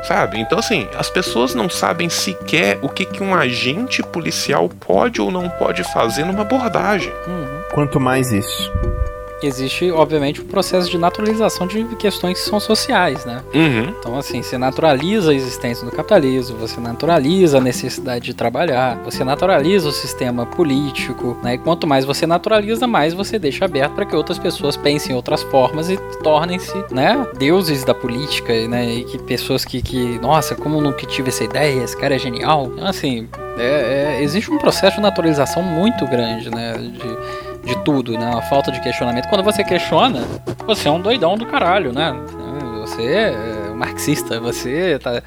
[0.03, 0.37] sabe?
[0.37, 5.31] Então, assim, as pessoas não sabem sequer o que, que um agente policial pode ou
[5.31, 7.11] não pode fazer numa abordagem.
[7.25, 7.63] Uhum.
[7.71, 8.69] Quanto mais isso
[9.45, 13.43] existe, obviamente, um processo de naturalização de questões que são sociais, né?
[13.53, 13.93] Uhum.
[13.99, 19.23] Então, assim, você naturaliza a existência do capitalismo, você naturaliza a necessidade de trabalhar, você
[19.23, 21.55] naturaliza o sistema político, né?
[21.55, 25.15] E quanto mais você naturaliza, mais você deixa aberto para que outras pessoas pensem em
[25.15, 28.95] outras formas e tornem-se, né, deuses da política, né?
[28.95, 32.69] E que pessoas que, que nossa, como nunca tive essa ideia, esse cara é genial.
[32.73, 36.73] Então, assim, é, é, existe um processo de naturalização muito grande, né?
[36.73, 38.31] De, de tudo, né?
[38.35, 39.27] A falta de questionamento.
[39.29, 40.23] Quando você questiona,
[40.65, 42.13] você é um doidão do caralho, né?
[42.81, 45.21] Você é marxista, você tá.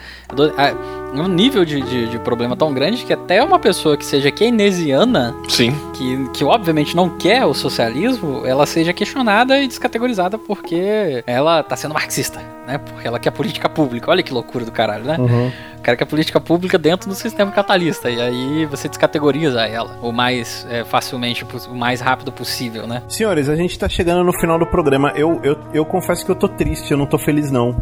[1.15, 4.31] É um nível de, de, de, problema tão grande que até uma pessoa que seja
[4.31, 5.75] keynesiana, Sim.
[5.95, 11.77] Que, que obviamente não quer o socialismo, ela seja questionada e descategorizada porque ela tá
[11.77, 12.79] sendo marxista, né?
[12.79, 14.11] Porque ela quer política pública.
[14.11, 15.17] Olha que loucura do caralho, né?
[15.19, 15.51] Uhum.
[15.83, 18.11] Quero que a política pública dentro do sistema capitalista.
[18.11, 23.03] E aí você descategoriza ela o mais é, facilmente, o mais rápido possível, né?
[23.09, 25.13] Senhores, a gente tá chegando no final do programa.
[25.15, 27.77] Eu, eu, eu confesso que eu tô triste, eu não tô feliz, não.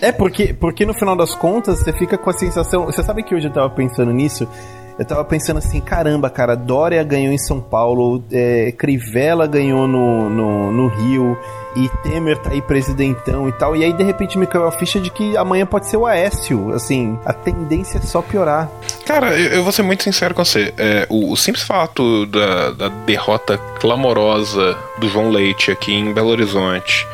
[0.00, 2.86] É porque, porque no final das contas você fica com a sensação.
[2.86, 4.48] Você sabe que hoje eu tava pensando nisso?
[4.96, 10.30] Eu tava pensando assim, caramba, cara, Dória ganhou em São Paulo, é, Crivella ganhou no,
[10.30, 11.36] no, no, Rio,
[11.74, 13.74] e Temer tá aí presidentão e tal.
[13.74, 16.72] E aí, de repente, me caiu a ficha de que amanhã pode ser o Aécio.
[16.72, 18.70] Assim, a tendência é só piorar.
[19.04, 20.72] Cara, eu, eu vou ser muito sincero com você.
[20.78, 26.28] É, o, o, simples fato da, da derrota clamorosa do João Leite aqui em Belo
[26.28, 27.04] Horizonte,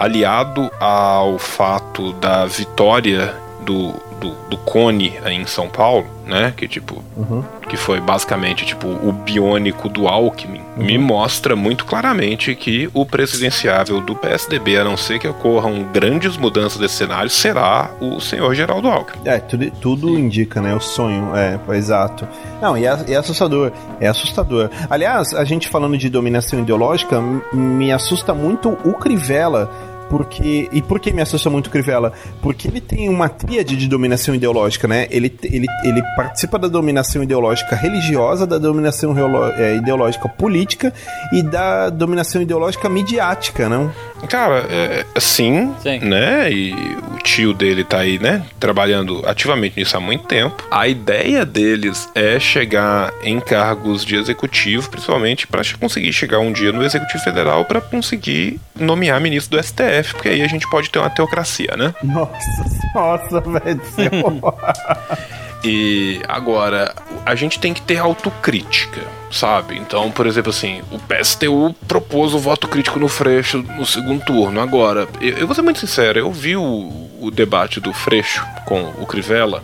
[0.00, 6.52] aliado ao fato da vitória do do, do Cone em São Paulo, né?
[6.56, 7.42] Que tipo, uhum.
[7.68, 10.84] que foi basicamente tipo o biônico do Alckmin, uhum.
[10.84, 16.36] me mostra muito claramente que o presidenciável do PSDB, a não ser que ocorram grandes
[16.36, 19.22] mudanças desse cenário, será o senhor Geraldo Alckmin.
[19.24, 20.74] É, tudo, tudo indica, né?
[20.74, 22.28] O sonho, é, exato.
[22.60, 24.70] Não, e é, é assustador, é assustador.
[24.88, 27.20] Aliás, a gente falando de dominação ideológica,
[27.52, 29.70] me assusta muito o Crivella
[30.10, 30.68] porque.
[30.72, 32.12] E por que me assusta muito o Crivella?
[32.42, 35.06] Porque ele tem uma tríade de dominação ideológica, né?
[35.10, 39.14] Ele, ele, ele participa da dominação ideológica religiosa, da dominação
[39.56, 40.92] é, ideológica política
[41.32, 43.92] e da dominação ideológica midiática, não?
[44.28, 46.50] Cara, é, sim, sim, né?
[46.52, 48.42] E o tio dele tá aí, né?
[48.58, 50.66] Trabalhando ativamente nisso há muito tempo.
[50.70, 56.72] A ideia deles é chegar em cargos de executivo, principalmente para conseguir chegar um dia
[56.72, 60.98] no executivo federal para conseguir nomear ministro do STF, porque aí a gente pode ter
[60.98, 61.94] uma teocracia, né?
[62.02, 63.80] Nossa, nossa, velho.
[65.62, 66.94] E agora,
[67.24, 69.76] a gente tem que ter autocrítica, sabe?
[69.76, 74.58] Então, por exemplo, assim, o PSTU propôs o voto crítico no Freixo no segundo turno.
[74.58, 78.84] Agora, eu, eu vou ser muito sincero, eu vi o, o debate do Freixo com
[78.98, 79.62] o Crivella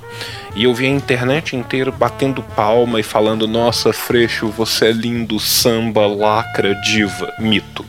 [0.55, 5.41] e eu vi a internet inteira batendo palma e falando: Nossa, Freixo, você é lindo,
[5.41, 7.85] samba, lacra, diva, mito.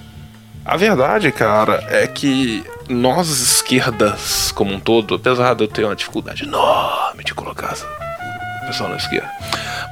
[0.67, 5.95] A verdade, cara, é que nós esquerdas como um todo, apesar de eu ter uma
[5.95, 9.31] dificuldade enorme de colocar o pessoal na esquerda,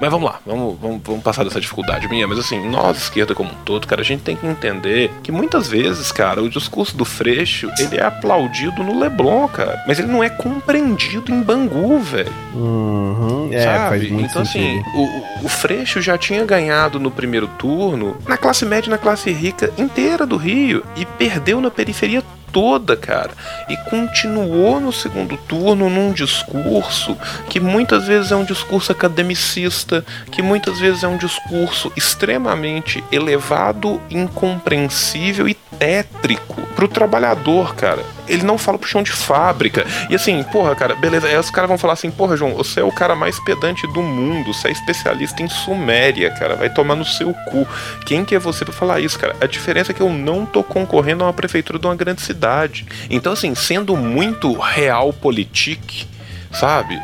[0.02, 2.28] mas vamos lá, vamos, vamos, vamos passar dessa dificuldade minha.
[2.28, 5.68] Mas assim, nós, esquerda como um todo, cara, a gente tem que entender que muitas
[5.68, 9.84] vezes, cara, o discurso do Freixo, ele é aplaudido no Leblon, cara.
[9.88, 12.32] Mas ele não é compreendido em Bangu, velho.
[12.54, 14.14] Uhum, é, sabe?
[14.14, 14.82] então, assim, sentido.
[15.00, 18.98] assim, o, o Freixo já tinha ganhado no primeiro turno na classe média e na
[18.98, 23.32] classe rica inteira do Rio e perdeu na periferia toda, cara.
[23.70, 27.18] E continuou no segundo turno num discurso
[27.50, 34.02] que muitas vezes é um discurso academicista, que muitas vezes é um discurso extremamente elevado,
[34.10, 38.04] incompreensível e tétrico pro trabalhador, cara.
[38.28, 39.86] Ele não fala pro chão de fábrica.
[40.10, 41.28] E assim, porra, cara, beleza.
[41.28, 44.02] Aí os caras vão falar assim, porra, João, você é o cara mais pedante do
[44.02, 47.68] mundo, você é especialista em Suméria, cara, vai tomar no seu cu.
[48.06, 49.36] Quem que é você para falar isso, cara?
[49.42, 52.86] A diferença é que eu não tô concorrendo a uma prefeitura de uma grande cidade.
[53.10, 56.08] Então, assim, sendo muito real politique,
[56.52, 57.00] sabe?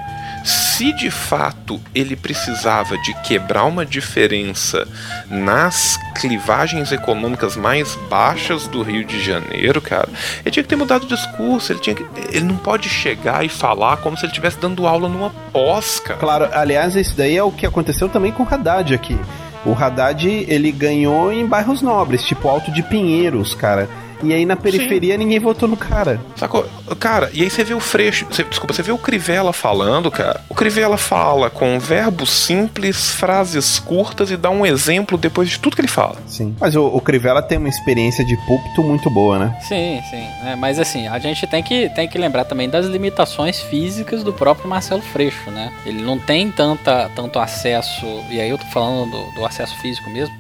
[0.81, 4.87] Se de fato ele precisava de quebrar uma diferença
[5.29, 10.09] nas clivagens econômicas mais baixas do Rio de Janeiro, cara,
[10.43, 11.71] ele tinha que ter mudado o discurso.
[11.71, 15.07] Ele, tinha que, ele não pode chegar e falar como se ele estivesse dando aula
[15.07, 16.19] numa pós, cara.
[16.19, 19.15] Claro, aliás, isso daí é o que aconteceu também com o Haddad aqui.
[19.63, 23.87] O Haddad, ele ganhou em bairros nobres, tipo Alto de Pinheiros, cara.
[24.23, 25.19] E aí na periferia Sim.
[25.19, 26.19] ninguém votou no cara.
[26.35, 26.65] Sacou?
[26.99, 28.26] Cara, e aí você vê o Freixo.
[28.30, 30.41] Você, desculpa, você vê o Crivella falando, cara.
[30.49, 35.76] O Crivella fala com verbos simples, frases curtas e dá um exemplo depois de tudo
[35.76, 36.15] que ele fala.
[36.27, 36.56] Sim.
[36.60, 39.57] Mas o, o Crivella tem uma experiência de púlpito muito boa, né?
[39.61, 40.27] Sim, sim.
[40.45, 44.34] É, mas assim, a gente tem que, tem que lembrar também das limitações físicas do
[44.34, 45.72] próprio Marcelo Freixo, né?
[45.85, 50.10] Ele não tem tanta, tanto acesso, e aí eu tô falando do, do acesso físico
[50.10, 50.35] mesmo,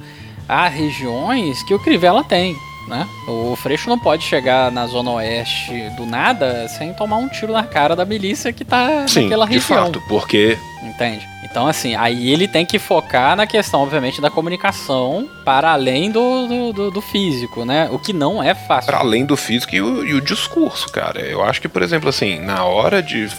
[0.47, 2.55] a regiões que o Crivella tem
[2.87, 3.07] né?
[3.27, 7.63] O Freixo não pode chegar na zona oeste do nada sem tomar um tiro na
[7.63, 9.91] cara da milícia que tá Sim, naquela região.
[9.91, 11.27] De fato, porque Entende?
[11.43, 16.47] Então, assim, aí ele tem que focar na questão, obviamente, da comunicação para além do,
[16.47, 17.87] do, do, do físico, né?
[17.91, 18.87] O que não é fácil.
[18.87, 21.21] Para além do físico e o, e o discurso, cara.
[21.21, 23.29] Eu acho que, por exemplo, assim, na hora de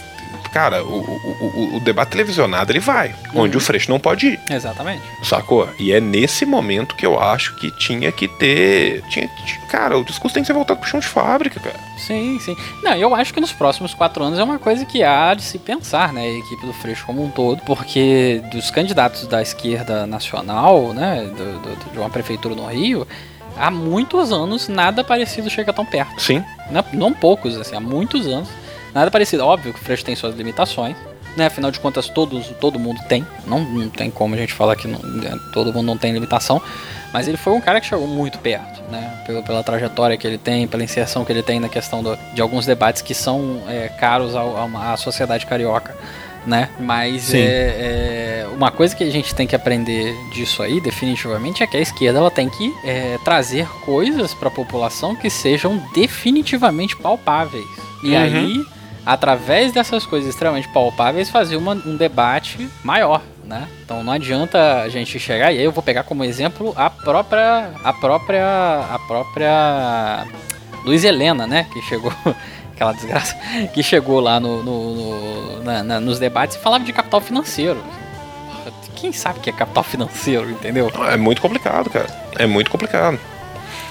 [0.53, 3.41] cara, o, o, o, debate televisionado ele vai, uhum.
[3.41, 4.39] onde o Freixo não pode ir.
[4.49, 5.01] Exatamente.
[5.23, 5.67] Sacou?
[5.79, 9.01] E é nesse momento que eu acho que tinha que ter.
[9.09, 9.27] Tinha,
[9.69, 11.79] cara, o discurso tem que ser voltado pro chão de fábrica, cara.
[11.97, 12.55] Sim, sim.
[12.83, 15.57] Não, eu acho que nos próximos quatro anos é uma coisa que há de se
[15.57, 16.21] pensar, né?
[16.21, 21.23] A equipe do Freixo como um todo, porque dos candidatos da esquerda nacional, né?
[21.23, 23.07] Do, do, de uma prefeitura no Rio
[23.57, 26.21] há muitos anos nada parecido chega tão perto.
[26.21, 26.43] Sim.
[26.69, 28.49] Não, não poucos, assim, há muitos anos
[28.93, 29.45] Nada parecido.
[29.45, 30.95] Óbvio que o Freixo tem suas limitações,
[31.35, 31.47] né?
[31.47, 33.25] Afinal de contas, todos, todo mundo tem.
[33.45, 36.61] Não, não tem como a gente falar que não, né, todo mundo não tem limitação.
[37.11, 39.23] Mas ele foi um cara que chegou muito perto, né?
[39.25, 42.41] Pela, pela trajetória que ele tem, pela inserção que ele tem na questão do, de
[42.41, 45.95] alguns debates que são é, caros à, à sociedade carioca
[46.45, 46.69] né?
[46.79, 47.39] Mas é,
[48.43, 51.79] é, uma coisa que a gente tem que aprender disso aí, definitivamente, é que a
[51.79, 57.65] esquerda ela tem que é, trazer coisas para a população que sejam definitivamente palpáveis.
[58.03, 58.21] E uhum.
[58.21, 58.65] aí
[59.05, 63.21] através dessas coisas extremamente palpáveis, fazer uma, um debate maior.
[63.43, 63.67] Né?
[63.83, 67.71] Então não adianta a gente chegar e aí eu vou pegar como exemplo a própria
[67.83, 70.25] a própria a própria
[70.85, 72.13] Luiz Helena, né, que chegou
[72.73, 73.35] aquela desgraça
[73.73, 77.83] que chegou lá no, no, no na, na, nos debates e falava de capital financeiro.
[78.95, 80.89] Quem sabe que é capital financeiro, entendeu?
[81.11, 82.07] É muito complicado, cara.
[82.39, 83.19] É muito complicado.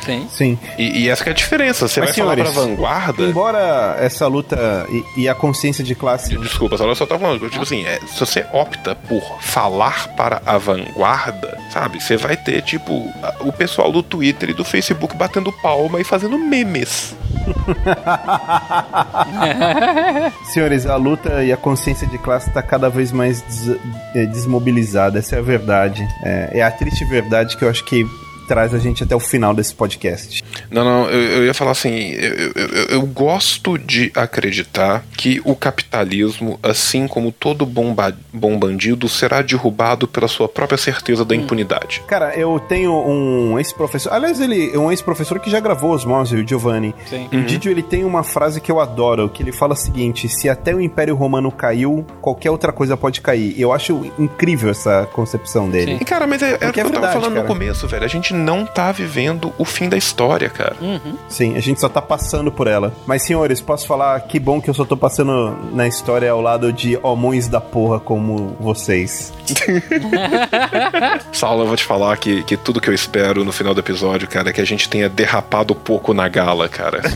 [0.04, 0.26] Sim.
[0.30, 0.58] Sim.
[0.78, 1.86] E, e, essa é a diferença.
[1.86, 3.22] Você Mas, vai senhores, falar pra vanguarda.
[3.22, 6.36] Embora essa luta e, e, a consciência de classe.
[6.36, 7.48] Desculpa, só eu só tava falando.
[7.48, 12.02] Tipo assim, é, se você opta por falar para a vanguarda, sabe?
[12.02, 13.08] Você vai ter, tipo,
[13.40, 17.14] o pessoal do Twitter e do Facebook batendo palma e fazendo memes.
[20.52, 23.76] Senhores, a luta e a consciência de classe está cada vez mais des
[24.14, 25.18] é, desmobilizada.
[25.18, 26.06] Essa é a verdade.
[26.24, 28.06] É, é a triste verdade que eu acho que
[28.46, 30.44] traz a gente até o final desse podcast.
[30.70, 35.54] Não, não, eu, eu ia falar assim, eu, eu, eu, gosto de acreditar que o
[35.54, 37.94] capitalismo, assim como todo bom,
[38.32, 41.38] bom bandido, será derrubado pela sua própria certeza da hum.
[41.38, 42.02] impunidade.
[42.06, 46.36] Cara, eu tenho um ex-professor, aliás, ele é um ex-professor que já gravou os Osmose,
[46.36, 46.94] o Giovanni.
[47.06, 47.28] Sim.
[47.32, 47.44] O uhum.
[47.44, 50.74] Didio, ele tem uma frase que eu adoro, que ele fala o seguinte, se até
[50.74, 53.58] o Império Romano caiu, qualquer outra coisa pode cair.
[53.58, 55.92] Eu acho incrível essa concepção dele.
[55.92, 55.98] Sim.
[56.00, 57.42] E cara, mas é, é o que é eu verdade, tava falando cara.
[57.42, 58.04] no começo, velho.
[58.04, 60.76] A gente não tá vivendo o fim da história, cara.
[60.80, 61.16] Uhum.
[61.28, 62.92] Sim, a gente só tá passando por ela.
[63.06, 66.72] Mas, senhores, posso falar que bom que eu só tô passando na história ao lado
[66.72, 69.32] de homões da porra como vocês.
[71.32, 74.28] Saulo, eu vou te falar que, que tudo que eu espero no final do episódio,
[74.28, 77.00] cara, é que a gente tenha derrapado pouco na gala, cara.
[77.00, 77.12] É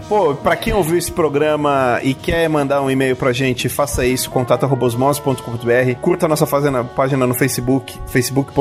[0.08, 4.30] Pô, pra quem ouviu esse programa e quer mandar um e-mail pra gente, faça isso,
[4.30, 7.98] contato.osmose.com.br, curta a nossa página no Facebook,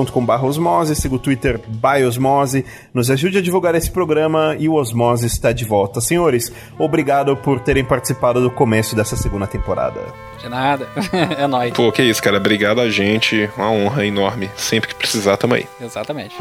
[0.06, 4.76] facebook.com.br Osmose, siga o Twitter by Osmose, nos ajude a divulgar esse programa e o
[4.76, 6.00] Osmose está de volta.
[6.00, 10.02] Senhores, obrigado por terem participado do começo dessa segunda temporada.
[10.40, 10.88] De nada,
[11.38, 11.74] é nóis.
[11.74, 15.66] Pô, que isso, cara, obrigado a gente, uma honra enorme, sempre que precisar também.
[15.82, 16.36] Exatamente.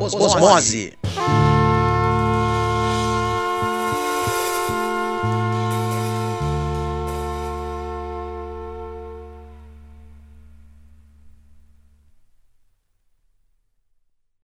[0.00, 0.94] Osmose.